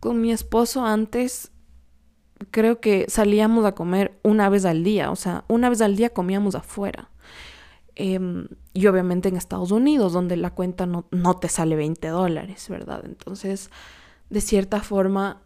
con 0.00 0.20
mi 0.20 0.32
esposo 0.32 0.84
antes 0.84 1.50
creo 2.50 2.78
que 2.78 3.06
salíamos 3.08 3.64
a 3.64 3.72
comer 3.72 4.20
una 4.22 4.50
vez 4.50 4.66
al 4.66 4.84
día, 4.84 5.10
o 5.10 5.16
sea, 5.16 5.46
una 5.48 5.70
vez 5.70 5.80
al 5.80 5.96
día 5.96 6.10
comíamos 6.10 6.56
afuera. 6.56 7.08
Em, 7.94 8.48
y 8.74 8.86
obviamente 8.86 9.30
en 9.30 9.36
Estados 9.36 9.70
Unidos, 9.70 10.12
donde 10.12 10.36
la 10.36 10.50
cuenta 10.50 10.84
no, 10.84 11.06
no 11.10 11.38
te 11.38 11.48
sale 11.48 11.74
20 11.74 12.06
dólares, 12.08 12.68
¿verdad? 12.68 13.02
Entonces, 13.06 13.70
de 14.32 14.40
cierta 14.40 14.80
forma 14.80 15.42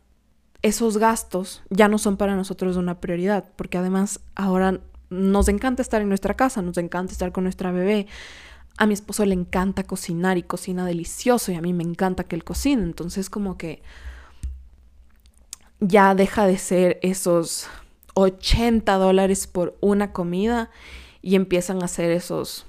esos 0.62 0.96
gastos 0.96 1.62
ya 1.70 1.88
no 1.88 1.98
son 1.98 2.16
para 2.16 2.36
nosotros 2.36 2.76
una 2.76 3.00
prioridad, 3.00 3.44
porque 3.56 3.78
además 3.78 4.20
ahora 4.36 4.80
nos 5.10 5.48
encanta 5.48 5.82
estar 5.82 6.02
en 6.02 6.08
nuestra 6.08 6.34
casa, 6.34 6.62
nos 6.62 6.78
encanta 6.78 7.12
estar 7.12 7.32
con 7.32 7.42
nuestra 7.42 7.72
bebé. 7.72 8.06
A 8.78 8.86
mi 8.86 8.94
esposo 8.94 9.24
le 9.24 9.34
encanta 9.34 9.82
cocinar 9.82 10.38
y 10.38 10.44
cocina 10.44 10.86
delicioso 10.86 11.50
y 11.50 11.56
a 11.56 11.60
mí 11.60 11.72
me 11.72 11.82
encanta 11.82 12.22
que 12.22 12.36
él 12.36 12.44
cocine, 12.44 12.84
entonces 12.84 13.28
como 13.28 13.58
que 13.58 13.82
ya 15.80 16.14
deja 16.14 16.46
de 16.46 16.56
ser 16.56 17.00
esos 17.02 17.66
80 18.14 18.94
dólares 18.94 19.48
por 19.48 19.76
una 19.80 20.12
comida 20.12 20.70
y 21.22 21.34
empiezan 21.34 21.82
a 21.82 21.88
ser 21.88 22.12
esos 22.12 22.66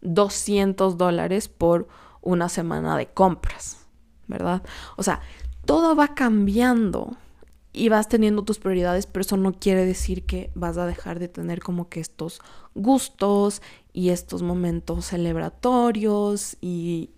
200 0.00 0.96
dólares 0.96 1.48
por 1.48 1.86
una 2.22 2.48
semana 2.48 2.96
de 2.96 3.08
compras, 3.08 3.84
¿verdad? 4.26 4.62
O 4.96 5.02
sea, 5.02 5.20
todo 5.64 5.94
va 5.94 6.14
cambiando 6.14 7.16
y 7.72 7.88
vas 7.88 8.08
teniendo 8.08 8.42
tus 8.42 8.58
prioridades, 8.58 9.06
pero 9.06 9.22
eso 9.22 9.36
no 9.36 9.52
quiere 9.52 9.84
decir 9.84 10.24
que 10.24 10.50
vas 10.54 10.76
a 10.76 10.86
dejar 10.86 11.20
de 11.20 11.28
tener 11.28 11.60
como 11.60 11.88
que 11.88 12.00
estos 12.00 12.40
gustos 12.74 13.62
y 13.92 14.10
estos 14.10 14.42
momentos 14.42 15.06
celebratorios 15.06 16.56
y, 16.60 17.10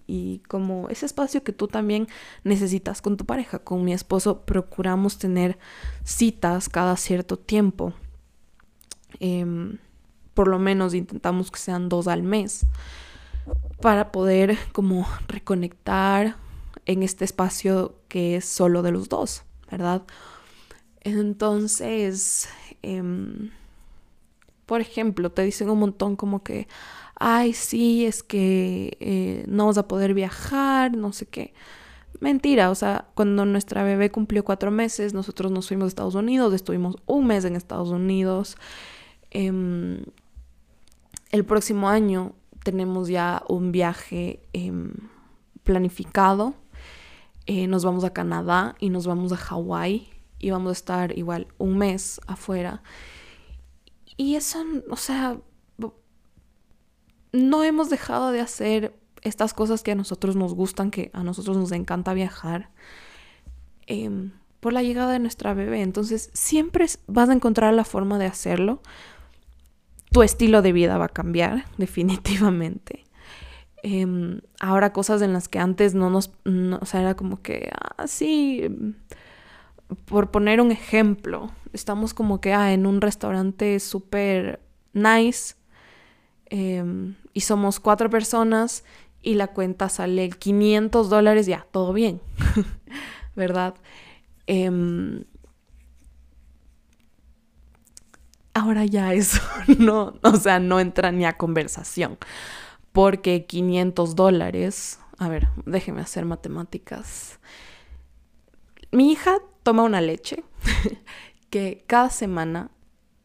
como 0.49 0.91
ese 0.91 1.07
espacio 1.07 1.43
que 1.43 1.53
tú 1.53 1.69
también 1.69 2.07
necesitas 2.45 3.01
con 3.01 3.17
tu 3.17 3.25
pareja. 3.25 3.61
Con 3.61 3.85
mi 3.85 3.95
esposo 3.95 4.43
procuramos 4.43 5.19
tener 5.19 5.59
citas 6.05 6.69
cada 6.69 6.97
cierto 6.97 7.39
tiempo. 7.39 7.95
Em, 9.21 9.79
por 10.35 10.49
lo 10.49 10.59
menos 10.59 10.95
intentamos 10.95 11.51
que 11.51 11.59
sean 11.59 11.89
dos 11.89 12.09
al 12.09 12.23
mes 12.23 12.67
para 13.81 14.13
poder 14.13 14.59
como 14.73 15.07
reconectar 15.29 16.37
en 16.87 17.03
este 17.03 17.25
espacio 17.25 17.97
que 18.09 18.37
es 18.37 18.45
solo 18.45 18.83
de 18.83 18.93
los 18.93 19.09
dos, 19.09 19.45
¿verdad? 19.71 20.03
Entonces, 21.01 22.49
em, 22.83 23.51
por 24.67 24.81
ejemplo, 24.81 25.31
te 25.31 25.43
dicen 25.43 25.71
un 25.71 25.79
montón 25.79 26.17
como 26.17 26.43
que, 26.43 26.69
ay, 27.17 27.53
sí, 27.53 28.07
es 28.07 28.23
que 28.23 28.97
eh, 29.01 29.45
no 29.49 29.67
vas 29.67 29.79
a 29.79 29.89
poder 29.89 30.15
viajar, 30.15 30.97
no 30.97 31.13
sé 31.13 31.27
qué. 31.27 31.55
Mentira, 32.21 32.71
o 32.71 32.75
sea, 32.75 33.09
cuando 33.15 33.45
nuestra 33.45 33.83
bebé 33.83 34.11
cumplió 34.11 34.45
cuatro 34.45 34.71
meses, 34.71 35.13
nosotros 35.13 35.51
nos 35.51 35.67
fuimos 35.69 35.87
a 35.87 35.89
Estados 35.89 36.15
Unidos, 36.15 36.55
estuvimos 36.55 36.97
un 37.07 37.27
mes 37.27 37.45
en 37.45 37.57
Estados 37.57 37.89
Unidos. 37.91 38.57
Em, 39.31 40.05
el 41.33 41.45
próximo 41.45 41.89
año 41.89 42.35
tenemos 42.63 43.09
ya 43.09 43.43
un 43.49 43.73
viaje 43.73 44.41
em, 44.53 44.93
planificado. 45.65 46.55
Eh, 47.55 47.67
nos 47.67 47.85
vamos 47.85 48.03
a 48.03 48.15
Canadá 48.15 48.77
y 48.79 48.89
nos 48.89 49.07
vamos 49.07 49.31
a 49.31 49.37
Hawái 49.37 50.09
y 50.39 50.51
vamos 50.51 50.71
a 50.71 50.73
estar 50.73 51.19
igual 51.19 51.49
un 51.59 51.77
mes 51.77 52.19
afuera. 52.27 52.83
Y 54.17 54.37
eso, 54.37 54.65
o 54.89 54.97
sea, 54.97 55.39
no 57.31 57.63
hemos 57.63 57.91
dejado 57.91 58.31
de 58.31 58.41
hacer 58.41 58.99
estas 59.21 59.53
cosas 59.53 59.83
que 59.83 59.93
a 59.93 59.95
nosotros 59.95 60.35
nos 60.35 60.55
gustan, 60.55 60.91
que 60.91 61.11
a 61.13 61.23
nosotros 61.23 61.59
nos 61.59 61.73
encanta 61.73 62.15
viajar, 62.15 62.71
em, 63.87 64.33
por 64.61 64.73
la 64.73 64.83
llegada 64.83 65.13
de 65.13 65.19
nuestra 65.19 65.53
bebé. 65.53 65.83
Entonces, 65.83 66.31
siempre 66.33 66.87
vas 67.07 67.29
a 67.29 67.35
encontrar 67.35 67.75
la 67.75 67.85
forma 67.85 68.19
de 68.19 68.25
hacerlo. 68.25 68.81
Tu 70.11 70.23
estilo 70.23 70.63
de 70.63 70.73
vida 70.73 70.97
va 70.97 71.05
a 71.05 71.09
cambiar, 71.11 71.67
definitivamente. 71.77 73.05
Em, 73.85 74.41
ahora 74.61 74.93
cosas 74.93 75.23
en 75.23 75.33
las 75.33 75.49
que 75.49 75.59
antes 75.59 75.95
no 75.95 76.09
nos, 76.09 76.31
o 76.81 76.87
sea, 76.87 77.01
era 77.01 77.17
como 77.17 77.43
que, 77.43 77.69
ah, 77.99 78.07
sí, 78.07 78.69
por 80.05 80.31
poner 80.31 80.61
un 80.61 80.71
ejemplo, 80.71 81.51
estamos 81.73 82.15
como 82.15 82.41
que, 82.41 82.53
ah, 82.53 82.73
en 82.73 82.87
un 82.87 83.01
restaurante 83.01 83.81
súper 83.81 84.61
nice 84.93 85.57
em, 86.47 87.17
y 87.33 87.41
somos 87.41 87.81
cuatro 87.81 88.09
personas 88.11 88.85
y 89.23 89.35
la 89.35 89.49
cuenta 89.49 89.89
sale 89.89 90.31
500 90.31 91.11
dólares, 91.11 91.47
ya, 91.47 91.67
todo 91.73 91.93
bien, 91.93 92.21
¿verdad? 93.37 93.75
Em, 94.47 95.25
ahora 98.55 98.85
ya 98.85 99.13
eso 99.15 99.41
no, 99.79 100.15
o 100.23 100.37
sea, 100.37 100.61
no 100.61 100.79
entra 100.81 101.11
ni 101.13 101.25
a 101.25 101.37
conversación, 101.37 102.19
porque 102.93 103.47
500 103.47 104.15
dólares, 104.15 104.99
a 105.19 105.29
ver, 105.29 105.49
déjeme 105.67 106.03
hacer 106.03 106.25
matemáticas. 106.25 107.41
Mi 108.91 109.13
hija 109.13 109.39
toma 109.63 109.83
una 109.83 110.01
leche 110.01 110.45
que 111.51 111.85
cada 111.87 112.11
semana 112.11 112.71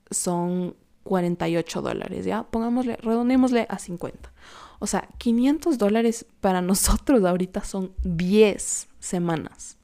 son 0.09 0.75
48 1.03 1.81
dólares, 1.81 2.25
¿ya? 2.25 2.43
Pongámosle, 2.43 2.97
redondémosle 2.97 3.65
a 3.69 3.79
50. 3.79 4.31
O 4.79 4.87
sea, 4.87 5.07
500 5.17 5.77
dólares 5.77 6.25
para 6.41 6.61
nosotros 6.61 7.23
ahorita 7.23 7.63
son 7.63 7.93
10 8.03 8.87
semanas 8.99 9.77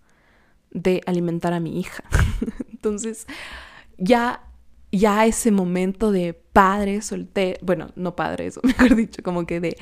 de 0.71 1.01
alimentar 1.05 1.53
a 1.53 1.59
mi 1.59 1.79
hija. 1.79 2.03
Entonces, 2.71 3.27
ya, 3.97 4.43
ya 4.97 5.25
ese 5.25 5.51
momento 5.51 6.11
de 6.11 6.33
padre 6.33 7.01
soltero, 7.01 7.59
bueno, 7.63 7.89
no 7.95 8.15
padre, 8.15 8.45
eso 8.45 8.61
mejor 8.63 8.95
dicho, 8.95 9.23
como 9.23 9.45
que 9.45 9.59
de 9.59 9.77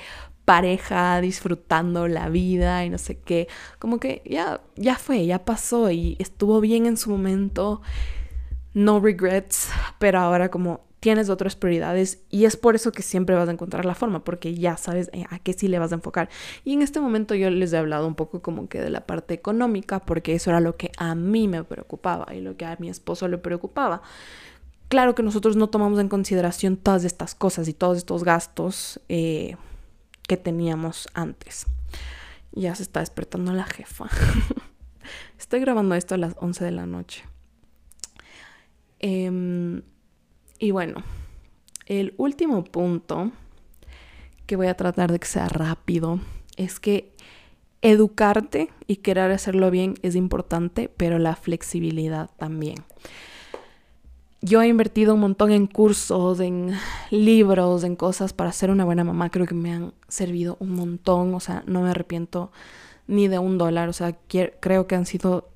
pareja 0.46 1.22
disfrutando 1.22 2.08
la 2.08 2.30
vida 2.30 2.84
y 2.86 2.90
no 2.90 2.98
sé 2.98 3.20
qué, 3.20 3.48
como 3.78 4.00
que 4.00 4.22
ya, 4.26 4.62
ya 4.76 4.96
fue, 4.96 5.26
ya 5.26 5.46
pasó 5.46 5.92
y 5.92 6.16
estuvo 6.20 6.62
bien 6.62 6.86
en 6.86 6.98
su 6.98 7.10
momento, 7.12 7.82
no 8.74 9.00
regrets, 9.00 9.70
pero 10.00 10.20
ahora 10.20 10.50
como 10.50 10.82
tienes 11.02 11.30
otras 11.30 11.56
prioridades 11.56 12.24
y 12.30 12.46
es 12.46 12.56
por 12.56 12.76
eso 12.76 12.92
que 12.92 13.02
siempre 13.02 13.36
vas 13.36 13.50
a 13.50 13.52
encontrar 13.52 13.86
la 13.86 13.96
forma, 13.96 14.24
porque 14.24 14.54
ya 14.54 14.78
sabes 14.78 15.10
eh, 15.14 15.26
a 15.30 15.40
qué 15.40 15.52
sí 15.52 15.68
le 15.68 15.80
vas 15.80 15.92
a 15.92 15.96
enfocar. 15.96 16.30
Y 16.64 16.74
en 16.74 16.84
este 16.84 17.02
momento 17.02 17.34
yo 17.36 17.50
les 17.50 17.74
he 17.74 17.78
hablado 17.78 18.08
un 18.08 18.16
poco 18.16 18.42
como 18.42 18.70
que 18.70 18.80
de 18.80 18.92
la 18.92 19.08
parte 19.08 19.34
económica, 19.34 20.00
porque 20.00 20.36
eso 20.36 20.52
era 20.52 20.60
lo 20.60 20.78
que 20.78 20.92
a 20.98 21.16
mí 21.16 21.48
me 21.48 21.64
preocupaba 21.64 22.34
y 22.34 22.42
lo 22.42 22.56
que 22.56 22.66
a 22.66 22.78
mi 22.80 22.88
esposo 22.88 23.28
le 23.28 23.40
preocupaba. 23.40 24.04
Claro 24.92 25.16
que 25.16 25.24
nosotros 25.24 25.56
no 25.56 25.70
tomamos 25.70 26.02
en 26.02 26.10
consideración 26.10 26.76
todas 26.76 27.06
estas 27.06 27.34
cosas 27.34 27.70
y 27.70 27.74
todos 27.74 27.98
estos 27.98 28.26
gastos 28.26 29.00
eh, 29.08 29.56
que 30.28 30.36
teníamos 30.36 31.08
antes. 31.14 31.66
Ya 32.52 32.76
se 32.76 32.84
está 32.84 33.00
despertando 33.00 33.54
la 33.54 33.64
jefa. 33.64 34.10
Estoy 35.40 35.62
grabando 35.62 35.96
esto 35.96 36.16
a 36.16 36.18
las 36.18 36.36
11 36.42 36.66
de 36.66 36.72
la 36.72 36.86
noche. 36.88 37.24
Eh, 39.00 39.82
y 40.60 40.72
bueno, 40.72 41.04
el 41.86 42.14
último 42.18 42.66
punto 42.66 43.32
que 44.46 44.58
voy 44.58 44.68
a 44.68 44.76
tratar 44.76 45.10
de 45.10 45.20
que 45.20 45.28
sea 45.28 45.48
rápido 45.48 46.20
es 46.58 46.82
que 46.82 47.16
educarte 47.82 48.70
y 48.88 48.98
querer 48.98 49.32
hacerlo 49.32 49.72
bien 49.72 49.94
es 50.02 50.18
importante, 50.18 50.92
pero 50.98 51.18
la 51.18 51.38
flexibilidad 51.38 52.30
también. 52.38 52.76
Yo 54.42 54.62
he 54.62 54.68
invertido 54.68 55.14
un 55.14 55.20
montón 55.20 55.52
en 55.52 55.68
cursos, 55.68 56.40
en 56.40 56.74
libros, 57.12 57.84
en 57.84 57.96
cosas 57.96 58.34
para 58.34 58.52
ser 58.52 58.72
una 58.72 58.86
buena 58.86 59.04
mamá. 59.04 59.30
Creo 59.30 59.46
que 59.46 59.54
me 59.54 59.72
han 59.72 59.94
servido 60.08 60.58
un 60.60 60.72
montón. 60.76 61.36
O 61.36 61.40
sea, 61.40 61.64
no 61.68 61.82
me 61.82 61.92
arrepiento 61.92 62.52
ni 63.08 63.28
de 63.28 63.38
un 63.40 63.58
dólar. 63.58 63.88
O 63.90 63.94
sea, 63.94 64.18
creo 64.28 64.88
que 64.88 64.96
han 64.96 65.06
sido, 65.06 65.50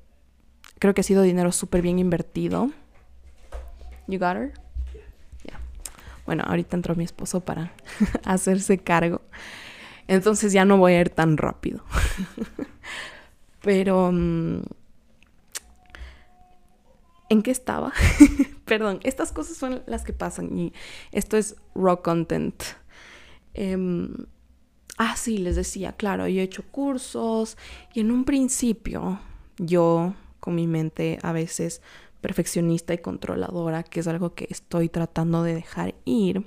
creo 0.78 0.94
que 0.94 1.00
ha 1.00 1.04
sido 1.04 1.22
dinero 1.22 1.50
súper 1.50 1.82
bien 1.82 1.98
invertido. 1.98 2.70
You 4.06 4.18
got 4.18 4.36
her? 4.36 4.66
Bueno, 6.26 6.42
ahorita 6.44 6.76
entró 6.76 6.96
mi 6.96 7.04
esposo 7.04 7.40
para 7.40 7.72
hacerse 8.24 8.78
cargo. 8.78 9.22
Entonces 10.08 10.52
ya 10.52 10.64
no 10.64 10.76
voy 10.76 10.94
a 10.94 11.00
ir 11.00 11.10
tan 11.10 11.36
rápido. 11.36 11.82
Pero... 13.62 14.10
Mm, 14.12 14.62
¿En 17.28 17.42
qué 17.42 17.50
estaba? 17.50 17.92
Perdón, 18.64 19.00
estas 19.02 19.32
cosas 19.32 19.56
son 19.56 19.82
las 19.86 20.04
que 20.04 20.12
pasan 20.12 20.56
y 20.56 20.72
esto 21.12 21.36
es 21.36 21.56
raw 21.74 22.02
content. 22.02 22.62
Em, 23.54 24.26
ah, 24.98 25.16
sí, 25.16 25.38
les 25.38 25.56
decía, 25.56 25.92
claro, 25.92 26.28
yo 26.28 26.40
he 26.40 26.44
hecho 26.44 26.64
cursos 26.70 27.56
y 27.94 28.00
en 28.00 28.10
un 28.10 28.24
principio 28.24 29.18
yo 29.58 30.14
con 30.40 30.54
mi 30.54 30.66
mente 30.66 31.18
a 31.22 31.32
veces 31.32 31.80
perfeccionista 32.20 32.94
y 32.94 32.98
controladora, 32.98 33.82
que 33.82 34.00
es 34.00 34.06
algo 34.06 34.34
que 34.34 34.46
estoy 34.50 34.88
tratando 34.88 35.42
de 35.42 35.54
dejar 35.54 35.94
ir, 36.04 36.46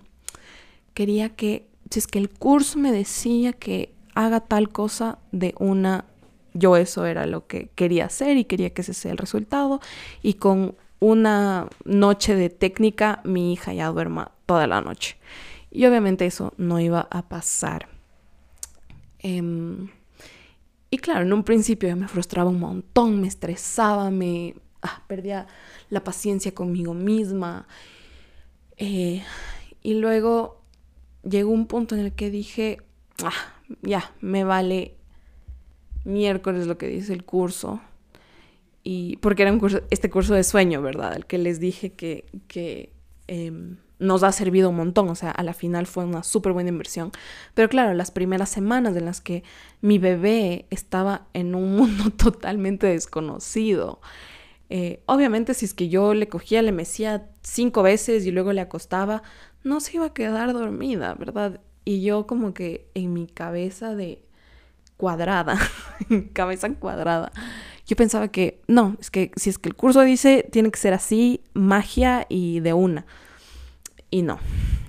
quería 0.93 1.29
que, 1.29 1.69
si 1.89 1.99
es 1.99 2.07
que 2.07 2.19
el 2.19 2.29
curso 2.29 2.79
me 2.79 2.91
decía 2.91 3.53
que 3.53 3.93
haga 4.13 4.41
tal 4.41 4.69
cosa 4.69 5.19
de 5.31 5.55
una, 5.59 6.05
yo 6.53 6.77
eso 6.77 7.05
era 7.05 7.25
lo 7.25 7.47
que 7.47 7.69
quería 7.75 8.05
hacer 8.05 8.37
y 8.37 8.45
quería 8.45 8.71
que 8.71 8.81
ese 8.81 8.93
sea 8.93 9.11
el 9.11 9.17
resultado 9.17 9.79
y 10.21 10.35
con 10.35 10.75
una 10.99 11.67
noche 11.85 12.35
de 12.35 12.49
técnica 12.49 13.21
mi 13.23 13.53
hija 13.53 13.73
ya 13.73 13.87
duerma 13.87 14.31
toda 14.45 14.67
la 14.67 14.81
noche. 14.81 15.17
Y 15.71 15.85
obviamente 15.85 16.25
eso 16.25 16.53
no 16.57 16.79
iba 16.79 17.07
a 17.11 17.29
pasar. 17.29 17.87
Em, 19.19 19.89
y 20.89 20.97
claro, 20.97 21.21
en 21.21 21.33
un 21.33 21.43
principio 21.43 21.89
ya 21.89 21.95
me 21.95 22.07
frustraba 22.07 22.49
un 22.49 22.59
montón, 22.59 23.21
me 23.21 23.27
estresaba, 23.27 24.09
me, 24.09 24.55
ah, 24.81 25.03
perdía 25.07 25.47
la 25.89 26.03
paciencia 26.03 26.53
conmigo 26.53 26.93
misma. 26.93 27.67
Eh, 28.77 29.23
y 29.83 29.93
luego 29.95 30.61
llegó 31.23 31.51
un 31.51 31.67
punto 31.67 31.95
en 31.95 32.01
el 32.01 32.13
que 32.13 32.31
dije, 32.31 32.81
ah, 33.23 33.53
ya, 33.81 34.11
me 34.21 34.43
vale 34.43 34.98
miércoles 36.03 36.67
lo 36.67 36.77
que 36.77 36.87
dice 36.87 37.13
el 37.13 37.23
curso. 37.23 37.81
Y 38.83 39.17
porque 39.17 39.43
era 39.43 39.51
un 39.51 39.59
curso, 39.59 39.81
este 39.89 40.09
curso 40.09 40.33
de 40.33 40.43
sueño, 40.43 40.81
¿verdad? 40.81 41.15
El 41.15 41.25
que 41.25 41.37
les 41.37 41.59
dije 41.59 41.91
que, 41.91 42.25
que 42.47 42.93
em, 43.27 43.77
nos 43.99 44.23
ha 44.23 44.31
servido 44.31 44.69
un 44.69 44.77
montón. 44.77 45.09
O 45.09 45.15
sea, 45.15 45.31
a 45.31 45.43
la 45.43 45.53
final 45.53 45.85
fue 45.85 46.05
una 46.05 46.23
súper 46.23 46.53
buena 46.53 46.69
inversión. 46.69 47.11
Pero 47.53 47.69
claro, 47.69 47.93
las 47.93 48.11
primeras 48.11 48.49
semanas 48.49 48.95
en 48.95 49.05
las 49.05 49.21
que 49.21 49.43
mi 49.81 49.99
bebé 49.99 50.65
estaba 50.69 51.27
en 51.33 51.55
un 51.55 51.75
mundo 51.77 52.09
totalmente 52.11 52.87
desconocido, 52.87 53.99
eh, 54.69 55.01
obviamente 55.07 55.53
si 55.53 55.65
es 55.65 55.73
que 55.73 55.89
yo 55.89 56.13
le 56.13 56.27
cogía, 56.27 56.61
le 56.61 56.71
mecía 56.71 57.27
cinco 57.41 57.83
veces 57.83 58.25
y 58.25 58.31
luego 58.31 58.53
le 58.53 58.61
acostaba, 58.61 59.23
no 59.63 59.79
se 59.79 59.97
iba 59.97 60.05
a 60.07 60.13
quedar 60.13 60.53
dormida, 60.53 61.15
¿verdad? 61.15 61.59
Y 61.85 62.01
yo 62.01 62.27
como 62.27 62.53
que 62.53 62.89
en 62.93 63.13
mi 63.13 63.25
cabeza 63.27 63.95
de 63.95 64.23
cuadrada, 64.99 65.57
cabeza 66.33 66.69
cuadrada, 66.75 67.31
yo 67.87 67.95
pensaba 67.95 68.27
que 68.27 68.61
no, 68.67 68.97
es 68.99 69.09
que 69.09 69.31
si 69.37 69.49
es 69.49 69.57
que 69.57 69.69
el 69.69 69.75
curso 69.75 70.01
dice 70.01 70.45
tiene 70.51 70.69
que 70.71 70.77
ser 70.77 70.93
así, 70.93 71.41
magia 71.53 72.25
y 72.27 72.59
de 72.59 72.73
una. 72.73 73.05
Y 74.11 74.23
no, 74.23 74.39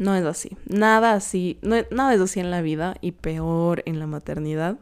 no 0.01 0.17
es 0.17 0.25
así. 0.25 0.57
Nada 0.67 1.13
así, 1.13 1.59
no, 1.63 1.77
nada 1.93 2.15
es 2.15 2.21
así 2.21 2.41
en 2.41 2.51
la 2.51 2.61
vida 2.61 2.97
y 3.01 3.13
peor 3.13 3.83
en 3.87 4.01
la 4.01 4.09
maternidad. 4.09 4.79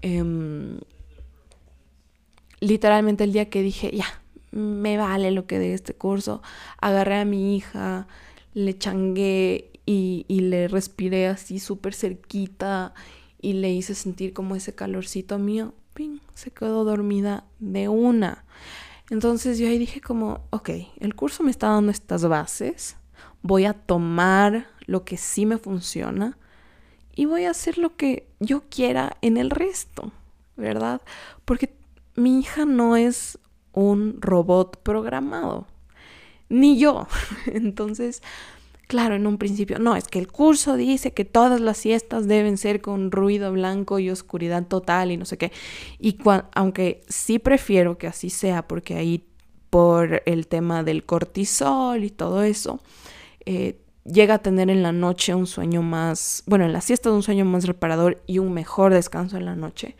Eh, 0.00 0.80
literalmente 2.58 3.22
el 3.22 3.32
día 3.32 3.48
que 3.48 3.62
dije, 3.62 3.90
ya, 3.94 4.06
me 4.50 4.96
vale 4.96 5.30
lo 5.30 5.46
que 5.46 5.60
de 5.60 5.74
este 5.74 5.94
curso, 5.94 6.42
agarré 6.80 7.20
a 7.20 7.24
mi 7.24 7.56
hija, 7.56 8.08
le 8.54 8.76
changué 8.76 9.70
y, 9.86 10.24
le 10.28 10.68
respiré 10.68 11.26
así 11.26 11.58
súper 11.58 11.94
cerquita 11.94 12.94
y 13.42 13.54
le 13.54 13.70
hice 13.70 13.94
sentir 13.94 14.32
como 14.32 14.56
ese 14.56 14.74
calorcito 14.74 15.38
mío, 15.38 15.74
ping, 15.92 16.20
se 16.34 16.50
quedó 16.50 16.84
dormida 16.84 17.44
de 17.58 17.88
una. 17.88 18.44
Entonces 19.10 19.58
yo 19.58 19.66
ahí 19.66 19.78
dije 19.78 20.00
como, 20.00 20.46
ok, 20.50 20.70
el 21.00 21.14
curso 21.14 21.42
me 21.42 21.50
está 21.50 21.68
dando 21.68 21.90
estas 21.90 22.26
bases, 22.26 22.96
voy 23.42 23.66
a 23.66 23.74
tomar 23.74 24.68
lo 24.86 25.04
que 25.04 25.16
sí 25.16 25.44
me 25.44 25.58
funciona 25.58 26.38
y 27.14 27.26
voy 27.26 27.44
a 27.44 27.50
hacer 27.50 27.76
lo 27.76 27.96
que 27.96 28.28
yo 28.40 28.62
quiera 28.70 29.16
en 29.20 29.36
el 29.36 29.50
resto, 29.50 30.12
¿verdad? 30.56 31.02
Porque 31.44 31.74
mi 32.14 32.38
hija 32.38 32.64
no 32.64 32.96
es 32.96 33.38
un 33.72 34.18
robot 34.20 34.78
programado, 34.82 35.66
ni 36.48 36.78
yo. 36.78 37.06
Entonces, 37.46 38.22
claro, 38.92 39.14
en 39.14 39.26
un 39.26 39.38
principio, 39.38 39.78
no, 39.78 39.96
es 39.96 40.06
que 40.06 40.18
el 40.18 40.30
curso 40.30 40.76
dice 40.76 41.14
que 41.14 41.24
todas 41.24 41.62
las 41.62 41.78
siestas 41.78 42.28
deben 42.28 42.58
ser 42.58 42.82
con 42.82 43.10
ruido 43.10 43.50
blanco 43.50 43.98
y 43.98 44.10
oscuridad 44.10 44.66
total 44.66 45.10
y 45.10 45.16
no 45.16 45.24
sé 45.24 45.38
qué. 45.38 45.50
Y 45.98 46.18
aunque 46.54 47.00
sí 47.08 47.38
prefiero 47.38 47.96
que 47.96 48.06
así 48.06 48.28
sea, 48.28 48.68
porque 48.68 48.96
ahí 48.96 49.26
por 49.70 50.22
el 50.26 50.46
tema 50.46 50.82
del 50.82 51.06
cortisol 51.06 52.04
y 52.04 52.10
todo 52.10 52.42
eso, 52.42 52.80
eh, 53.46 53.80
llega 54.04 54.34
a 54.34 54.42
tener 54.42 54.68
en 54.68 54.82
la 54.82 54.92
noche 54.92 55.34
un 55.34 55.46
sueño 55.46 55.80
más, 55.80 56.42
bueno, 56.44 56.66
en 56.66 56.74
la 56.74 56.82
siesta 56.82 57.10
un 57.10 57.22
sueño 57.22 57.46
más 57.46 57.64
reparador 57.64 58.22
y 58.26 58.40
un 58.40 58.52
mejor 58.52 58.92
descanso 58.92 59.38
en 59.38 59.46
la 59.46 59.56
noche. 59.56 59.96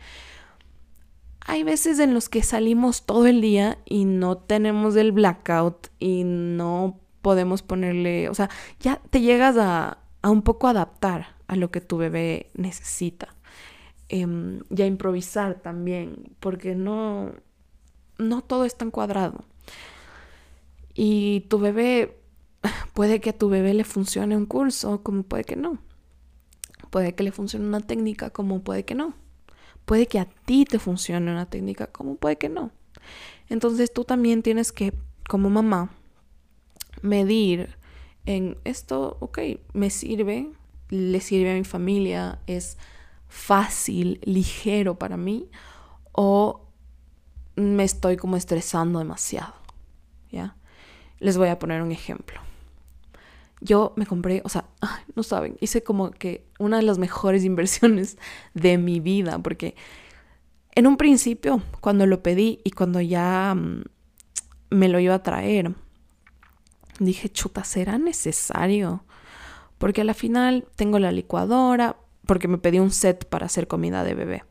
Hay 1.47 1.63
veces 1.63 1.97
en 1.97 2.13
los 2.13 2.29
que 2.29 2.43
salimos 2.43 3.07
todo 3.07 3.25
el 3.25 3.41
día 3.41 3.79
y 3.85 4.05
no 4.05 4.37
tenemos 4.37 4.95
el 4.97 5.13
blackout 5.13 5.87
y 5.97 6.25
no 6.25 7.02
podemos 7.23 7.63
ponerle, 7.63 8.29
o 8.29 8.35
sea, 8.35 8.51
ya 8.79 9.01
te 9.09 9.21
llegas 9.21 9.57
a, 9.57 9.97
un 10.23 10.43
poco 10.43 10.67
adaptar 10.67 11.35
a 11.47 11.55
lo 11.55 11.71
que 11.71 11.81
tu 11.81 11.97
bebé 11.97 12.51
necesita. 12.53 13.35
Em, 14.09 14.59
y 14.69 14.83
a 14.83 14.85
improvisar 14.85 15.55
también, 15.55 16.35
porque 16.39 16.75
no, 16.75 17.31
no 18.19 18.43
todo 18.43 18.65
es 18.65 18.77
tan 18.77 18.91
cuadrado. 18.91 19.43
Y 20.93 21.47
tu 21.49 21.57
bebé 21.57 22.23
Puede 22.93 23.19
que 23.19 23.31
a 23.31 23.37
tu 23.37 23.49
bebé 23.49 23.73
le 23.73 23.83
funcione 23.83 24.37
un 24.37 24.45
curso, 24.45 25.03
como 25.03 25.23
puede 25.23 25.43
que 25.43 25.55
no. 25.55 25.79
Puede 26.89 27.15
que 27.15 27.23
le 27.23 27.31
funcione 27.31 27.65
una 27.65 27.81
técnica, 27.81 28.29
como 28.29 28.61
puede 28.61 28.85
que 28.85 28.95
no. 28.95 29.13
Puede 29.85 30.07
que 30.07 30.19
a 30.19 30.25
ti 30.25 30.65
te 30.65 30.79
funcione 30.79 31.31
una 31.31 31.45
técnica, 31.45 31.87
como 31.87 32.15
puede 32.15 32.37
que 32.37 32.49
no. 32.49 32.71
Entonces 33.49 33.91
tú 33.91 34.05
también 34.05 34.43
tienes 34.43 34.71
que, 34.71 34.93
como 35.27 35.49
mamá, 35.49 35.91
medir 37.01 37.77
en 38.25 38.57
esto, 38.63 39.17
ok, 39.19 39.39
me 39.73 39.89
sirve, 39.89 40.51
le 40.89 41.19
sirve 41.19 41.51
a 41.51 41.55
mi 41.55 41.63
familia, 41.63 42.39
es 42.47 42.77
fácil, 43.27 44.19
ligero 44.23 44.97
para 44.97 45.17
mí, 45.17 45.49
o 46.11 46.67
me 47.55 47.83
estoy 47.83 48.17
como 48.17 48.37
estresando 48.37 48.99
demasiado, 48.99 49.53
¿ya? 50.31 50.55
Les 51.19 51.37
voy 51.37 51.49
a 51.49 51.59
poner 51.59 51.81
un 51.81 51.91
ejemplo 51.91 52.41
yo 53.63 53.93
me 53.95 54.05
compré, 54.05 54.41
o 54.43 54.49
sea, 54.49 54.65
no 55.15 55.23
saben, 55.23 55.57
hice 55.61 55.83
como 55.83 56.11
que 56.11 56.45
una 56.59 56.77
de 56.77 56.83
las 56.83 56.97
mejores 56.99 57.43
inversiones 57.45 58.17
de 58.53 58.77
mi 58.77 58.99
vida, 58.99 59.39
porque 59.39 59.75
en 60.75 60.87
un 60.87 60.97
principio, 60.97 61.61
cuando 61.79 62.05
lo 62.05 62.21
pedí 62.21 62.59
y 62.63 62.71
cuando 62.71 62.99
ya 62.99 63.55
mm, 63.55 63.83
me 64.71 64.89
lo 64.89 64.99
iba 64.99 65.15
a 65.15 65.23
traer, 65.23 65.73
dije, 66.99 67.29
chuta, 67.29 67.63
¿será 67.63 67.97
necesario? 67.97 69.03
Porque 69.77 70.01
a 70.01 70.03
la 70.05 70.13
final 70.13 70.65
tengo 70.75 70.99
la 70.99 71.11
licuadora, 71.11 71.97
porque 72.25 72.47
me 72.47 72.57
pedí 72.57 72.79
un 72.79 72.91
set 72.91 73.25
para 73.25 73.45
hacer 73.45 73.67
comida 73.67 74.03
de 74.03 74.13
bebé. 74.13 74.43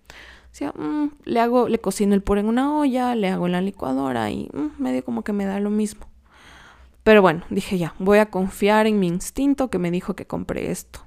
O 0.52 0.54
sea, 0.54 0.72
mm, 0.72 1.12
le 1.24 1.40
hago, 1.40 1.68
le 1.68 1.78
cocino 1.80 2.14
el 2.14 2.22
puré 2.22 2.40
en 2.40 2.48
una 2.48 2.76
olla, 2.76 3.14
le 3.14 3.28
hago 3.28 3.46
en 3.46 3.52
la 3.52 3.62
licuadora 3.62 4.30
y 4.30 4.50
mm, 4.52 4.82
medio 4.82 5.04
como 5.04 5.24
que 5.24 5.32
me 5.32 5.46
da 5.46 5.60
lo 5.60 5.70
mismo. 5.70 6.06
Pero 7.02 7.22
bueno, 7.22 7.42
dije 7.50 7.78
ya, 7.78 7.94
voy 7.98 8.18
a 8.18 8.30
confiar 8.30 8.86
en 8.86 9.00
mi 9.00 9.08
instinto 9.08 9.70
que 9.70 9.78
me 9.78 9.90
dijo 9.90 10.14
que 10.14 10.26
compré 10.26 10.70
esto. 10.70 11.00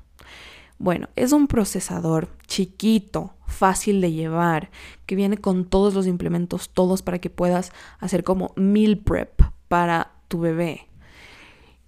Bueno, 0.78 1.08
es 1.16 1.32
un 1.32 1.48
procesador 1.48 2.28
chiquito, 2.48 3.34
fácil 3.48 4.02
de 4.02 4.12
llevar, 4.12 4.72
que 5.06 5.16
viene 5.16 5.38
con 5.38 5.66
todos 5.66 5.94
los 5.94 6.06
implementos, 6.06 6.70
todos 6.70 7.02
para 7.02 7.20
que 7.20 7.30
puedas 7.30 7.72
hacer 8.00 8.24
como 8.24 8.52
meal 8.56 8.98
prep 8.98 9.42
para 9.70 10.12
tu 10.28 10.40
bebé. 10.40 10.90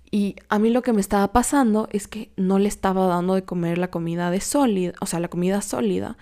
Y 0.10 0.36
a 0.50 0.58
mí 0.58 0.70
lo 0.70 0.82
que 0.82 0.94
me 0.94 1.02
estaba 1.02 1.34
pasando 1.34 1.90
es 1.92 2.08
que 2.08 2.32
no 2.38 2.60
le 2.60 2.70
estaba 2.70 3.08
dando 3.08 3.36
de 3.36 3.44
comer 3.44 3.78
la 3.78 3.90
comida 3.90 4.32
de 4.32 4.40
sólida, 4.40 4.94
o 5.02 5.06
sea, 5.06 5.20
la 5.20 5.28
comida 5.28 5.62
sólida, 5.62 6.18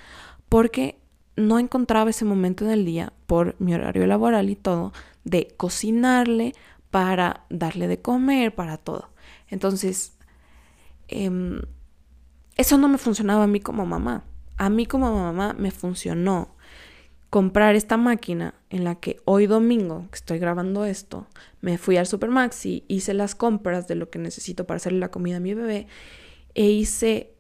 porque 0.50 1.00
no 1.36 1.60
encontraba 1.60 2.10
ese 2.10 2.26
momento 2.26 2.66
en 2.66 2.72
el 2.72 2.86
día 2.86 3.14
por 3.28 3.56
mi 3.60 3.74
horario 3.74 4.08
laboral 4.08 4.50
y 4.50 4.56
todo 4.56 4.94
de 5.24 5.54
cocinarle 5.58 6.54
para 6.90 7.46
darle 7.50 7.88
de 7.88 8.02
comer, 8.02 8.56
para 8.56 8.78
todo. 8.78 9.10
Entonces, 9.50 10.18
em, 11.08 11.62
eso 12.56 12.78
no 12.78 12.88
me 12.88 12.98
funcionaba 12.98 13.44
a 13.44 13.48
mí 13.48 13.60
como 13.60 13.86
mamá. 13.86 14.24
A 14.58 14.70
mí 14.70 14.86
como 14.86 15.14
mamá 15.14 15.54
me 15.54 15.72
funcionó 15.72 16.55
comprar 17.30 17.76
esta 17.76 17.98
máquina 17.98 18.54
en 18.70 18.84
la 18.84 18.96
que 18.96 19.18
hoy 19.26 19.48
domingo, 19.48 20.08
que 20.10 20.16
estoy 20.16 20.40
grabando 20.40 20.86
esto, 20.86 21.28
me 21.62 21.78
fui 21.78 21.98
al 21.98 22.08
Supermaxi, 22.08 22.86
hice 22.88 23.14
las 23.14 23.36
compras 23.36 23.88
de 23.88 23.96
lo 23.96 24.10
que 24.10 24.20
necesito 24.20 24.66
para 24.66 24.78
hacerle 24.78 25.00
la 25.00 25.12
comida 25.12 25.38
a 25.38 25.42
mi 25.42 25.54
bebé 25.54 25.88
e 26.54 26.70
hice 26.70 27.34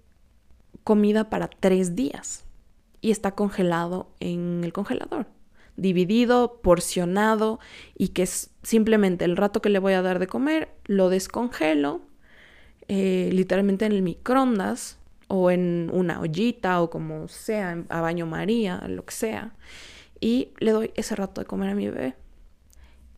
comida 0.83 1.29
para 1.29 1.47
tres 1.47 1.95
días. 1.95 2.43
Y 3.01 3.11
está 3.11 3.36
congelado 3.36 4.09
en 4.19 4.63
el 4.63 4.73
congelador 4.73 5.27
dividido, 5.77 6.61
porcionado 6.61 7.59
y 7.97 8.09
que 8.09 8.23
es 8.23 8.51
simplemente 8.63 9.25
el 9.25 9.38
rato 9.38 9.61
que 9.61 9.69
le 9.69 9.79
voy 9.79 9.93
a 9.93 10.01
dar 10.01 10.19
de 10.19 10.27
comer, 10.27 10.69
lo 10.86 11.09
descongelo 11.09 12.01
eh, 12.88 13.29
literalmente 13.33 13.86
en 13.86 13.91
el 13.91 14.01
microondas 14.01 14.97
o 15.36 15.51
en 15.51 15.89
una 15.93 16.19
ollita 16.19 16.81
o 16.81 16.89
como 16.89 17.27
sea, 17.27 17.83
a 17.89 18.01
baño 18.01 18.25
María, 18.25 18.83
lo 18.88 19.05
que 19.05 19.13
sea, 19.13 19.53
y 20.19 20.53
le 20.59 20.71
doy 20.71 20.91
ese 20.95 21.15
rato 21.15 21.41
de 21.41 21.47
comer 21.47 21.69
a 21.69 21.75
mi 21.75 21.89
bebé. 21.89 22.15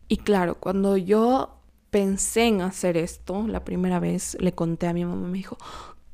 Y 0.08 0.18
claro, 0.18 0.56
cuando 0.56 0.96
yo 0.96 1.60
pensé 1.90 2.46
en 2.46 2.62
hacer 2.62 2.96
esto, 2.96 3.46
la 3.46 3.64
primera 3.64 4.00
vez 4.00 4.36
le 4.40 4.52
conté 4.52 4.86
a 4.86 4.92
mi 4.92 5.04
mamá, 5.04 5.28
me 5.28 5.38
dijo, 5.38 5.58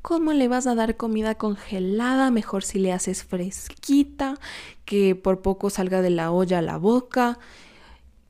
¿Cómo 0.05 0.33
le 0.33 0.47
vas 0.47 0.67
a 0.67 0.75
dar 0.75 0.97
comida 0.97 1.33
congelada? 1.33 2.29
Mejor 2.29 2.63
si 2.63 2.77
le 2.77 2.93
haces 2.93 3.23
fresquita, 3.23 4.35
que 4.85 5.15
por 5.15 5.41
poco 5.41 5.71
salga 5.71 6.03
de 6.03 6.11
la 6.11 6.31
olla 6.31 6.59
a 6.59 6.61
la 6.61 6.77
boca. 6.77 7.39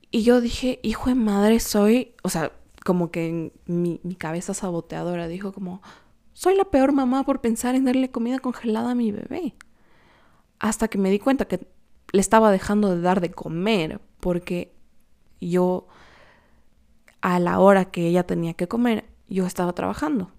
Y 0.10 0.24
yo 0.24 0.40
dije, 0.40 0.80
hijo 0.84 1.10
de 1.10 1.16
madre, 1.16 1.60
soy, 1.60 2.14
o 2.24 2.30
sea, 2.30 2.54
como 2.86 3.12
que 3.12 3.52
mi, 3.66 4.00
mi 4.04 4.16
cabeza 4.16 4.54
saboteadora 4.54 5.28
dijo 5.28 5.52
como, 5.52 5.82
soy 6.36 6.56
la 6.56 6.66
peor 6.66 6.92
mamá 6.92 7.24
por 7.24 7.40
pensar 7.40 7.76
en 7.76 7.86
darle 7.86 8.12
comida 8.12 8.40
congelada 8.40 8.92
a 8.92 8.96
mi 8.96 9.12
bebé. 9.12 9.56
Hasta 10.60 10.90
que 10.90 10.98
me 10.98 11.10
di 11.10 11.18
cuenta 11.18 11.46
que 11.46 11.66
le 12.12 12.20
estaba 12.20 12.52
dejando 12.52 12.94
de 12.94 13.02
dar 13.02 13.22
de 13.22 13.32
comer 13.32 14.02
porque 14.20 14.76
yo 15.40 15.88
a 17.22 17.40
la 17.40 17.60
hora 17.60 17.86
que 17.86 18.06
ella 18.08 18.28
tenía 18.28 18.54
que 18.54 18.68
comer, 18.68 19.06
yo 19.30 19.46
estaba 19.46 19.74
trabajando. 19.74 20.30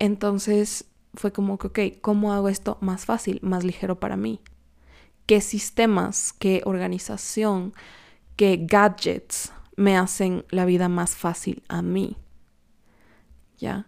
Entonces 0.00 0.86
fue 1.14 1.32
como 1.32 1.56
que, 1.56 1.66
ok, 1.68 2.00
¿cómo 2.02 2.32
hago 2.32 2.48
esto 2.48 2.78
más 2.80 3.06
fácil, 3.06 3.38
más 3.42 3.62
ligero 3.62 4.00
para 4.00 4.16
mí? 4.16 4.40
¿Qué 5.26 5.40
sistemas, 5.40 6.32
qué 6.32 6.62
organización, 6.64 7.74
qué 8.34 8.58
gadgets 8.68 9.52
me 9.76 9.96
hacen 9.96 10.44
la 10.50 10.64
vida 10.64 10.88
más 10.88 11.14
fácil 11.14 11.62
a 11.68 11.80
mí? 11.80 12.16
¿Ya? 13.56 13.86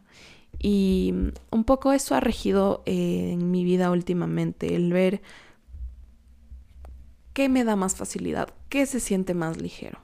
Y 0.61 1.15
un 1.51 1.65
poco 1.65 1.93
eso 1.93 2.15
ha 2.15 2.21
regido 2.21 2.83
eh, 2.87 3.31
en 3.33 3.51
mi 3.51 3.65
vida 3.65 3.91
últimamente, 3.91 4.75
el 4.75 4.93
ver 4.93 5.23
qué 7.33 7.49
me 7.49 7.65
da 7.65 7.77
más 7.77 7.95
facilidad, 7.95 8.49
qué 8.69 8.85
se 8.87 8.99
siente 8.99 9.35
más 9.35 9.61
ligero. 9.63 10.01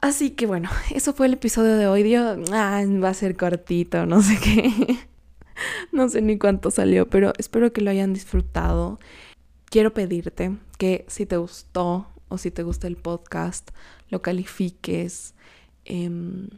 Así 0.00 0.30
que 0.30 0.46
bueno, 0.46 0.68
eso 0.94 1.12
fue 1.12 1.26
el 1.26 1.34
episodio 1.34 1.76
de 1.76 1.86
hoy. 1.86 2.14
Ah, 2.14 2.82
va 3.02 3.08
a 3.10 3.14
ser 3.14 3.36
cortito, 3.36 4.06
no 4.06 4.22
sé 4.22 4.38
qué. 4.42 4.98
no 5.92 6.08
sé 6.08 6.22
ni 6.22 6.38
cuánto 6.38 6.70
salió, 6.70 7.08
pero 7.08 7.32
espero 7.38 7.72
que 7.72 7.82
lo 7.82 7.90
hayan 7.90 8.12
disfrutado. 8.12 8.98
Quiero 9.66 9.94
pedirte 9.94 10.56
que 10.78 11.04
si 11.08 11.24
te 11.24 11.36
gustó 11.36 12.06
o 12.28 12.38
si 12.38 12.50
te 12.50 12.62
gusta 12.62 12.86
el 12.86 12.96
podcast, 12.96 13.70
lo 14.08 14.22
califiques. 14.22 15.34
Em, 15.84 16.48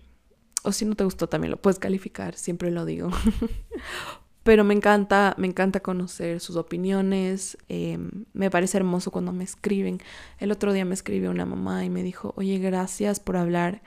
o 0.64 0.72
si 0.72 0.84
no 0.84 0.94
te 0.96 1.04
gustó, 1.04 1.28
también 1.28 1.50
lo 1.50 1.56
puedes 1.56 1.78
calificar, 1.78 2.34
siempre 2.34 2.70
lo 2.70 2.84
digo. 2.84 3.10
Pero 4.42 4.62
me 4.64 4.74
encanta, 4.74 5.34
me 5.38 5.46
encanta 5.46 5.80
conocer 5.80 6.40
sus 6.40 6.56
opiniones. 6.56 7.56
Em, 7.68 8.26
me 8.34 8.50
parece 8.50 8.76
hermoso 8.76 9.10
cuando 9.10 9.32
me 9.32 9.44
escriben. 9.44 10.00
El 10.38 10.52
otro 10.52 10.72
día 10.72 10.84
me 10.84 10.94
escribió 10.94 11.30
una 11.30 11.46
mamá 11.46 11.84
y 11.84 11.90
me 11.90 12.02
dijo, 12.02 12.34
oye, 12.36 12.58
gracias 12.58 13.20
por 13.20 13.36
hablar 13.36 13.82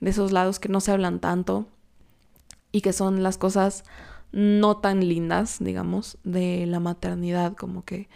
de 0.00 0.10
esos 0.10 0.32
lados 0.32 0.58
que 0.58 0.68
no 0.68 0.80
se 0.80 0.90
hablan 0.90 1.20
tanto 1.20 1.68
y 2.72 2.80
que 2.80 2.92
son 2.92 3.22
las 3.22 3.38
cosas 3.38 3.84
no 4.32 4.78
tan 4.78 5.08
lindas, 5.08 5.58
digamos, 5.60 6.18
de 6.24 6.66
la 6.66 6.80
maternidad, 6.80 7.54
como 7.56 7.84
que 7.84 8.08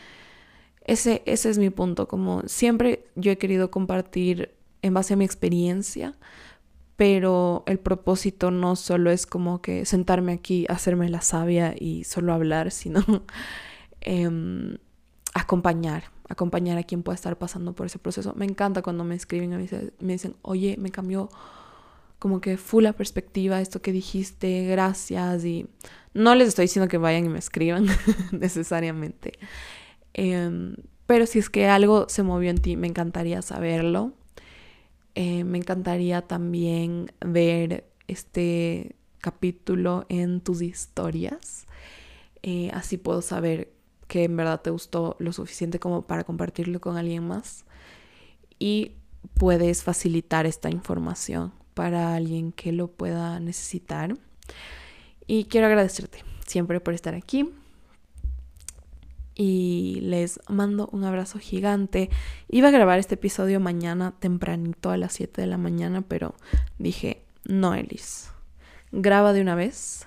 ese, 0.84 1.22
ese 1.26 1.50
es 1.50 1.58
mi 1.58 1.70
punto, 1.70 2.08
como 2.08 2.42
siempre 2.46 3.06
yo 3.14 3.32
he 3.32 3.38
querido 3.38 3.70
compartir 3.70 4.54
en 4.82 4.94
base 4.94 5.14
a 5.14 5.16
mi 5.16 5.24
experiencia, 5.24 6.14
pero 6.96 7.64
el 7.66 7.78
propósito 7.78 8.50
no 8.50 8.76
solo 8.76 9.10
es 9.10 9.26
como 9.26 9.60
que 9.60 9.84
sentarme 9.84 10.32
aquí, 10.32 10.66
hacerme 10.68 11.08
la 11.08 11.20
sabia 11.20 11.74
y 11.78 12.04
solo 12.04 12.32
hablar, 12.32 12.70
sino 12.70 13.02
em, 14.00 14.78
acompañar, 15.34 16.04
acompañar 16.28 16.78
a 16.78 16.84
quien 16.84 17.02
pueda 17.02 17.16
estar 17.16 17.36
pasando 17.36 17.74
por 17.74 17.86
ese 17.86 17.98
proceso. 17.98 18.34
Me 18.36 18.44
encanta 18.44 18.82
cuando 18.82 19.04
me 19.04 19.14
escriben 19.14 19.52
y 19.52 19.68
me 20.04 20.12
dicen, 20.12 20.36
oye, 20.42 20.76
me 20.78 20.90
cambió 20.90 21.28
como 22.24 22.40
que 22.40 22.56
full 22.56 22.84
la 22.84 22.94
perspectiva, 22.94 23.60
esto 23.60 23.82
que 23.82 23.92
dijiste, 23.92 24.64
gracias. 24.64 25.44
Y 25.44 25.66
no 26.14 26.34
les 26.34 26.48
estoy 26.48 26.64
diciendo 26.64 26.88
que 26.88 26.96
vayan 26.96 27.26
y 27.26 27.28
me 27.28 27.38
escriban 27.38 27.86
necesariamente. 28.32 29.34
Em, 30.14 30.76
pero 31.06 31.26
si 31.26 31.38
es 31.38 31.50
que 31.50 31.66
algo 31.66 32.08
se 32.08 32.22
movió 32.22 32.50
en 32.50 32.58
ti, 32.58 32.76
me 32.76 32.86
encantaría 32.86 33.42
saberlo. 33.42 34.12
Eh, 35.14 35.44
me 35.44 35.58
encantaría 35.58 36.22
también 36.22 37.12
ver 37.20 37.88
este 38.08 38.96
capítulo 39.20 40.06
en 40.08 40.40
tus 40.40 40.62
historias. 40.62 41.66
Eh, 42.42 42.70
así 42.74 42.98
puedo 42.98 43.22
saber 43.22 43.72
que 44.08 44.24
en 44.24 44.36
verdad 44.36 44.60
te 44.60 44.70
gustó 44.70 45.16
lo 45.18 45.32
suficiente 45.32 45.78
como 45.78 46.02
para 46.02 46.24
compartirlo 46.24 46.80
con 46.80 46.96
alguien 46.96 47.26
más. 47.26 47.64
Y 48.58 48.92
puedes 49.34 49.82
facilitar 49.82 50.46
esta 50.46 50.70
información 50.70 51.52
para 51.74 52.14
alguien 52.14 52.52
que 52.52 52.72
lo 52.72 52.88
pueda 52.88 53.40
necesitar. 53.40 54.16
Y 55.26 55.44
quiero 55.44 55.68
agradecerte 55.68 56.22
siempre 56.46 56.80
por 56.80 56.94
estar 56.94 57.14
aquí 57.14 57.48
y 59.34 59.98
les 60.02 60.40
mando 60.48 60.88
un 60.92 61.04
abrazo 61.04 61.38
gigante. 61.38 62.10
Iba 62.48 62.68
a 62.68 62.72
grabar 62.72 62.98
este 62.98 63.14
episodio 63.14 63.60
mañana 63.60 64.14
tempranito 64.18 64.90
a 64.90 64.96
las 64.96 65.14
7 65.14 65.40
de 65.40 65.46
la 65.46 65.58
mañana, 65.58 66.02
pero 66.02 66.34
dije, 66.78 67.24
no, 67.44 67.74
Elis, 67.74 68.30
graba 68.92 69.32
de 69.32 69.40
una 69.40 69.54
vez, 69.54 70.06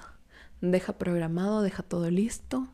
deja 0.62 0.98
programado, 0.98 1.62
deja 1.62 1.84
todo 1.84 2.10
listo. 2.10 2.68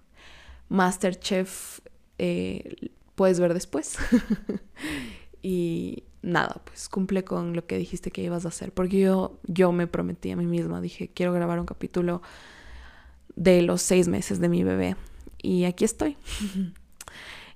Masterchef 0.69 1.79
eh, 2.19 2.89
puedes 3.15 3.39
ver 3.39 3.53
después. 3.53 3.97
y 5.41 6.03
nada, 6.21 6.61
pues 6.65 6.87
cumple 6.87 7.23
con 7.23 7.55
lo 7.55 7.65
que 7.65 7.77
dijiste 7.77 8.11
que 8.11 8.23
ibas 8.23 8.45
a 8.45 8.49
hacer, 8.49 8.71
porque 8.71 8.99
yo, 8.99 9.39
yo 9.45 9.71
me 9.71 9.87
prometí 9.87 10.31
a 10.31 10.35
mí 10.35 10.45
misma, 10.45 10.81
dije, 10.81 11.09
quiero 11.13 11.33
grabar 11.33 11.59
un 11.59 11.65
capítulo 11.65 12.21
de 13.35 13.63
los 13.63 13.81
seis 13.81 14.07
meses 14.07 14.39
de 14.39 14.47
mi 14.47 14.63
bebé 14.63 14.95
y 15.43 15.65
aquí 15.65 15.85
estoy. 15.85 16.17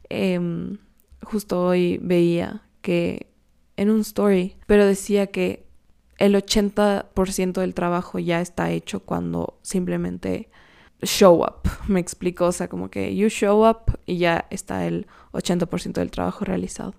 Em, 0.09 0.77
justo 1.21 1.65
hoy 1.65 1.99
veía 2.01 2.61
que 2.81 3.27
en 3.75 3.89
un 3.89 3.99
story, 3.99 4.55
pero 4.65 4.85
decía 4.85 5.27
que 5.27 5.67
el 6.17 6.33
80% 6.33 7.59
del 7.59 7.73
trabajo 7.73 8.17
ya 8.17 8.39
está 8.39 8.71
hecho 8.71 9.01
cuando 9.01 9.59
simplemente 9.63 10.49
show 11.01 11.43
up. 11.43 11.69
Me 11.87 11.99
explico, 11.99 12.45
o 12.45 12.51
sea, 12.51 12.67
como 12.67 12.89
que 12.89 13.15
you 13.15 13.29
show 13.29 13.69
up 13.69 13.99
y 14.05 14.17
ya 14.17 14.47
está 14.49 14.87
el 14.87 15.07
80% 15.33 15.93
del 15.93 16.11
trabajo 16.11 16.45
realizado. 16.45 16.93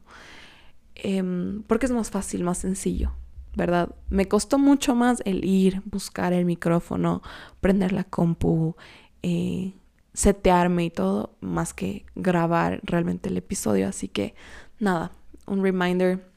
Em, 0.94 1.62
porque 1.62 1.86
es 1.86 1.92
más 1.92 2.10
fácil, 2.10 2.42
más 2.44 2.58
sencillo, 2.58 3.12
¿verdad? 3.56 3.94
Me 4.08 4.26
costó 4.26 4.58
mucho 4.58 4.94
más 4.94 5.22
el 5.24 5.44
ir, 5.44 5.82
buscar 5.84 6.32
el 6.32 6.44
micrófono, 6.44 7.22
prender 7.60 7.92
la 7.92 8.04
compu, 8.04 8.76
eh, 9.22 9.74
setearme 10.18 10.86
y 10.86 10.90
todo, 10.90 11.36
más 11.40 11.72
que 11.72 12.04
grabar 12.16 12.80
realmente 12.82 13.28
el 13.28 13.36
episodio. 13.36 13.86
Así 13.86 14.08
que 14.08 14.34
nada, 14.80 15.12
un 15.46 15.62
reminder, 15.62 16.28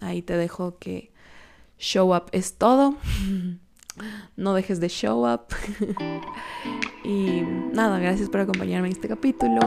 ahí 0.00 0.22
te 0.22 0.36
dejo 0.36 0.76
que 0.78 1.12
show 1.78 2.16
up 2.16 2.24
es 2.32 2.58
todo. 2.58 2.96
No 4.36 4.54
dejes 4.54 4.78
de 4.78 4.88
show 4.88 5.28
up. 5.28 5.46
y 7.04 7.42
nada, 7.72 7.98
gracias 7.98 8.30
por 8.30 8.38
acompañarme 8.38 8.86
en 8.86 8.92
este 8.92 9.08
capítulo. 9.08 9.58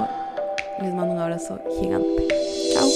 Les 0.81 0.93
mando 0.93 1.15
un 1.15 1.19
abrazo 1.19 1.59
gigante. 1.77 2.29
Chao. 2.73 2.87